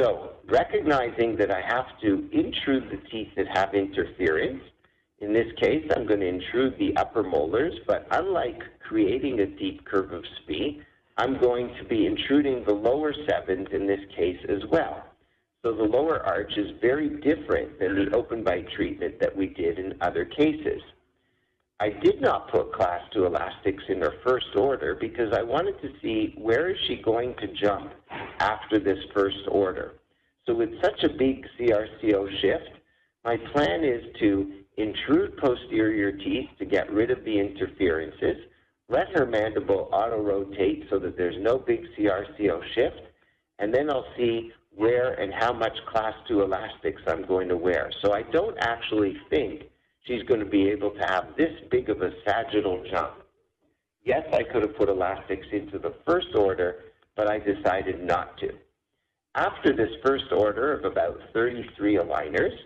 So 0.00 0.32
recognizing 0.48 1.36
that 1.36 1.50
I 1.50 1.60
have 1.60 1.86
to 2.02 2.28
intrude 2.32 2.90
the 2.90 3.08
teeth 3.10 3.28
that 3.36 3.46
have 3.56 3.74
interference, 3.74 4.62
in 5.22 5.32
this 5.32 5.46
case, 5.60 5.88
I'm 5.94 6.04
going 6.04 6.20
to 6.20 6.26
intrude 6.26 6.76
the 6.78 6.96
upper 6.96 7.22
molars, 7.22 7.74
but 7.86 8.08
unlike 8.10 8.60
creating 8.80 9.38
a 9.38 9.46
deep 9.46 9.84
curve 9.84 10.12
of 10.12 10.24
Spee, 10.42 10.82
I'm 11.16 11.38
going 11.38 11.72
to 11.78 11.84
be 11.84 12.06
intruding 12.06 12.64
the 12.64 12.74
lower 12.74 13.14
sevens 13.28 13.68
in 13.72 13.86
this 13.86 14.00
case 14.16 14.40
as 14.48 14.64
well. 14.70 15.04
So 15.62 15.72
the 15.76 15.84
lower 15.84 16.26
arch 16.26 16.52
is 16.56 16.72
very 16.80 17.08
different 17.20 17.78
than 17.78 17.94
the 17.94 18.16
open 18.16 18.42
bite 18.42 18.68
treatment 18.72 19.20
that 19.20 19.36
we 19.36 19.46
did 19.46 19.78
in 19.78 19.94
other 20.00 20.24
cases. 20.24 20.82
I 21.78 21.90
did 21.90 22.20
not 22.20 22.50
put 22.50 22.72
class 22.72 23.02
2 23.12 23.24
elastics 23.24 23.84
in 23.88 24.00
her 24.00 24.14
first 24.24 24.56
order 24.56 24.96
because 24.96 25.32
I 25.32 25.42
wanted 25.42 25.80
to 25.82 25.92
see 26.02 26.34
where 26.36 26.70
is 26.70 26.78
she 26.88 26.96
going 26.96 27.36
to 27.36 27.46
jump 27.46 27.92
after 28.40 28.80
this 28.80 28.98
first 29.14 29.46
order. 29.48 29.92
So 30.46 30.54
with 30.54 30.70
such 30.82 31.04
a 31.04 31.08
big 31.08 31.46
CRCO 31.56 32.40
shift, 32.40 32.70
my 33.24 33.36
plan 33.52 33.84
is 33.84 34.02
to 34.18 34.52
intrude 34.82 35.36
posterior 35.36 36.12
teeth 36.12 36.50
to 36.58 36.64
get 36.64 36.92
rid 36.92 37.10
of 37.10 37.24
the 37.24 37.38
interferences, 37.38 38.36
let 38.88 39.08
her 39.16 39.24
mandible 39.24 39.88
auto-rotate 39.92 40.86
so 40.90 40.98
that 40.98 41.16
there's 41.16 41.36
no 41.38 41.58
big 41.58 41.84
CRCO 41.96 42.60
shift, 42.74 43.00
and 43.58 43.72
then 43.72 43.88
I'll 43.88 44.12
see 44.16 44.52
where 44.74 45.12
and 45.14 45.32
how 45.32 45.52
much 45.52 45.76
class 45.86 46.14
2 46.28 46.42
elastics 46.42 47.02
I'm 47.06 47.24
going 47.26 47.48
to 47.48 47.56
wear. 47.56 47.90
So 48.02 48.12
I 48.12 48.22
don't 48.22 48.56
actually 48.58 49.16
think 49.30 49.64
she's 50.04 50.22
going 50.24 50.40
to 50.40 50.46
be 50.46 50.68
able 50.68 50.90
to 50.90 51.06
have 51.06 51.36
this 51.36 51.52
big 51.70 51.88
of 51.88 52.02
a 52.02 52.12
sagittal 52.26 52.84
jump. 52.90 53.22
Yes, 54.04 54.26
I 54.32 54.42
could 54.42 54.62
have 54.62 54.76
put 54.76 54.88
elastics 54.88 55.46
into 55.52 55.78
the 55.78 55.94
first 56.04 56.34
order, 56.34 56.84
but 57.16 57.30
I 57.30 57.38
decided 57.38 58.02
not 58.02 58.36
to. 58.38 58.50
After 59.34 59.74
this 59.74 59.90
first 60.04 60.32
order 60.32 60.72
of 60.72 60.84
about 60.84 61.20
33 61.32 61.96
aligners, 61.96 62.56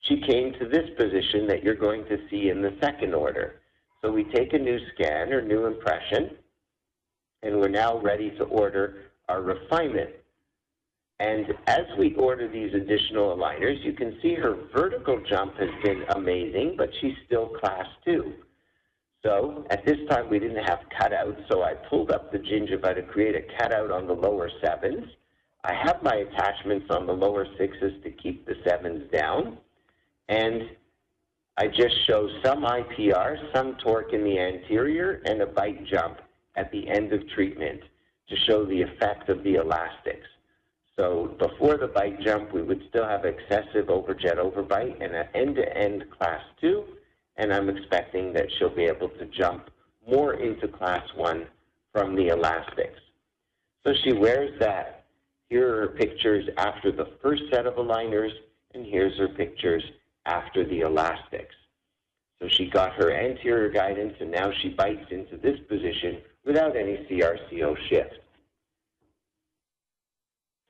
she 0.00 0.20
came 0.20 0.52
to 0.54 0.68
this 0.68 0.88
position 0.96 1.46
that 1.48 1.62
you're 1.62 1.74
going 1.74 2.04
to 2.06 2.18
see 2.30 2.50
in 2.50 2.62
the 2.62 2.76
second 2.80 3.14
order. 3.14 3.60
So 4.02 4.12
we 4.12 4.24
take 4.24 4.52
a 4.52 4.58
new 4.58 4.78
scan 4.94 5.32
or 5.32 5.42
new 5.42 5.66
impression, 5.66 6.36
and 7.42 7.58
we're 7.58 7.68
now 7.68 7.98
ready 7.98 8.30
to 8.38 8.44
order 8.44 9.10
our 9.28 9.42
refinement. 9.42 10.10
And 11.20 11.46
as 11.66 11.82
we 11.98 12.14
order 12.14 12.46
these 12.46 12.72
additional 12.74 13.36
aligners, 13.36 13.84
you 13.84 13.92
can 13.92 14.18
see 14.22 14.34
her 14.34 14.56
vertical 14.72 15.20
jump 15.28 15.56
has 15.56 15.70
been 15.82 16.04
amazing, 16.14 16.76
but 16.78 16.90
she's 17.00 17.14
still 17.26 17.48
class 17.48 17.86
2. 18.04 18.34
So 19.24 19.66
at 19.70 19.84
this 19.84 19.98
time 20.08 20.30
we 20.30 20.38
didn't 20.38 20.64
have 20.64 20.78
cutouts, 20.96 21.42
so 21.50 21.64
I 21.64 21.74
pulled 21.74 22.12
up 22.12 22.30
the 22.30 22.38
gingiva 22.38 22.94
to 22.94 23.02
create 23.02 23.34
a 23.34 23.42
cutout 23.58 23.90
on 23.90 24.06
the 24.06 24.12
lower 24.12 24.48
sevens. 24.62 25.06
I 25.64 25.74
have 25.74 26.02
my 26.04 26.14
attachments 26.14 26.86
on 26.90 27.06
the 27.06 27.12
lower 27.12 27.44
sixes 27.58 28.00
to 28.04 28.10
keep 28.10 28.46
the 28.46 28.54
sevens 28.64 29.10
down. 29.10 29.58
And 30.28 30.70
I 31.56 31.66
just 31.66 31.94
show 32.06 32.28
some 32.44 32.62
IPR, 32.62 33.52
some 33.54 33.76
torque 33.82 34.12
in 34.12 34.22
the 34.22 34.38
anterior, 34.38 35.22
and 35.24 35.42
a 35.42 35.46
bite 35.46 35.84
jump 35.86 36.18
at 36.56 36.70
the 36.70 36.88
end 36.88 37.12
of 37.12 37.28
treatment 37.30 37.80
to 38.28 38.36
show 38.46 38.64
the 38.64 38.82
effect 38.82 39.28
of 39.28 39.42
the 39.42 39.54
elastics. 39.54 40.26
So 40.96 41.36
before 41.38 41.76
the 41.76 41.86
bite 41.86 42.20
jump, 42.20 42.52
we 42.52 42.62
would 42.62 42.82
still 42.88 43.06
have 43.06 43.24
excessive 43.24 43.86
overjet 43.86 44.36
overbite 44.36 45.02
and 45.02 45.14
an 45.14 45.28
end-to-end 45.34 46.02
-end 46.02 46.10
class 46.10 46.42
2, 46.60 46.84
and 47.36 47.52
I'm 47.52 47.68
expecting 47.68 48.32
that 48.32 48.50
she'll 48.52 48.74
be 48.74 48.84
able 48.84 49.08
to 49.10 49.26
jump 49.26 49.70
more 50.06 50.34
into 50.34 50.68
class 50.68 51.04
1 51.14 51.46
from 51.92 52.14
the 52.14 52.28
elastics. 52.28 53.00
So 53.84 53.94
she 54.02 54.12
wears 54.12 54.58
that. 54.60 55.04
Here 55.48 55.72
are 55.72 55.80
her 55.82 55.88
pictures 55.88 56.48
after 56.56 56.92
the 56.92 57.06
first 57.22 57.42
set 57.50 57.66
of 57.66 57.74
aligners, 57.74 58.32
and 58.74 58.84
here's 58.84 59.16
her 59.18 59.28
pictures 59.28 59.84
after 60.28 60.64
the 60.64 60.80
elastics. 60.80 61.54
So 62.40 62.48
she 62.48 62.70
got 62.70 62.92
her 62.94 63.10
anterior 63.10 63.70
guidance, 63.70 64.14
and 64.20 64.30
now 64.30 64.52
she 64.60 64.68
bites 64.68 65.10
into 65.10 65.36
this 65.36 65.58
position 65.68 66.18
without 66.44 66.76
any 66.76 66.96
CRCO 67.10 67.76
shift. 67.88 68.20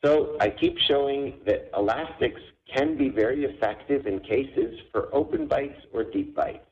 So 0.05 0.37
I 0.41 0.49
keep 0.49 0.79
showing 0.79 1.41
that 1.45 1.71
elastics 1.77 2.41
can 2.75 2.97
be 2.97 3.09
very 3.09 3.45
effective 3.45 4.07
in 4.07 4.21
cases 4.21 4.79
for 4.93 5.15
open 5.15 5.49
bites 5.49 5.81
or 5.93 6.05
deep 6.05 6.37
bites. 6.37 6.65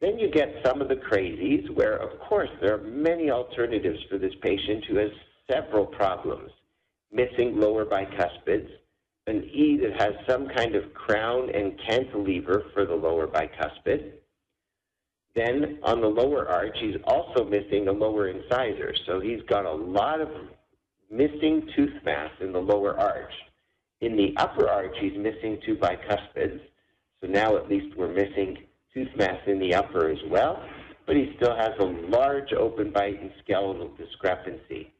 Then 0.00 0.18
you 0.18 0.28
get 0.30 0.60
some 0.66 0.82
of 0.82 0.88
the 0.88 0.96
crazies 0.96 1.70
where, 1.70 1.96
of 1.96 2.18
course, 2.18 2.50
there 2.60 2.74
are 2.74 2.82
many 2.82 3.30
alternatives 3.30 4.00
for 4.10 4.18
this 4.18 4.34
patient 4.42 4.84
who 4.86 4.96
has 4.96 5.10
several 5.50 5.86
problems. 5.86 6.50
Missing 7.12 7.58
lower 7.60 7.86
bicuspids, 7.86 8.68
an 9.26 9.44
E 9.44 9.78
that 9.78 10.00
has 10.00 10.12
some 10.28 10.48
kind 10.48 10.74
of 10.74 10.92
crown 10.92 11.50
and 11.54 11.78
cantilever 11.88 12.64
for 12.74 12.84
the 12.84 12.94
lower 12.94 13.26
bicuspid. 13.26 14.12
Then 15.34 15.78
on 15.82 16.00
the 16.00 16.08
lower 16.08 16.48
arch, 16.48 16.76
he's 16.80 16.96
also 17.04 17.44
missing 17.44 17.88
a 17.88 17.92
lower 17.92 18.28
incisor. 18.28 18.94
So 19.06 19.20
he's 19.20 19.42
got 19.48 19.64
a 19.64 19.72
lot 19.72 20.20
of 20.20 20.28
missing 21.10 21.68
tooth 21.74 21.94
mass 22.04 22.30
in 22.40 22.52
the 22.52 22.60
lower 22.60 22.98
arch. 22.98 23.32
In 24.00 24.16
the 24.16 24.34
upper 24.36 24.68
arch, 24.68 24.94
he's 25.00 25.16
missing 25.16 25.58
two 25.64 25.76
bicuspids. 25.76 26.60
So 27.20 27.28
now 27.28 27.56
at 27.56 27.68
least 27.68 27.96
we're 27.96 28.12
missing 28.12 28.58
tooth 28.92 29.08
mass 29.16 29.40
in 29.46 29.58
the 29.58 29.74
upper 29.74 30.10
as 30.10 30.18
well, 30.28 30.62
but 31.06 31.16
he 31.16 31.32
still 31.36 31.56
has 31.56 31.72
a 31.80 31.84
large 31.84 32.52
open 32.52 32.90
bite 32.90 33.20
and 33.20 33.32
skeletal 33.42 33.90
discrepancy. 33.96 34.92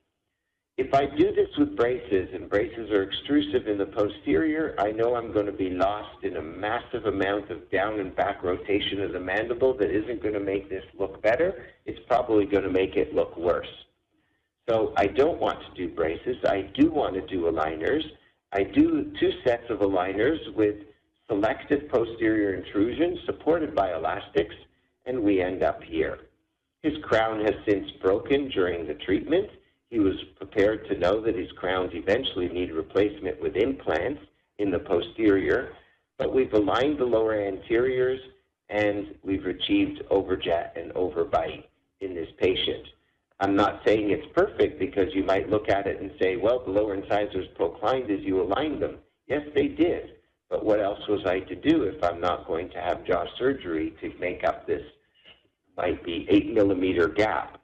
If 0.76 0.92
I 0.92 1.06
do 1.06 1.32
this 1.32 1.50
with 1.56 1.76
braces, 1.76 2.30
and 2.34 2.50
braces 2.50 2.90
are 2.90 3.04
extrusive 3.04 3.68
in 3.68 3.78
the 3.78 3.86
posterior, 3.86 4.74
I 4.76 4.90
know 4.90 5.14
I'm 5.14 5.32
going 5.32 5.46
to 5.46 5.52
be 5.52 5.70
lost 5.70 6.24
in 6.24 6.36
a 6.36 6.42
massive 6.42 7.06
amount 7.06 7.48
of 7.50 7.70
down 7.70 8.00
and 8.00 8.14
back 8.16 8.42
rotation 8.42 9.00
of 9.00 9.12
the 9.12 9.20
mandible 9.20 9.74
that 9.74 9.92
isn't 9.92 10.20
going 10.20 10.34
to 10.34 10.40
make 10.40 10.68
this 10.68 10.82
look 10.98 11.22
better. 11.22 11.66
It's 11.86 12.00
probably 12.08 12.44
going 12.44 12.64
to 12.64 12.72
make 12.72 12.96
it 12.96 13.14
look 13.14 13.36
worse. 13.36 13.68
So 14.68 14.92
I 14.96 15.06
don't 15.06 15.40
want 15.40 15.60
to 15.60 15.74
do 15.76 15.94
braces. 15.94 16.38
I 16.44 16.62
do 16.74 16.90
want 16.90 17.14
to 17.14 17.20
do 17.20 17.42
aligners. 17.42 18.02
I 18.52 18.64
do 18.64 19.12
two 19.20 19.30
sets 19.46 19.70
of 19.70 19.78
aligners 19.78 20.52
with 20.56 20.74
selective 21.28 21.88
posterior 21.88 22.54
intrusion 22.54 23.20
supported 23.26 23.76
by 23.76 23.94
elastics, 23.94 24.56
and 25.06 25.22
we 25.22 25.40
end 25.40 25.62
up 25.62 25.84
here. 25.84 26.18
His 26.82 26.94
crown 27.04 27.44
has 27.44 27.54
since 27.68 27.92
broken 28.02 28.48
during 28.48 28.88
the 28.88 28.94
treatment. 28.94 29.50
He 29.94 30.00
was 30.00 30.20
prepared 30.34 30.88
to 30.88 30.98
know 30.98 31.20
that 31.20 31.36
his 31.36 31.52
crowns 31.52 31.92
eventually 31.94 32.48
need 32.48 32.72
replacement 32.72 33.40
with 33.40 33.54
implants 33.54 34.20
in 34.58 34.72
the 34.72 34.80
posterior, 34.80 35.72
but 36.18 36.34
we've 36.34 36.52
aligned 36.52 36.98
the 36.98 37.04
lower 37.04 37.34
anteriors 37.34 38.18
and 38.70 39.14
we've 39.22 39.46
achieved 39.46 40.02
overjet 40.10 40.70
and 40.74 40.92
overbite 40.94 41.62
in 42.00 42.12
this 42.12 42.26
patient. 42.38 42.88
I'm 43.38 43.54
not 43.54 43.82
saying 43.86 44.10
it's 44.10 44.26
perfect 44.34 44.80
because 44.80 45.14
you 45.14 45.22
might 45.22 45.48
look 45.48 45.68
at 45.68 45.86
it 45.86 46.00
and 46.00 46.10
say, 46.20 46.34
well, 46.34 46.64
the 46.64 46.72
lower 46.72 46.96
incisors 46.96 47.46
proclined 47.54 48.10
as 48.10 48.18
you 48.22 48.42
aligned 48.42 48.82
them. 48.82 48.96
Yes, 49.28 49.46
they 49.54 49.68
did. 49.68 50.16
But 50.50 50.64
what 50.64 50.80
else 50.80 51.06
was 51.06 51.24
I 51.24 51.38
to 51.38 51.54
do 51.54 51.84
if 51.84 52.02
I'm 52.02 52.20
not 52.20 52.48
going 52.48 52.68
to 52.70 52.80
have 52.80 53.06
jaw 53.06 53.26
surgery 53.38 53.94
to 54.00 54.12
make 54.18 54.42
up 54.42 54.66
this 54.66 54.82
might 55.76 56.02
be 56.02 56.26
8 56.28 56.52
millimeter 56.52 57.06
gap? 57.06 57.60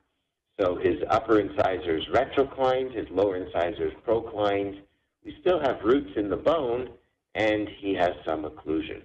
So 0.60 0.76
his 0.76 1.02
upper 1.08 1.40
incisors 1.40 2.06
retroclined, 2.12 2.94
his 2.94 3.06
lower 3.10 3.36
incisors 3.36 3.94
proclined. 4.04 4.82
We 5.24 5.36
still 5.40 5.58
have 5.60 5.82
roots 5.82 6.10
in 6.16 6.28
the 6.28 6.36
bone, 6.36 6.90
and 7.34 7.66
he 7.78 7.94
has 7.94 8.12
some 8.26 8.44
occlusion. 8.44 9.00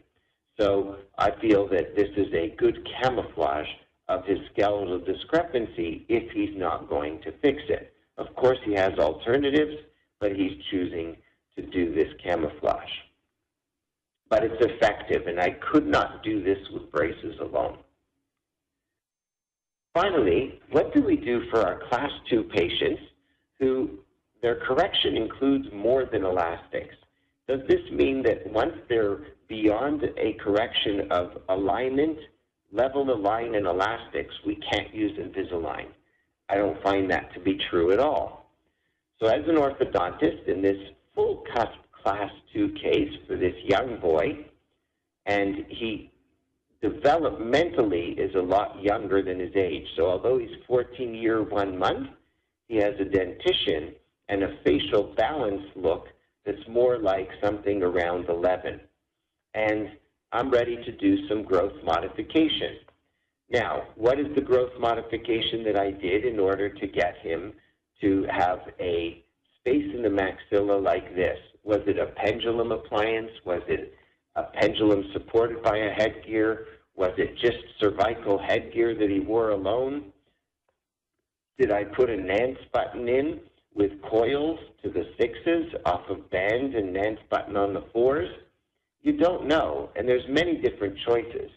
So 0.60 0.98
I 1.18 1.32
feel 1.40 1.68
that 1.70 1.96
this 1.96 2.10
is 2.18 2.34
a 2.34 2.56
good 2.58 2.86
camouflage 3.02 3.70
of 4.10 4.26
his 4.26 4.40
skeletal 4.52 5.00
discrepancy 5.00 6.06
if 6.10 6.30
he's 6.32 6.58
not 6.58 6.90
going 6.90 7.22
to 7.22 7.32
fix 7.42 7.62
it. 7.70 7.94
Of 8.18 8.36
course, 8.36 8.60
he 8.66 8.74
has 8.74 8.98
alternatives, 9.00 9.78
but 10.20 10.36
he's 10.36 10.62
choosing 10.70 11.16
to 11.56 11.62
do 11.62 11.94
this 11.94 12.14
camouflage. 12.24 12.92
But 14.30 14.44
it's 14.44 14.66
effective, 14.66 15.28
and 15.28 15.40
I 15.40 15.52
could 15.52 15.88
not 15.88 16.24
do 16.24 16.44
this 16.44 16.60
with 16.74 16.92
braces 16.92 17.40
alone. 17.40 17.78
Finally, 19.96 20.60
what 20.72 20.94
do 20.94 21.02
we 21.02 21.16
do 21.16 21.50
for 21.50 21.62
our 21.62 21.80
class 21.88 22.12
2 22.30 22.44
patients 22.44 23.02
who 23.60 23.92
their 24.42 24.58
correction 24.58 25.16
includes 25.16 25.66
more 25.74 26.04
than 26.04 26.26
elastics? 26.26 26.96
Does 27.48 27.62
this 27.70 27.80
mean 27.92 28.22
that 28.24 28.46
once 28.52 28.74
they're 28.90 29.20
beyond 29.48 30.04
a 30.18 30.34
correction 30.34 31.10
of 31.12 31.42
alignment 31.48 32.18
level 32.74 33.10
align 33.10 33.56
and 33.56 33.66
elastics, 33.66 34.34
we 34.46 34.56
can't 34.70 34.94
use 34.94 35.18
Invisalign. 35.18 35.88
I 36.50 36.56
don't 36.56 36.82
find 36.84 37.10
that 37.12 37.34
to 37.34 37.40
be 37.40 37.58
true 37.70 37.94
at 37.94 38.00
all. 38.00 38.52
So 39.22 39.28
as 39.28 39.48
an 39.48 39.56
orthodontist 39.56 40.50
in 40.50 40.62
this 40.62 40.78
full 41.14 41.46
cusp 41.54 41.80
class 42.04 42.30
2 42.54 42.76
case 42.84 43.14
for 43.28 43.38
this 43.38 43.56
young 43.64 43.98
boy, 44.02 44.46
and 45.26 45.66
he 45.70 46.12
developmentally 46.86 48.18
is 48.20 48.36
a 48.36 48.42
lot 48.42 48.82
younger 48.82 49.22
than 49.22 49.40
his 49.40 49.56
age. 49.56 49.88
So 49.96 50.06
although 50.06 50.38
he's 50.38 50.56
14 50.68 51.16
year, 51.16 51.42
one 51.42 51.78
month, 51.78 52.10
he 52.68 52.78
has 52.78 52.94
a 53.00 53.06
dentition 53.06 53.96
and 54.30 54.44
a 54.44 54.58
facial 54.64 55.14
balance 55.16 55.64
look 55.76 56.08
that's 56.46 56.68
more 56.68 57.00
like 57.00 57.30
something 57.44 57.82
around 57.82 58.30
11. 58.30 58.80
And 59.54 59.90
I'm 60.32 60.50
ready 60.50 60.76
to 60.76 60.92
do 60.92 61.28
some 61.28 61.44
growth 61.44 61.74
modification. 61.84 62.78
Now, 63.50 63.84
what 63.96 64.20
is 64.20 64.28
the 64.36 64.42
growth 64.42 64.72
modification 64.80 65.64
that 65.64 65.78
I 65.78 65.92
did 65.92 66.26
in 66.26 66.40
order 66.40 66.70
to 66.70 66.88
get 66.88 67.18
him 67.18 67.54
to 68.02 68.26
have 68.30 68.60
a 68.80 69.24
space 69.60 69.92
in 69.94 70.02
the 70.02 70.10
maxilla 70.10 70.82
like 70.82 71.16
this? 71.16 71.38
Was 71.64 71.82
it 71.88 71.98
a 71.98 72.08
pendulum 72.08 72.72
appliance? 72.72 73.32
Was 73.46 73.62
it 73.68 73.96
a 74.36 74.44
pendulum 74.44 75.06
supported 75.14 75.64
by 75.64 75.78
a 75.78 75.90
headgear? 75.92 76.68
Was 76.96 77.12
it 77.18 77.38
just 77.38 77.58
cervical 77.80 78.38
headgear 78.38 78.96
that 78.96 79.10
he 79.10 79.20
wore 79.20 79.50
alone? 79.50 80.14
Did 81.58 81.72
I 81.72 81.84
put 81.84 82.10
a 82.10 82.18
Nance 82.18 82.60
button 82.74 83.08
in 83.10 83.40
with 83.74 84.02
coils 84.02 84.60
to 84.84 84.90
the 84.90 85.06
sixes 85.20 85.74
off 85.86 86.10
of 86.10 86.30
band 86.30 86.76
and 86.76 86.94
Nance 86.94 87.20
button 87.30 87.58
on 87.58 87.74
the 87.74 87.84
fours? 87.92 88.30
You 89.02 89.14
don't 89.18 89.46
know, 89.46 89.90
and 89.96 90.08
there's 90.08 90.28
many 90.30 90.58
different 90.58 90.98
choices. 91.06 91.52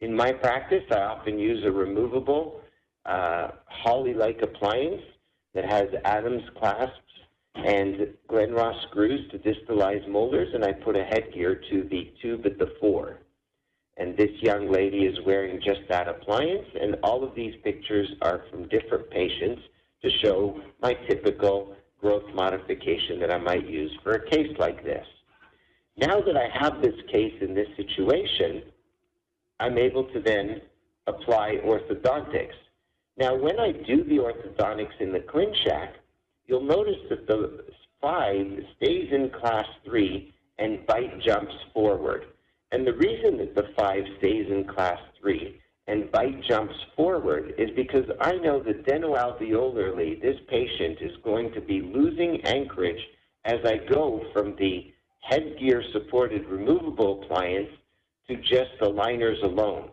In 0.00 0.14
my 0.14 0.32
practice, 0.32 0.84
I 0.90 1.00
often 1.00 1.38
use 1.38 1.64
a 1.64 1.70
removable 1.70 2.62
uh, 3.04 3.48
Hawley-like 3.66 4.40
appliance 4.42 5.02
that 5.54 5.70
has 5.70 5.88
Adams 6.04 6.42
clasps 6.58 6.96
and 7.54 8.08
Glenross 8.28 8.82
screws 8.88 9.30
to 9.30 9.38
distalize 9.38 10.06
molars, 10.08 10.48
and 10.54 10.64
I 10.64 10.72
put 10.72 10.96
a 10.96 11.04
headgear 11.04 11.60
to 11.70 11.88
the 11.90 12.12
tube 12.22 12.46
at 12.46 12.58
the 12.58 12.72
fore. 12.80 13.18
And 14.00 14.16
this 14.16 14.30
young 14.40 14.72
lady 14.72 15.04
is 15.04 15.18
wearing 15.26 15.60
just 15.60 15.82
that 15.90 16.08
appliance, 16.08 16.66
and 16.80 16.96
all 17.02 17.22
of 17.22 17.34
these 17.34 17.54
pictures 17.62 18.08
are 18.22 18.44
from 18.50 18.66
different 18.68 19.10
patients 19.10 19.60
to 20.02 20.10
show 20.22 20.58
my 20.80 20.94
typical 21.06 21.76
growth 22.00 22.24
modification 22.34 23.20
that 23.20 23.30
I 23.30 23.36
might 23.36 23.68
use 23.68 23.92
for 24.02 24.12
a 24.12 24.30
case 24.30 24.56
like 24.58 24.82
this. 24.82 25.06
Now 25.98 26.18
that 26.18 26.34
I 26.34 26.48
have 26.58 26.80
this 26.80 26.94
case 27.12 27.34
in 27.42 27.52
this 27.54 27.68
situation, 27.76 28.62
I'm 29.60 29.76
able 29.76 30.04
to 30.14 30.20
then 30.20 30.62
apply 31.06 31.58
orthodontics. 31.62 32.56
Now, 33.18 33.34
when 33.34 33.60
I 33.60 33.72
do 33.72 34.02
the 34.04 34.16
orthodontics 34.16 34.98
in 35.00 35.12
the 35.12 35.20
ClinCheck, 35.20 35.90
you'll 36.46 36.64
notice 36.64 37.02
that 37.10 37.26
the 37.26 37.66
5 38.00 38.64
stays 38.78 39.12
in 39.12 39.28
class 39.28 39.66
3 39.84 40.32
and 40.58 40.86
bite 40.86 41.20
jumps 41.20 41.54
forward. 41.74 42.24
And 42.72 42.86
the 42.86 42.94
reason 42.94 43.38
that 43.38 43.54
the 43.54 43.68
5 43.76 44.04
stays 44.18 44.46
in 44.48 44.64
class 44.64 44.98
3 45.20 45.60
and 45.88 46.10
bite 46.12 46.42
jumps 46.44 46.74
forward 46.94 47.54
is 47.58 47.70
because 47.74 48.04
I 48.20 48.34
know 48.34 48.62
that 48.62 48.86
dentoalveolarly 48.86 50.22
this 50.22 50.36
patient 50.48 50.98
is 51.00 51.16
going 51.24 51.52
to 51.52 51.60
be 51.60 51.80
losing 51.80 52.40
anchorage 52.44 53.02
as 53.44 53.58
I 53.64 53.78
go 53.90 54.24
from 54.32 54.54
the 54.56 54.92
headgear 55.22 55.82
supported 55.92 56.46
removable 56.46 57.22
appliance 57.22 57.70
to 58.28 58.36
just 58.36 58.70
the 58.80 58.88
liners 58.88 59.38
alone. 59.42 59.90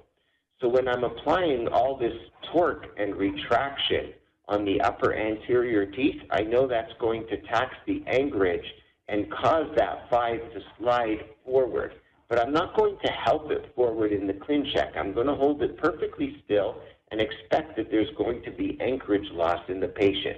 So 0.61 0.67
when 0.67 0.87
I'm 0.87 1.03
applying 1.03 1.67
all 1.67 1.97
this 1.97 2.13
torque 2.51 2.87
and 2.97 3.15
retraction 3.15 4.13
on 4.47 4.65
the 4.65 4.79
upper 4.81 5.15
anterior 5.15 5.85
teeth, 5.85 6.21
I 6.31 6.41
know 6.41 6.67
that's 6.67 6.93
going 6.99 7.27
to 7.27 7.41
tax 7.41 7.75
the 7.85 8.03
anchorage 8.07 8.65
and 9.07 9.31
cause 9.31 9.67
that 9.77 10.09
5 10.09 10.39
to 10.53 10.59
slide 10.77 11.25
forward. 11.45 11.93
But 12.29 12.39
I'm 12.39 12.51
not 12.51 12.75
going 12.75 12.97
to 13.03 13.11
help 13.11 13.51
it 13.51 13.73
forward 13.75 14.11
in 14.11 14.27
the 14.27 14.33
ClinCheck. 14.33 14.97
I'm 14.97 15.13
going 15.13 15.27
to 15.27 15.35
hold 15.35 15.61
it 15.61 15.77
perfectly 15.77 16.41
still 16.45 16.81
and 17.11 17.21
expect 17.21 17.77
that 17.77 17.89
there's 17.89 18.13
going 18.17 18.43
to 18.43 18.51
be 18.51 18.77
anchorage 18.81 19.29
loss 19.31 19.61
in 19.69 19.79
the 19.79 19.87
patient. 19.87 20.37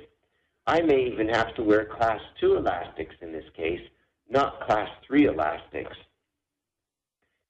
I 0.67 0.81
may 0.81 1.05
even 1.11 1.27
have 1.29 1.55
to 1.55 1.63
wear 1.63 1.85
class 1.85 2.21
2 2.39 2.57
elastics 2.57 3.15
in 3.21 3.31
this 3.31 3.45
case 3.55 3.81
not 4.29 4.61
class 4.61 4.89
3 5.07 5.25
elastics. 5.25 5.95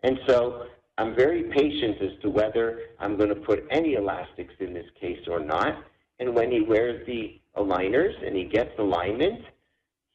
And 0.03 0.17
so 0.27 0.67
I'm 0.97 1.15
very 1.15 1.43
patient 1.43 1.97
as 2.01 2.19
to 2.21 2.29
whether 2.29 2.81
I'm 2.99 3.17
going 3.17 3.29
to 3.29 3.35
put 3.35 3.65
any 3.69 3.95
elastics 3.95 4.53
in 4.59 4.73
this 4.73 4.87
case 4.99 5.19
or 5.27 5.39
not. 5.39 5.83
And 6.19 6.33
when 6.33 6.51
he 6.51 6.61
wears 6.61 7.05
the 7.05 7.39
aligners 7.57 8.13
and 8.25 8.35
he 8.35 8.45
gets 8.45 8.71
alignment, 8.79 9.41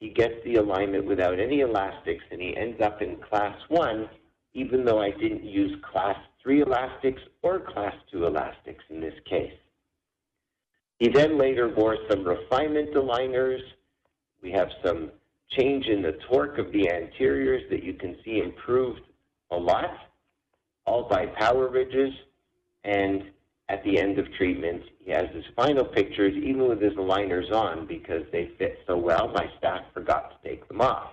he 0.04 0.10
gets 0.10 0.34
the 0.44 0.56
alignment 0.56 1.06
without 1.06 1.40
any 1.40 1.60
elastics 1.60 2.22
and 2.30 2.38
he 2.38 2.54
ends 2.58 2.78
up 2.82 3.00
in 3.00 3.16
class 3.16 3.56
1 3.68 4.06
even 4.52 4.84
though 4.84 5.00
I 5.00 5.10
didn't 5.12 5.44
use 5.44 5.82
class 5.90 6.18
3 6.42 6.60
elastics 6.60 7.22
or 7.40 7.58
class 7.58 7.94
2 8.12 8.26
elastics 8.26 8.84
in 8.90 9.00
this 9.00 9.14
case. 9.24 9.54
He 10.98 11.08
then 11.08 11.38
later 11.38 11.74
wore 11.74 11.96
some 12.10 12.22
refinement 12.22 12.92
aligners. 12.92 13.60
We 14.42 14.52
have 14.52 14.68
some 14.84 15.10
change 15.56 15.86
in 15.86 16.02
the 16.02 16.18
torque 16.28 16.58
of 16.58 16.70
the 16.70 16.90
anteriors 16.90 17.62
that 17.70 17.82
you 17.82 17.94
can 17.94 18.18
see 18.26 18.42
improved 18.44 19.00
a 19.52 19.56
lot, 19.56 19.90
all 20.84 21.08
by 21.08 21.24
power 21.28 21.68
ridges, 21.68 22.12
and 22.84 23.22
at 23.68 23.82
the 23.84 23.98
end 23.98 24.18
of 24.18 24.32
treatment, 24.34 24.82
he 24.98 25.10
has 25.10 25.24
his 25.32 25.44
final 25.56 25.84
pictures, 25.84 26.34
even 26.36 26.68
with 26.68 26.80
his 26.80 26.92
aligners 26.94 27.50
on, 27.52 27.86
because 27.86 28.22
they 28.30 28.50
fit 28.58 28.78
so 28.86 28.96
well, 28.96 29.28
my 29.28 29.46
staff 29.58 29.82
forgot 29.94 30.30
to 30.30 30.48
take 30.48 30.68
them 30.68 30.80
off. 30.80 31.12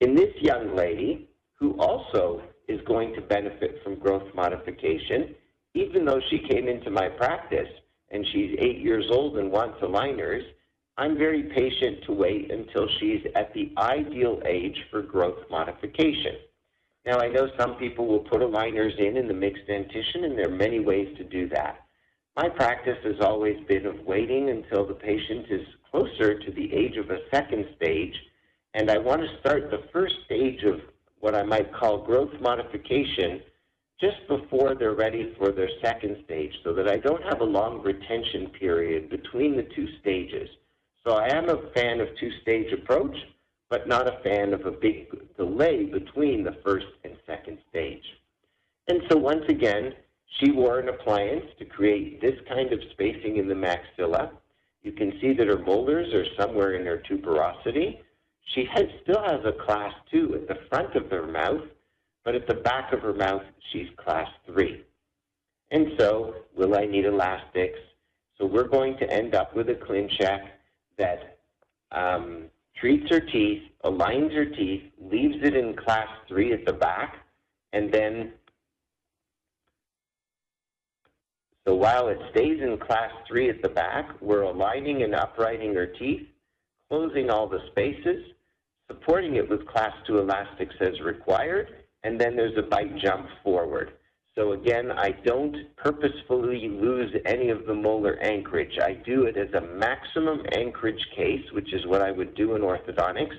In 0.00 0.14
this 0.14 0.34
young 0.40 0.76
lady, 0.76 1.30
who 1.54 1.72
also 1.78 2.42
is 2.68 2.80
going 2.86 3.14
to 3.14 3.22
benefit 3.22 3.80
from 3.82 3.98
growth 3.98 4.34
modification, 4.34 5.34
even 5.74 6.04
though 6.04 6.20
she 6.30 6.38
came 6.38 6.68
into 6.68 6.90
my 6.90 7.08
practice 7.08 7.68
and 8.10 8.24
she's 8.32 8.56
eight 8.58 8.78
years 8.78 9.06
old 9.10 9.38
and 9.38 9.50
wants 9.50 9.80
aligners, 9.80 10.42
I'm 10.96 11.18
very 11.18 11.44
patient 11.44 12.04
to 12.06 12.12
wait 12.12 12.52
until 12.52 12.86
she's 13.00 13.20
at 13.34 13.52
the 13.54 13.72
ideal 13.78 14.40
age 14.46 14.76
for 14.90 15.02
growth 15.02 15.38
modification. 15.50 16.36
Now, 17.06 17.18
I 17.18 17.28
know 17.28 17.48
some 17.58 17.76
people 17.76 18.06
will 18.06 18.20
put 18.20 18.40
aligners 18.40 18.98
in 18.98 19.16
in 19.16 19.28
the 19.28 19.34
mixed 19.34 19.66
dentition, 19.66 20.24
and 20.24 20.38
there 20.38 20.48
are 20.48 20.56
many 20.56 20.80
ways 20.80 21.14
to 21.18 21.24
do 21.24 21.48
that. 21.50 21.80
My 22.36 22.48
practice 22.48 22.98
has 23.04 23.20
always 23.20 23.58
been 23.68 23.86
of 23.86 24.00
waiting 24.06 24.48
until 24.48 24.86
the 24.86 24.94
patient 24.94 25.46
is 25.50 25.66
closer 25.90 26.38
to 26.38 26.50
the 26.50 26.72
age 26.72 26.96
of 26.96 27.10
a 27.10 27.20
second 27.30 27.66
stage, 27.76 28.14
and 28.72 28.90
I 28.90 28.98
want 28.98 29.20
to 29.22 29.38
start 29.38 29.70
the 29.70 29.84
first 29.92 30.14
stage 30.24 30.62
of 30.64 30.80
what 31.20 31.34
I 31.34 31.42
might 31.42 31.72
call 31.72 31.98
growth 31.98 32.32
modification 32.40 33.42
just 34.00 34.26
before 34.26 34.74
they're 34.74 34.94
ready 34.94 35.34
for 35.38 35.52
their 35.52 35.70
second 35.82 36.16
stage 36.24 36.52
so 36.64 36.72
that 36.74 36.88
I 36.88 36.96
don't 36.96 37.22
have 37.22 37.40
a 37.40 37.44
long 37.44 37.82
retention 37.82 38.50
period 38.58 39.08
between 39.08 39.56
the 39.56 39.62
two 39.76 39.86
stages. 40.00 40.48
So 41.06 41.14
I 41.14 41.28
am 41.28 41.48
a 41.48 41.70
fan 41.74 42.00
of 42.00 42.08
two-stage 42.18 42.72
approach, 42.72 43.14
but 43.74 43.88
not 43.88 44.06
a 44.06 44.20
fan 44.22 44.54
of 44.54 44.66
a 44.66 44.70
big 44.70 45.08
delay 45.36 45.82
between 45.82 46.44
the 46.44 46.56
first 46.64 46.86
and 47.02 47.16
second 47.26 47.58
stage. 47.68 48.04
And 48.86 49.00
so 49.10 49.16
once 49.16 49.42
again, 49.48 49.94
she 50.38 50.52
wore 50.52 50.78
an 50.78 50.88
appliance 50.88 51.46
to 51.58 51.64
create 51.64 52.20
this 52.20 52.38
kind 52.48 52.72
of 52.72 52.78
spacing 52.92 53.36
in 53.36 53.48
the 53.48 53.54
maxilla. 53.54 54.30
You 54.84 54.92
can 54.92 55.18
see 55.20 55.32
that 55.32 55.48
her 55.48 55.58
molars 55.58 56.14
are 56.14 56.24
somewhere 56.38 56.74
in 56.74 56.86
her 56.86 57.02
tuberosity. 57.10 57.98
She 58.54 58.64
has, 58.74 58.84
still 59.02 59.20
has 59.24 59.40
a 59.44 59.64
class 59.66 59.92
2 60.12 60.34
at 60.36 60.46
the 60.46 60.68
front 60.68 60.94
of 60.94 61.10
her 61.10 61.26
mouth, 61.26 61.66
but 62.24 62.36
at 62.36 62.46
the 62.46 62.54
back 62.54 62.92
of 62.92 63.00
her 63.00 63.14
mouth, 63.14 63.42
she's 63.72 63.88
class 63.96 64.28
3. 64.46 64.84
And 65.72 65.88
so, 65.98 66.36
will 66.56 66.76
I 66.76 66.84
need 66.84 67.06
elastics? 67.06 67.80
So 68.38 68.46
we're 68.46 68.68
going 68.68 68.96
to 68.98 69.12
end 69.12 69.34
up 69.34 69.56
with 69.56 69.68
a 69.68 69.74
ClinCheck 69.74 70.42
that 70.96 71.38
um, 71.90 72.44
treats 72.76 73.08
her 73.10 73.20
teeth, 73.20 73.62
aligns 73.84 74.34
her 74.34 74.46
teeth, 74.46 74.82
leaves 75.00 75.36
it 75.42 75.54
in 75.54 75.74
class 75.74 76.08
3 76.28 76.52
at 76.52 76.66
the 76.66 76.72
back, 76.72 77.16
and 77.72 77.92
then, 77.92 78.32
so 81.66 81.74
while 81.74 82.08
it 82.08 82.18
stays 82.30 82.60
in 82.60 82.78
class 82.78 83.10
3 83.28 83.50
at 83.50 83.62
the 83.62 83.68
back, 83.68 84.10
we're 84.20 84.42
aligning 84.42 85.02
and 85.02 85.14
uprighting 85.14 85.74
her 85.74 85.86
teeth, 85.86 86.26
closing 86.88 87.30
all 87.30 87.48
the 87.48 87.60
spaces, 87.70 88.24
supporting 88.88 89.36
it 89.36 89.48
with 89.48 89.66
class 89.66 89.92
2 90.06 90.18
elastics 90.18 90.74
as 90.80 91.00
required, 91.00 91.68
and 92.02 92.20
then 92.20 92.36
there's 92.36 92.58
a 92.58 92.62
bite 92.62 92.96
jump 92.98 93.26
forward. 93.42 93.92
So 94.36 94.52
again, 94.52 94.90
I 94.90 95.10
don't 95.24 95.56
purposefully 95.76 96.68
lose 96.68 97.14
any 97.24 97.50
of 97.50 97.66
the 97.66 97.74
molar 97.74 98.18
anchorage. 98.20 98.78
I 98.82 98.94
do 98.94 99.24
it 99.24 99.36
as 99.36 99.52
a 99.54 99.60
maximum 99.60 100.42
anchorage 100.52 101.06
case, 101.14 101.44
which 101.52 101.72
is 101.72 101.86
what 101.86 102.02
I 102.02 102.10
would 102.10 102.34
do 102.34 102.56
in 102.56 102.62
orthodontics. 102.62 103.36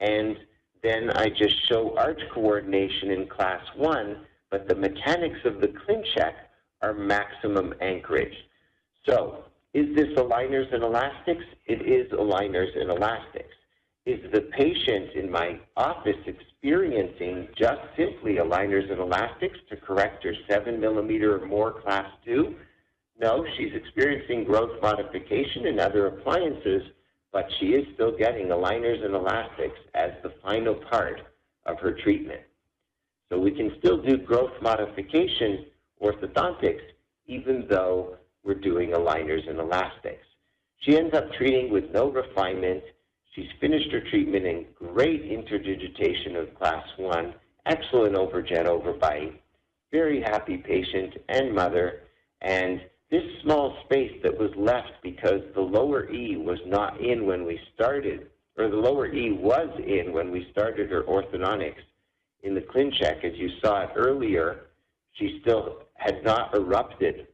And 0.00 0.38
then 0.82 1.10
I 1.10 1.28
just 1.28 1.66
show 1.68 1.94
arch 1.98 2.20
coordination 2.32 3.10
in 3.10 3.26
class 3.28 3.62
one, 3.76 4.24
but 4.50 4.66
the 4.66 4.74
mechanics 4.74 5.40
of 5.44 5.60
the 5.60 5.68
ClinCheck 5.68 6.34
are 6.80 6.94
maximum 6.94 7.74
anchorage. 7.80 8.36
So 9.06 9.44
is 9.74 9.94
this 9.94 10.08
aligners 10.16 10.72
and 10.72 10.82
elastics? 10.82 11.44
It 11.66 11.82
is 11.82 12.10
aligners 12.12 12.80
and 12.80 12.90
elastics. 12.90 13.54
Is 14.06 14.20
the 14.32 14.42
patient 14.42 15.12
in 15.14 15.30
my 15.30 15.58
office 15.78 16.18
experiencing 16.26 17.48
just 17.56 17.80
simply 17.96 18.34
aligners 18.34 18.90
and 18.90 19.00
elastics 19.00 19.58
to 19.70 19.76
correct 19.76 20.24
her 20.24 20.34
7 20.46 20.78
millimeter 20.78 21.40
or 21.40 21.46
more 21.46 21.72
class 21.80 22.06
2? 22.26 22.54
No, 23.18 23.46
she's 23.56 23.72
experiencing 23.72 24.44
growth 24.44 24.78
modification 24.82 25.68
and 25.68 25.80
other 25.80 26.08
appliances, 26.08 26.82
but 27.32 27.48
she 27.58 27.68
is 27.68 27.86
still 27.94 28.14
getting 28.14 28.48
aligners 28.48 29.02
and 29.02 29.14
elastics 29.14 29.78
as 29.94 30.10
the 30.22 30.34
final 30.42 30.74
part 30.74 31.22
of 31.64 31.78
her 31.80 31.92
treatment. 31.92 32.42
So 33.30 33.38
we 33.38 33.52
can 33.52 33.72
still 33.78 34.02
do 34.02 34.18
growth 34.18 34.52
modification 34.60 35.64
orthodontics 36.02 36.82
even 37.26 37.66
though 37.70 38.18
we're 38.42 38.54
doing 38.54 38.90
aligners 38.90 39.48
and 39.48 39.58
elastics. 39.58 40.26
She 40.80 40.98
ends 40.98 41.14
up 41.14 41.32
treating 41.32 41.72
with 41.72 41.90
no 41.90 42.10
refinement 42.10 42.84
She's 43.34 43.50
finished 43.60 43.90
her 43.90 44.00
treatment 44.00 44.46
in 44.46 44.66
great 44.76 45.22
interdigitation 45.22 46.36
of 46.36 46.54
class 46.54 46.86
1, 46.98 47.34
excellent 47.66 48.14
overjet 48.14 48.66
overbite, 48.66 49.34
very 49.90 50.20
happy 50.20 50.56
patient 50.56 51.14
and 51.28 51.52
mother, 51.52 52.02
and 52.42 52.80
this 53.10 53.24
small 53.42 53.76
space 53.84 54.12
that 54.22 54.38
was 54.38 54.50
left 54.56 54.92
because 55.02 55.40
the 55.54 55.60
lower 55.60 56.08
E 56.12 56.36
was 56.36 56.60
not 56.66 57.00
in 57.00 57.26
when 57.26 57.44
we 57.44 57.60
started, 57.74 58.28
or 58.56 58.68
the 58.68 58.76
lower 58.76 59.12
E 59.12 59.32
was 59.32 59.68
in 59.84 60.12
when 60.12 60.30
we 60.30 60.46
started 60.52 60.88
her 60.90 61.02
orthodontics. 61.02 61.82
In 62.44 62.54
the 62.54 62.60
ClinCheck, 62.60 63.24
as 63.24 63.36
you 63.36 63.50
saw 63.60 63.82
it 63.82 63.90
earlier, 63.96 64.66
she 65.14 65.40
still 65.42 65.82
had 65.94 66.22
not 66.22 66.54
erupted 66.54 67.26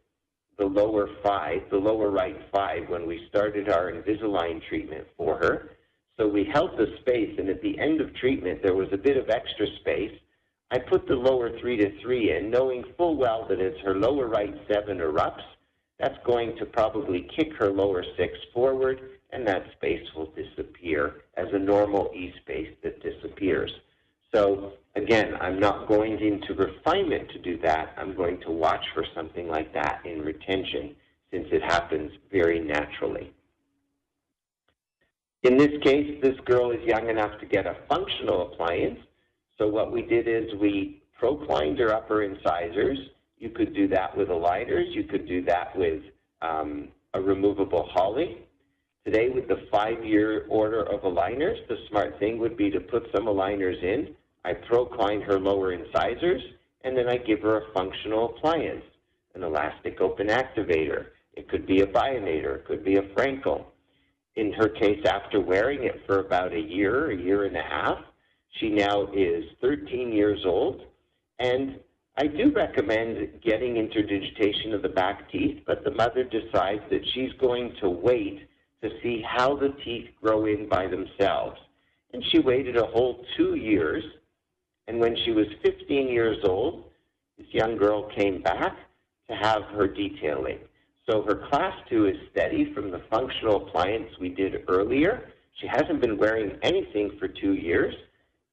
the 0.58 0.64
lower 0.64 1.08
five, 1.22 1.60
the 1.70 1.76
lower 1.76 2.10
right 2.10 2.38
five, 2.52 2.88
when 2.88 3.06
we 3.06 3.26
started 3.28 3.68
our 3.68 3.92
Invisalign 3.92 4.62
treatment 4.66 5.06
for 5.16 5.36
her. 5.36 5.76
So 6.20 6.28
we 6.28 6.44
held 6.44 6.76
the 6.76 6.94
space, 7.00 7.34
and 7.38 7.48
at 7.48 7.62
the 7.62 7.78
end 7.78 8.02
of 8.02 8.14
treatment, 8.14 8.62
there 8.62 8.74
was 8.74 8.92
a 8.92 8.98
bit 8.98 9.16
of 9.16 9.30
extra 9.30 9.66
space. 9.76 10.12
I 10.70 10.78
put 10.78 11.08
the 11.08 11.16
lower 11.16 11.58
3 11.58 11.78
to 11.78 11.98
3 12.02 12.36
in, 12.36 12.50
knowing 12.50 12.84
full 12.98 13.16
well 13.16 13.46
that 13.48 13.58
as 13.58 13.72
her 13.82 13.94
lower 13.94 14.26
right 14.26 14.54
7 14.70 14.98
erupts, 14.98 15.44
that's 15.98 16.22
going 16.26 16.58
to 16.58 16.66
probably 16.66 17.22
kick 17.34 17.54
her 17.54 17.70
lower 17.70 18.04
6 18.18 18.38
forward, 18.52 19.00
and 19.30 19.48
that 19.48 19.72
space 19.72 20.06
will 20.14 20.30
disappear 20.36 21.22
as 21.38 21.46
a 21.54 21.58
normal 21.58 22.10
E 22.14 22.34
space 22.42 22.76
that 22.82 23.02
disappears. 23.02 23.72
So 24.34 24.74
again, 24.96 25.38
I'm 25.40 25.58
not 25.58 25.88
going 25.88 26.20
into 26.20 26.52
refinement 26.52 27.30
to 27.30 27.38
do 27.38 27.56
that. 27.62 27.94
I'm 27.96 28.14
going 28.14 28.42
to 28.42 28.50
watch 28.50 28.84
for 28.92 29.06
something 29.14 29.48
like 29.48 29.72
that 29.72 30.02
in 30.04 30.20
retention 30.20 30.94
since 31.30 31.48
it 31.50 31.62
happens 31.62 32.12
very 32.30 32.60
naturally. 32.60 33.32
In 35.42 35.56
this 35.56 35.72
case, 35.82 36.20
this 36.22 36.38
girl 36.44 36.70
is 36.70 36.82
young 36.84 37.08
enough 37.08 37.40
to 37.40 37.46
get 37.46 37.66
a 37.66 37.76
functional 37.88 38.52
appliance. 38.52 38.98
So 39.56 39.68
what 39.68 39.90
we 39.90 40.02
did 40.02 40.28
is 40.28 40.54
we 40.60 41.02
proclined 41.18 41.78
her 41.78 41.94
upper 41.94 42.22
incisors. 42.22 42.98
You 43.38 43.48
could 43.48 43.74
do 43.74 43.88
that 43.88 44.14
with 44.14 44.28
aligners. 44.28 44.94
You 44.94 45.04
could 45.04 45.26
do 45.26 45.42
that 45.46 45.74
with 45.74 46.02
um, 46.42 46.88
a 47.14 47.20
removable 47.22 47.88
Hawley. 47.90 48.42
Today, 49.06 49.30
with 49.30 49.48
the 49.48 49.66
five-year 49.72 50.44
order 50.50 50.82
of 50.82 51.00
aligners, 51.02 51.66
the 51.68 51.78
smart 51.88 52.18
thing 52.18 52.38
would 52.38 52.58
be 52.58 52.70
to 52.70 52.80
put 52.80 53.06
some 53.14 53.24
aligners 53.24 53.82
in. 53.82 54.14
I 54.44 54.52
procline 54.52 55.24
her 55.24 55.38
lower 55.38 55.72
incisors, 55.72 56.42
and 56.84 56.94
then 56.94 57.08
I 57.08 57.16
give 57.16 57.40
her 57.40 57.62
a 57.62 57.72
functional 57.72 58.36
appliance, 58.36 58.84
an 59.34 59.42
elastic 59.42 60.02
open 60.02 60.28
activator. 60.28 61.06
It 61.32 61.48
could 61.48 61.66
be 61.66 61.80
a 61.80 61.86
bionator. 61.86 62.56
It 62.56 62.66
could 62.66 62.84
be 62.84 62.96
a 62.96 63.02
Frankel 63.14 63.64
in 64.36 64.52
her 64.52 64.68
case, 64.68 65.04
after 65.06 65.40
wearing 65.40 65.84
it 65.84 66.02
for 66.06 66.20
about 66.20 66.52
a 66.52 66.60
year, 66.60 67.10
a 67.10 67.16
year 67.16 67.44
and 67.44 67.56
a 67.56 67.62
half, 67.62 67.98
she 68.58 68.68
now 68.68 69.08
is 69.12 69.44
13 69.60 70.12
years 70.12 70.40
old. 70.44 70.82
And 71.38 71.80
I 72.16 72.26
do 72.26 72.52
recommend 72.54 73.40
getting 73.42 73.76
interdigitation 73.76 74.74
of 74.74 74.82
the 74.82 74.88
back 74.88 75.30
teeth, 75.30 75.62
but 75.66 75.84
the 75.84 75.92
mother 75.92 76.24
decides 76.24 76.82
that 76.90 77.02
she's 77.14 77.32
going 77.40 77.74
to 77.80 77.88
wait 77.88 78.48
to 78.82 78.90
see 79.02 79.22
how 79.26 79.56
the 79.56 79.74
teeth 79.84 80.08
grow 80.20 80.46
in 80.46 80.68
by 80.68 80.86
themselves. 80.86 81.58
And 82.12 82.22
she 82.30 82.38
waited 82.40 82.76
a 82.76 82.86
whole 82.86 83.24
two 83.36 83.54
years. 83.54 84.02
And 84.88 84.98
when 84.98 85.16
she 85.24 85.30
was 85.30 85.46
15 85.64 86.08
years 86.08 86.38
old, 86.44 86.84
this 87.38 87.46
young 87.52 87.76
girl 87.76 88.08
came 88.16 88.42
back 88.42 88.76
to 89.28 89.36
have 89.36 89.62
her 89.74 89.86
detailing. 89.86 90.58
So 91.10 91.22
her 91.22 91.34
class 91.50 91.74
2 91.88 92.06
is 92.06 92.16
steady 92.30 92.72
from 92.72 92.92
the 92.92 93.02
functional 93.10 93.66
appliance 93.66 94.10
we 94.20 94.28
did 94.28 94.62
earlier. 94.68 95.32
She 95.60 95.66
hasn't 95.66 96.00
been 96.00 96.16
wearing 96.16 96.56
anything 96.62 97.16
for 97.18 97.26
two 97.26 97.54
years, 97.54 97.92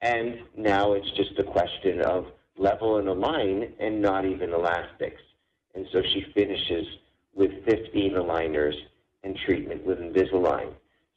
and 0.02 0.40
now 0.58 0.94
it's 0.94 1.10
just 1.12 1.38
a 1.38 1.44
question 1.44 2.02
of 2.02 2.26
level 2.58 2.98
and 2.98 3.08
align 3.10 3.74
and 3.80 4.02
not 4.02 4.26
even 4.26 4.54
elastics. 4.54 5.22
And 5.76 5.86
so 5.92 6.02
she 6.02 6.26
finishes 6.34 6.88
with 7.36 7.52
15 7.66 8.14
aligners 8.14 8.74
and 9.24 9.38
treatment 9.46 9.86
with 9.86 10.00
Invisalign. 10.00 10.74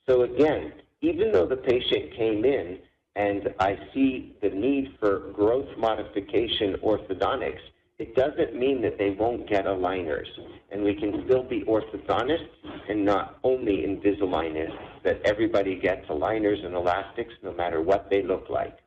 So 0.06 0.22
again, 0.22 0.74
even 1.00 1.32
though 1.32 1.46
the 1.46 1.56
patient 1.56 2.14
came 2.18 2.44
in 2.44 2.80
and 3.16 3.48
I 3.58 3.78
see 3.94 4.36
the 4.42 4.50
need 4.50 4.94
for 5.00 5.30
growth 5.32 5.68
modification 5.78 6.74
orthodontics, 6.84 7.60
it 8.00 8.14
doesn't 8.14 8.58
mean 8.58 8.80
that 8.80 8.96
they 8.96 9.10
won't 9.10 9.46
get 9.46 9.66
aligners. 9.66 10.26
And 10.72 10.82
we 10.82 10.94
can 10.94 11.22
still 11.26 11.42
be 11.42 11.64
orthodontists 11.64 12.48
and 12.88 13.04
not 13.04 13.38
only 13.44 13.84
Invisalignists, 13.86 15.02
that 15.04 15.20
everybody 15.26 15.78
gets 15.78 16.06
aligners 16.08 16.64
and 16.64 16.74
elastics 16.74 17.34
no 17.42 17.52
matter 17.52 17.82
what 17.82 18.08
they 18.08 18.22
look 18.22 18.46
like. 18.48 18.78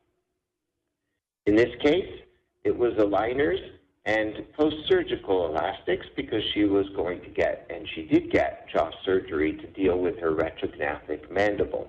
In 1.46 1.54
this 1.54 1.70
case, 1.80 2.10
it 2.64 2.76
was 2.76 2.94
aligners 2.94 3.60
and 4.04 4.34
post-surgical 4.58 5.46
elastics 5.46 6.06
because 6.16 6.42
she 6.52 6.64
was 6.64 6.86
going 6.96 7.20
to 7.22 7.28
get, 7.28 7.70
and 7.70 7.86
she 7.94 8.06
did 8.06 8.32
get, 8.32 8.66
jaw 8.74 8.90
surgery 9.04 9.52
to 9.52 9.66
deal 9.68 9.96
with 9.96 10.18
her 10.18 10.32
retrognathic 10.32 11.30
mandible. 11.30 11.88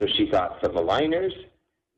So 0.00 0.06
she 0.16 0.30
got 0.30 0.56
some 0.62 0.76
aligners, 0.76 1.32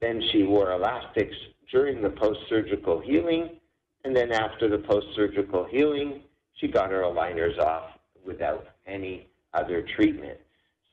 then 0.01 0.21
she 0.33 0.43
wore 0.43 0.73
elastics 0.73 1.37
during 1.71 2.03
the 2.03 2.11
post-surgical 2.11 2.99
healing, 3.01 3.60
and 4.05 4.17
then 4.17 4.33
after 4.33 4.69
the 4.69 4.79
post-surgical 4.79 5.65
healing, 5.71 6.23
she 6.55 6.69
got 6.69 6.91
her 6.91 7.03
aligners 7.03 7.59
off 7.59 7.91
without 8.25 8.67
any 8.87 9.29
other 9.55 9.87
treatment. 9.97 10.39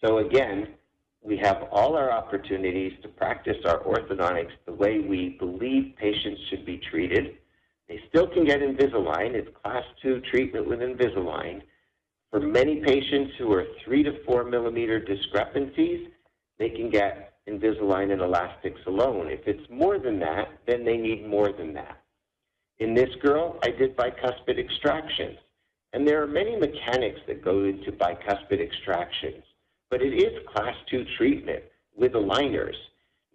So 0.03 0.19
again, 0.19 0.69
we 1.21 1.37
have 1.37 1.63
all 1.71 1.95
our 1.95 2.11
opportunities 2.11 2.93
to 3.01 3.07
practice 3.07 3.57
our 3.65 3.79
orthodontics 3.79 4.51
the 4.65 4.73
way 4.73 4.99
we 4.99 5.37
believe 5.39 5.95
patients 5.97 6.41
should 6.49 6.65
be 6.65 6.77
treated. 6.77 7.37
They 7.89 8.01
still 8.09 8.27
can 8.27 8.45
get 8.45 8.59
Invisalign. 8.59 9.33
It's 9.33 9.49
class 9.61 9.83
2 10.01 10.21
treatment 10.31 10.67
with 10.67 10.79
Invisalign. 10.79 11.61
For 12.29 12.39
many 12.39 12.81
patients 12.81 13.33
who 13.37 13.51
are 13.53 13.65
3 13.85 14.03
to 14.03 14.23
4 14.25 14.43
millimeter 14.43 14.99
discrepancies, 14.99 16.09
they 16.59 16.69
can 16.69 16.89
get 16.89 17.33
Invisalign 17.47 18.11
and 18.11 18.21
elastics 18.21 18.81
alone. 18.87 19.29
If 19.29 19.47
it's 19.47 19.69
more 19.69 19.99
than 19.99 20.19
that, 20.19 20.49
then 20.65 20.83
they 20.83 20.97
need 20.97 21.25
more 21.25 21.51
than 21.51 21.73
that. 21.73 22.01
In 22.79 22.93
this 22.93 23.09
girl, 23.21 23.59
I 23.63 23.71
did 23.71 23.97
bicuspid 23.97 24.59
extractions. 24.59 25.37
And 25.93 26.07
there 26.07 26.21
are 26.21 26.27
many 26.27 26.55
mechanics 26.55 27.19
that 27.27 27.43
go 27.43 27.63
into 27.63 27.91
bicuspid 27.91 28.61
extractions, 28.61 29.43
but 29.89 30.01
it 30.01 30.13
is 30.13 30.45
class 30.47 30.75
2 30.91 31.05
treatment 31.17 31.63
with 31.95 32.11
aligners. 32.11 32.75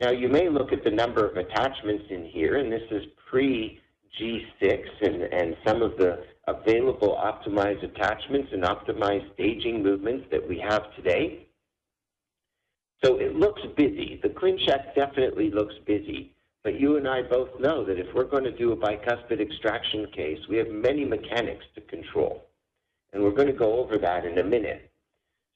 Now, 0.00 0.10
you 0.10 0.28
may 0.28 0.48
look 0.48 0.72
at 0.72 0.84
the 0.84 0.90
number 0.90 1.26
of 1.26 1.36
attachments 1.36 2.04
in 2.10 2.24
here, 2.26 2.58
and 2.58 2.70
this 2.70 2.82
is 2.90 3.04
pre-G6 3.28 4.84
and, 5.00 5.22
and 5.22 5.56
some 5.66 5.82
of 5.82 5.96
the 5.96 6.24
available 6.46 7.16
optimized 7.16 7.82
attachments 7.84 8.50
and 8.52 8.64
optimized 8.64 9.32
staging 9.34 9.82
movements 9.82 10.26
that 10.30 10.46
we 10.46 10.58
have 10.58 10.94
today. 10.96 11.46
So 13.04 13.18
it 13.18 13.34
looks 13.34 13.62
busy. 13.76 14.20
The 14.22 14.28
ClinCheck 14.28 14.94
definitely 14.94 15.50
looks 15.50 15.74
busy. 15.86 16.32
But 16.64 16.78
you 16.78 16.96
and 16.96 17.08
I 17.08 17.22
both 17.22 17.58
know 17.58 17.84
that 17.84 17.98
if 17.98 18.14
we're 18.14 18.24
going 18.24 18.44
to 18.44 18.56
do 18.56 18.72
a 18.72 18.76
bicuspid 18.76 19.40
extraction 19.40 20.06
case, 20.14 20.38
we 20.48 20.56
have 20.58 20.68
many 20.68 21.04
mechanics 21.04 21.64
to 21.74 21.80
control. 21.80 22.46
And 23.12 23.22
we're 23.22 23.32
going 23.32 23.48
to 23.48 23.52
go 23.52 23.80
over 23.80 23.98
that 23.98 24.24
in 24.24 24.38
a 24.38 24.44
minute. 24.44 24.90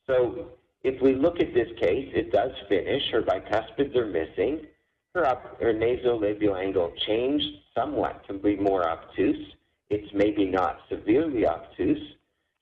So 0.07 0.48
if 0.82 1.00
we 1.00 1.14
look 1.14 1.40
at 1.40 1.54
this 1.54 1.68
case, 1.80 2.11
it 2.14 2.32
does 2.32 2.50
finish. 2.68 3.02
Her 3.12 3.22
bicuspids 3.22 3.94
are 3.96 4.07
missing. 4.07 4.66
Her, 5.14 5.26
up, 5.26 5.61
her 5.61 5.72
nasolabial 5.72 6.61
angle 6.61 6.92
changed 7.07 7.46
somewhat 7.74 8.26
to 8.26 8.34
be 8.34 8.57
more 8.57 8.88
obtuse. 8.88 9.52
It's 9.88 10.12
maybe 10.12 10.44
not 10.44 10.80
severely 10.90 11.46
obtuse. 11.46 12.14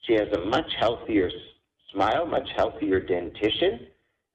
She 0.03 0.13
has 0.15 0.29
a 0.37 0.45
much 0.45 0.71
healthier 0.79 1.31
smile, 1.93 2.27
much 2.27 2.49
healthier 2.57 3.01
dentition. 3.01 3.87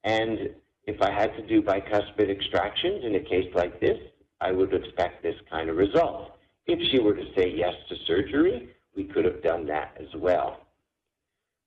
And 0.03 0.49
if 0.89 1.01
I 1.01 1.11
had 1.11 1.35
to 1.35 1.45
do 1.45 1.61
bicuspid 1.61 2.29
extractions 2.29 3.05
in 3.05 3.15
a 3.15 3.19
case 3.19 3.53
like 3.53 3.79
this, 3.79 3.97
I 4.41 4.51
would 4.51 4.73
expect 4.73 5.21
this 5.21 5.35
kind 5.49 5.69
of 5.69 5.77
result. 5.77 6.31
If 6.65 6.79
she 6.89 6.99
were 6.99 7.13
to 7.13 7.33
say 7.35 7.53
yes 7.55 7.75
to 7.89 7.95
surgery, 8.07 8.69
we 8.95 9.03
could 9.03 9.25
have 9.25 9.43
done 9.43 9.67
that 9.67 9.95
as 9.99 10.13
well. 10.15 10.61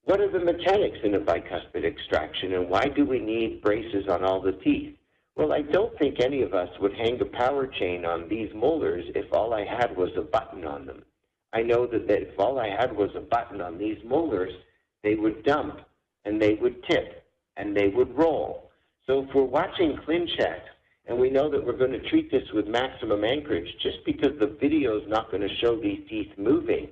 What 0.04 0.20
are 0.20 0.30
the 0.30 0.40
mechanics 0.40 0.98
in 1.04 1.14
a 1.14 1.20
bicuspid 1.20 1.84
extraction 1.84 2.54
and 2.54 2.68
why 2.68 2.86
do 2.86 3.04
we 3.04 3.20
need 3.20 3.62
braces 3.62 4.08
on 4.08 4.24
all 4.24 4.40
the 4.40 4.52
teeth? 4.52 4.96
Well, 5.36 5.52
I 5.52 5.62
don't 5.62 5.96
think 5.98 6.20
any 6.20 6.42
of 6.42 6.52
us 6.52 6.68
would 6.80 6.94
hang 6.94 7.20
a 7.20 7.24
power 7.24 7.66
chain 7.66 8.04
on 8.04 8.28
these 8.28 8.52
molars 8.54 9.04
if 9.14 9.32
all 9.32 9.54
I 9.54 9.64
had 9.64 9.96
was 9.96 10.10
a 10.16 10.22
button 10.22 10.66
on 10.66 10.84
them. 10.84 11.04
I 11.52 11.62
know 11.62 11.86
that 11.86 12.10
if 12.10 12.38
all 12.38 12.58
I 12.58 12.68
had 12.68 12.94
was 12.94 13.10
a 13.14 13.20
button 13.20 13.60
on 13.60 13.78
these 13.78 13.98
molars, 14.04 14.52
they 15.04 15.14
would 15.14 15.44
dump 15.44 15.80
and 16.24 16.42
they 16.42 16.54
would 16.54 16.82
tip 16.84 17.24
and 17.56 17.76
they 17.76 17.88
would 17.88 18.16
roll. 18.16 18.71
So 19.06 19.22
if 19.22 19.34
we're 19.34 19.42
watching 19.42 19.96
ClinCheck 20.06 20.60
and 21.06 21.18
we 21.18 21.30
know 21.30 21.50
that 21.50 21.64
we're 21.64 21.76
going 21.76 21.92
to 21.92 22.08
treat 22.08 22.30
this 22.30 22.48
with 22.54 22.68
maximum 22.68 23.24
anchorage 23.24 23.68
just 23.82 23.98
because 24.06 24.38
the 24.38 24.56
video 24.60 24.96
is 24.96 25.08
not 25.08 25.30
going 25.30 25.42
to 25.42 25.54
show 25.56 25.80
these 25.80 26.06
teeth 26.08 26.30
moving, 26.38 26.88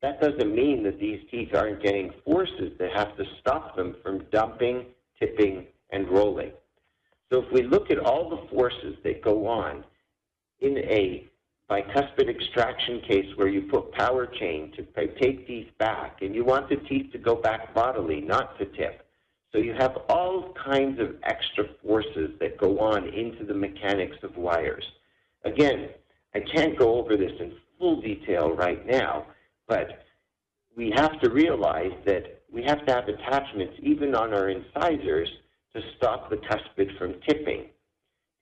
that 0.00 0.20
doesn't 0.20 0.52
mean 0.52 0.82
that 0.82 0.98
these 0.98 1.20
teeth 1.30 1.54
aren't 1.54 1.80
getting 1.82 2.12
forces 2.24 2.72
that 2.78 2.92
have 2.92 3.16
to 3.16 3.24
stop 3.40 3.76
them 3.76 3.94
from 4.02 4.24
dumping, 4.32 4.86
tipping, 5.18 5.66
and 5.90 6.08
rolling. 6.08 6.50
So 7.30 7.42
if 7.42 7.52
we 7.52 7.62
look 7.62 7.90
at 7.90 7.98
all 7.98 8.28
the 8.28 8.48
forces 8.48 8.96
that 9.04 9.22
go 9.22 9.46
on 9.46 9.84
in 10.60 10.78
a 10.78 11.28
bicuspid 11.70 12.28
extraction 12.28 13.00
case 13.08 13.26
where 13.36 13.48
you 13.48 13.62
put 13.62 13.92
power 13.92 14.26
chain 14.26 14.72
to 14.76 14.82
take 15.20 15.46
teeth 15.46 15.68
back, 15.78 16.20
and 16.20 16.34
you 16.34 16.44
want 16.44 16.68
the 16.68 16.76
teeth 16.76 17.12
to 17.12 17.18
go 17.18 17.36
back 17.36 17.72
bodily, 17.72 18.20
not 18.20 18.58
to 18.58 18.66
tip, 18.66 19.01
so 19.52 19.58
you 19.58 19.74
have 19.74 19.98
all 20.08 20.54
kinds 20.64 20.98
of 20.98 21.16
extra 21.24 21.64
forces 21.84 22.30
that 22.40 22.56
go 22.56 22.78
on 22.78 23.08
into 23.08 23.44
the 23.44 23.54
mechanics 23.54 24.16
of 24.22 24.36
wires. 24.36 24.84
Again, 25.44 25.90
I 26.34 26.40
can't 26.40 26.78
go 26.78 26.94
over 26.94 27.16
this 27.16 27.32
in 27.38 27.52
full 27.78 28.00
detail 28.00 28.54
right 28.54 28.86
now, 28.86 29.26
but 29.68 30.04
we 30.74 30.90
have 30.96 31.20
to 31.20 31.30
realize 31.30 31.92
that 32.06 32.42
we 32.50 32.62
have 32.62 32.86
to 32.86 32.92
have 32.94 33.08
attachments 33.08 33.74
even 33.82 34.14
on 34.14 34.32
our 34.32 34.48
incisors 34.48 35.28
to 35.74 35.82
stop 35.96 36.30
the 36.30 36.36
cuspid 36.36 36.96
from 36.98 37.14
tipping. 37.28 37.66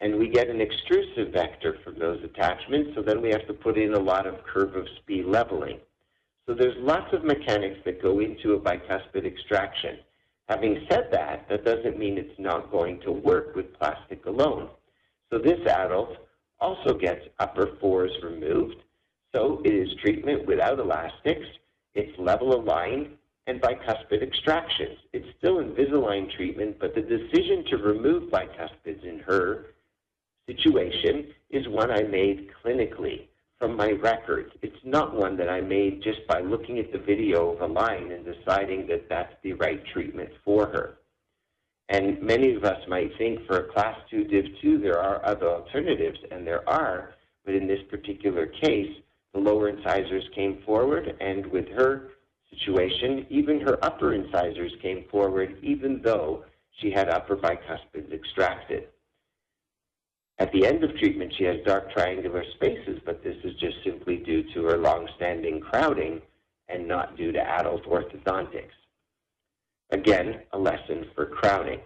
And 0.01 0.17
we 0.17 0.29
get 0.29 0.49
an 0.49 0.61
extrusive 0.61 1.33
vector 1.33 1.77
from 1.85 1.99
those 1.99 2.23
attachments, 2.23 2.93
so 2.95 3.03
then 3.03 3.21
we 3.21 3.31
have 3.31 3.47
to 3.49 3.53
put 3.53 3.77
in 3.77 3.95
a 3.95 3.99
lot 3.99 4.27
of 4.27 4.45
curve 4.45 4.75
of 4.77 4.87
Spee 4.99 5.23
leveling. 5.25 5.81
So 6.47 6.55
there's 6.55 6.77
lots 6.79 7.13
of 7.13 7.25
mechanics 7.25 7.81
that 7.85 8.03
go 8.03 8.21
into 8.21 8.55
a 8.55 8.61
bicuspid 8.61 9.27
extraction. 9.27 9.99
Having 10.51 10.85
said 10.91 11.11
that, 11.13 11.49
that 11.49 11.65
doesn't 11.65 11.97
mean 11.97 12.19
it's 12.19 12.37
not 12.37 12.73
going 12.73 13.01
to 13.03 13.13
work 13.13 13.55
with 13.55 13.73
plastic 13.79 14.27
alone. 14.27 14.69
So 15.31 15.39
this 15.39 15.65
adult 15.65 16.17
also 16.59 16.93
gets 16.93 17.25
upper 17.39 17.77
fours 17.81 18.11
removed. 18.21 18.75
So 19.33 19.63
it 19.65 19.73
is 19.73 19.95
treatment 20.03 20.47
without 20.47 20.81
elastics. 20.81 21.47
It's 21.95 22.19
level 22.19 22.53
aligned 22.53 23.17
and 23.47 23.63
bicuspid 23.63 24.23
extractions. 24.25 24.99
It's 25.13 25.29
still 25.39 25.59
Invisalign 25.59 26.35
treatment, 26.35 26.81
but 26.81 26.97
the 26.97 27.03
decision 27.03 27.65
to 27.67 27.77
remove 27.77 28.33
bicuspids 28.33 29.05
in 29.05 29.21
her 29.21 29.67
situation 30.49 31.29
is 31.51 31.69
one 31.69 31.93
I 31.93 32.03
made 32.03 32.49
clinically 32.65 33.29
from 33.61 33.77
my 33.77 33.93
records. 33.93 34.51
It's 34.63 34.83
not 34.85 35.15
one 35.15 35.37
that 35.37 35.51
I 35.51 35.61
made 35.61 36.03
just 36.03 36.27
by 36.27 36.41
looking 36.41 36.79
at 36.79 36.91
the 36.91 36.99
video 36.99 37.51
of 37.51 37.61
a 37.61 37.73
line 37.73 38.11
and 38.11 38.25
deciding 38.25 38.87
that 38.89 39.09
that's 39.09 39.35
the 39.43 39.53
right 39.53 39.83
treatment 39.93 40.31
for 40.45 40.67
her. 40.67 40.97
And 41.91 42.23
many 42.23 42.55
of 42.55 42.65
us 42.65 42.81
might 42.89 43.11
think 43.19 43.47
for 43.47 43.59
a 43.59 43.73
class 43.73 43.99
2 44.11 44.25
div 44.25 44.47
2 44.63 44.79
there 44.79 44.99
are 44.99 45.25
other 45.27 45.49
alternatives, 45.49 46.19
and 46.31 46.47
there 46.47 46.67
are, 46.69 47.15
but 47.45 47.55
in 47.55 47.67
this 47.67 47.81
particular 47.91 48.47
case, 48.47 48.97
the 49.35 49.41
lower 49.41 49.69
incisors 49.69 50.25
came 50.35 50.63
forward, 50.65 51.15
and 51.21 51.45
with 51.47 51.69
her 51.69 52.13
situation, 52.51 53.27
even 53.29 53.61
her 53.61 53.79
upper 53.85 54.15
incisors 54.15 54.73
came 54.81 55.05
forward, 55.11 55.59
even 55.63 56.01
though 56.03 56.45
she 56.81 56.91
had 56.91 57.11
upper 57.11 57.37
bicuspids 57.37 58.13
extracted. 58.13 58.89
At 60.41 60.51
the 60.53 60.67
end 60.67 60.83
of 60.83 60.97
treatment, 60.97 61.35
she 61.37 61.45
has 61.45 61.57
dark 61.67 61.93
triangular 61.93 62.43
spaces, 62.55 62.99
but 63.05 63.23
this 63.23 63.37
is 63.45 63.55
just 63.61 63.77
simply 63.85 64.17
due 64.17 64.43
to 64.55 64.65
her 64.65 64.79
long-standing 64.79 65.61
crowding 65.61 66.23
and 66.71 66.89
not 66.89 67.15
due 67.19 67.31
to 67.31 67.39
adult 67.39 67.85
orthodontics. 67.85 68.73
Again, 69.91 70.41
a 70.53 70.59
lesson 70.59 71.05
for 71.15 71.27
crowding. 71.27 71.81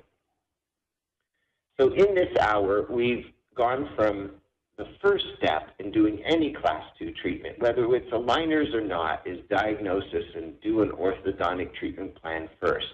So 1.80 1.92
in 1.94 2.14
this 2.14 2.32
hour, 2.40 2.86
we've 2.88 3.26
gone 3.56 3.90
from 3.96 4.30
the 4.76 4.86
first 5.02 5.24
step 5.36 5.70
in 5.80 5.90
doing 5.90 6.22
any 6.24 6.52
class 6.52 6.84
2 7.00 7.12
treatment, 7.20 7.58
whether 7.58 7.92
it's 7.96 8.10
aligners 8.12 8.72
or 8.72 8.80
not, 8.80 9.26
is 9.26 9.40
diagnosis 9.50 10.24
and 10.36 10.60
do 10.60 10.82
an 10.82 10.90
orthodontic 10.90 11.74
treatment 11.74 12.14
plan 12.22 12.48
first. 12.60 12.86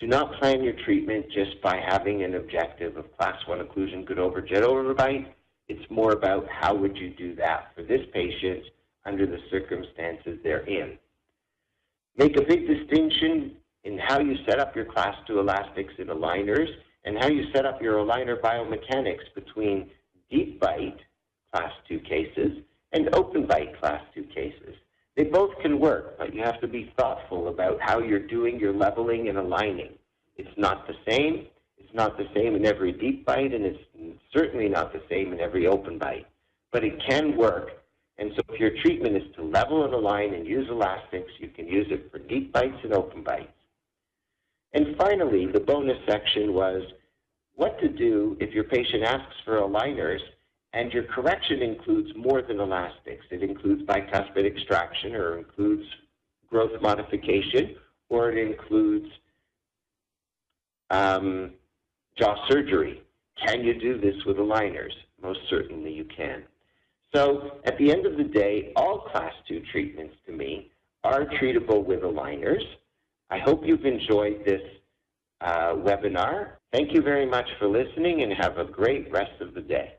Do 0.00 0.08
not 0.08 0.34
plan 0.40 0.62
your 0.62 0.74
treatment 0.84 1.26
just 1.32 1.60
by 1.62 1.80
having 1.86 2.24
an 2.24 2.34
objective 2.34 2.96
of 2.96 3.16
class 3.16 3.36
1 3.46 3.60
occlusion, 3.60 4.04
good 4.04 4.18
over, 4.18 4.40
jet 4.40 4.64
over 4.64 4.92
bite. 4.92 5.34
It's 5.68 5.88
more 5.88 6.12
about 6.12 6.48
how 6.50 6.74
would 6.74 6.96
you 6.96 7.10
do 7.10 7.34
that 7.36 7.70
for 7.74 7.82
this 7.82 8.00
patient 8.12 8.64
under 9.06 9.24
the 9.24 9.38
circumstances 9.50 10.38
they're 10.42 10.66
in. 10.66 10.98
Make 12.16 12.36
a 12.36 12.42
big 12.42 12.66
distinction 12.66 13.56
in 13.84 13.98
how 13.98 14.18
you 14.18 14.36
set 14.48 14.58
up 14.58 14.74
your 14.74 14.84
class 14.84 15.14
2 15.26 15.38
elastics 15.38 15.94
and 15.98 16.08
aligners 16.08 16.68
and 17.04 17.16
how 17.18 17.28
you 17.28 17.44
set 17.54 17.64
up 17.64 17.80
your 17.80 17.98
aligner 17.98 18.40
biomechanics 18.40 19.32
between 19.34 19.90
deep 20.30 20.58
bite 20.60 20.98
class 21.52 21.72
2 21.88 22.00
cases 22.00 22.58
and 22.92 23.14
open 23.14 23.46
bite 23.46 23.78
class 23.80 24.02
2 24.14 24.24
cases. 24.24 24.74
They 25.16 25.24
both 25.24 25.56
can 25.62 25.78
work, 25.78 26.18
but 26.18 26.34
you 26.34 26.42
have 26.42 26.60
to 26.60 26.66
be 26.66 26.92
thoughtful 26.98 27.48
about 27.48 27.80
how 27.80 28.00
you're 28.00 28.18
doing 28.18 28.58
your 28.58 28.72
leveling 28.72 29.28
and 29.28 29.38
aligning. 29.38 29.92
It's 30.36 30.56
not 30.56 30.88
the 30.88 30.94
same. 31.08 31.46
It's 31.78 31.94
not 31.94 32.16
the 32.16 32.26
same 32.34 32.56
in 32.56 32.66
every 32.66 32.92
deep 32.92 33.24
bite, 33.24 33.54
and 33.54 33.64
it's 33.64 33.78
certainly 34.32 34.68
not 34.68 34.92
the 34.92 35.02
same 35.08 35.32
in 35.32 35.40
every 35.40 35.66
open 35.66 35.98
bite. 35.98 36.26
but 36.74 36.82
it 36.84 37.00
can 37.08 37.36
work. 37.36 37.70
And 38.18 38.32
so 38.34 38.42
if 38.48 38.58
your 38.58 38.72
treatment 38.82 39.16
is 39.16 39.22
to 39.36 39.42
level 39.42 39.84
and 39.84 39.94
align 39.94 40.34
and 40.34 40.44
use 40.44 40.68
elastics, 40.68 41.30
you 41.38 41.48
can 41.48 41.68
use 41.68 41.86
it 41.90 42.10
for 42.10 42.18
deep 42.18 42.52
bites 42.52 42.78
and 42.82 42.92
open 42.92 43.22
bites. 43.22 43.52
And 44.72 44.96
finally, 44.96 45.46
the 45.46 45.60
bonus 45.60 45.98
section 46.08 46.52
was 46.52 46.82
what 47.54 47.78
to 47.80 47.88
do 47.88 48.36
if 48.40 48.52
your 48.52 48.64
patient 48.64 49.04
asks 49.04 49.36
for 49.44 49.60
aligners 49.60 50.18
and 50.74 50.92
your 50.92 51.04
correction 51.04 51.62
includes 51.62 52.10
more 52.16 52.42
than 52.42 52.58
elastics. 52.58 53.24
It 53.30 53.42
includes 53.42 53.82
bicuspid 53.82 54.44
extraction 54.44 55.14
or 55.14 55.38
includes 55.38 55.84
growth 56.50 56.72
modification 56.82 57.76
or 58.08 58.32
it 58.32 58.38
includes 58.38 59.06
um, 60.90 61.52
jaw 62.18 62.34
surgery. 62.48 63.02
Can 63.46 63.62
you 63.62 63.78
do 63.78 64.00
this 64.00 64.16
with 64.26 64.36
aligners? 64.36 64.92
Most 65.22 65.40
certainly 65.48 65.92
you 65.92 66.04
can. 66.04 66.42
So 67.14 67.60
at 67.64 67.78
the 67.78 67.92
end 67.92 68.04
of 68.04 68.16
the 68.16 68.24
day, 68.24 68.72
all 68.74 68.98
class 68.98 69.32
2 69.46 69.62
treatments 69.70 70.16
to 70.26 70.32
me 70.32 70.72
are 71.04 71.24
treatable 71.24 71.84
with 71.84 72.00
aligners. 72.00 72.62
I 73.30 73.38
hope 73.38 73.62
you've 73.64 73.86
enjoyed 73.86 74.44
this 74.44 74.62
uh, 75.40 75.74
webinar. 75.74 76.54
Thank 76.72 76.92
you 76.92 77.00
very 77.00 77.26
much 77.26 77.46
for 77.60 77.68
listening 77.68 78.22
and 78.22 78.32
have 78.32 78.58
a 78.58 78.64
great 78.64 79.10
rest 79.12 79.40
of 79.40 79.54
the 79.54 79.60
day. 79.60 79.94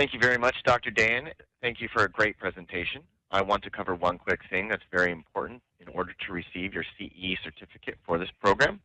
Thank 0.00 0.14
you 0.14 0.18
very 0.18 0.38
much, 0.38 0.56
Dr. 0.64 0.90
Dayan. 0.90 1.30
Thank 1.60 1.82
you 1.82 1.88
for 1.92 2.04
a 2.04 2.08
great 2.08 2.38
presentation. 2.38 3.02
I 3.30 3.42
want 3.42 3.62
to 3.64 3.70
cover 3.70 3.94
one 3.94 4.16
quick 4.16 4.40
thing 4.48 4.66
that's 4.66 4.82
very 4.90 5.12
important 5.12 5.60
in 5.78 5.88
order 5.88 6.14
to 6.26 6.32
receive 6.32 6.72
your 6.72 6.84
CE 6.96 7.36
certificate 7.44 7.98
for 8.06 8.16
this 8.16 8.30
program. 8.42 8.80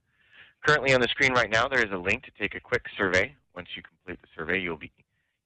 Currently 0.68 0.94
on 0.94 1.00
the 1.00 1.08
screen 1.08 1.32
right 1.32 1.50
now, 1.50 1.70
there 1.70 1.80
is 1.80 1.94
a 1.94 1.98
link 1.98 2.24
to 2.24 2.32
take 2.38 2.54
a 2.54 2.60
quick 2.60 2.84
survey. 2.98 3.34
Once 3.56 3.70
you 3.78 3.82
complete 3.82 4.22
the 4.22 4.28
survey, 4.36 4.60
you'll 4.60 4.76
be 4.76 4.92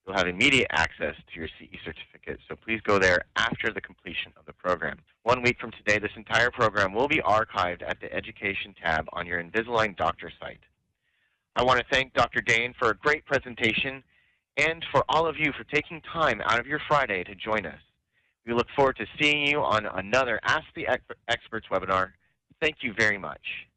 you'll 0.07 0.17
have 0.17 0.27
immediate 0.27 0.65
access 0.71 1.13
to 1.31 1.39
your 1.39 1.47
CE 1.47 1.77
certificate. 1.85 2.39
So 2.49 2.55
please 2.55 2.81
go 2.81 2.97
there 2.97 3.25
after 3.35 3.71
the 3.71 3.79
completion 3.79 4.33
of 4.37 4.47
the 4.47 4.53
program. 4.53 4.97
One 5.21 5.43
week 5.43 5.59
from 5.59 5.69
today, 5.69 5.99
this 5.99 6.15
entire 6.15 6.49
program 6.49 6.95
will 6.95 7.07
be 7.07 7.19
archived 7.19 7.83
at 7.87 8.01
the 8.01 8.11
Education 8.11 8.73
tab 8.83 9.05
on 9.13 9.27
your 9.27 9.39
Invisalign 9.39 9.95
Doctor 9.95 10.31
site. 10.41 10.61
I 11.55 11.61
want 11.61 11.79
to 11.79 11.85
thank 11.91 12.15
Dr. 12.15 12.41
Dayan 12.41 12.73
for 12.75 12.89
a 12.89 12.97
great 12.97 13.23
presentation 13.27 14.01
and 14.59 14.85
for 14.91 15.05
all 15.07 15.25
of 15.25 15.37
you 15.37 15.53
for 15.57 15.63
taking 15.63 16.01
time 16.01 16.41
out 16.43 16.59
of 16.59 16.67
your 16.67 16.81
Friday 16.87 17.23
to 17.23 17.35
join 17.35 17.65
us. 17.65 17.79
We 18.45 18.53
look 18.53 18.67
forward 18.75 18.97
to 18.97 19.05
seeing 19.19 19.47
you 19.47 19.59
on 19.59 19.85
another 19.85 20.39
Ask 20.43 20.65
the 20.75 20.87
Experts 21.27 21.67
webinar. 21.71 22.11
Thank 22.59 22.77
you 22.81 22.93
very 22.97 23.17
much. 23.17 23.68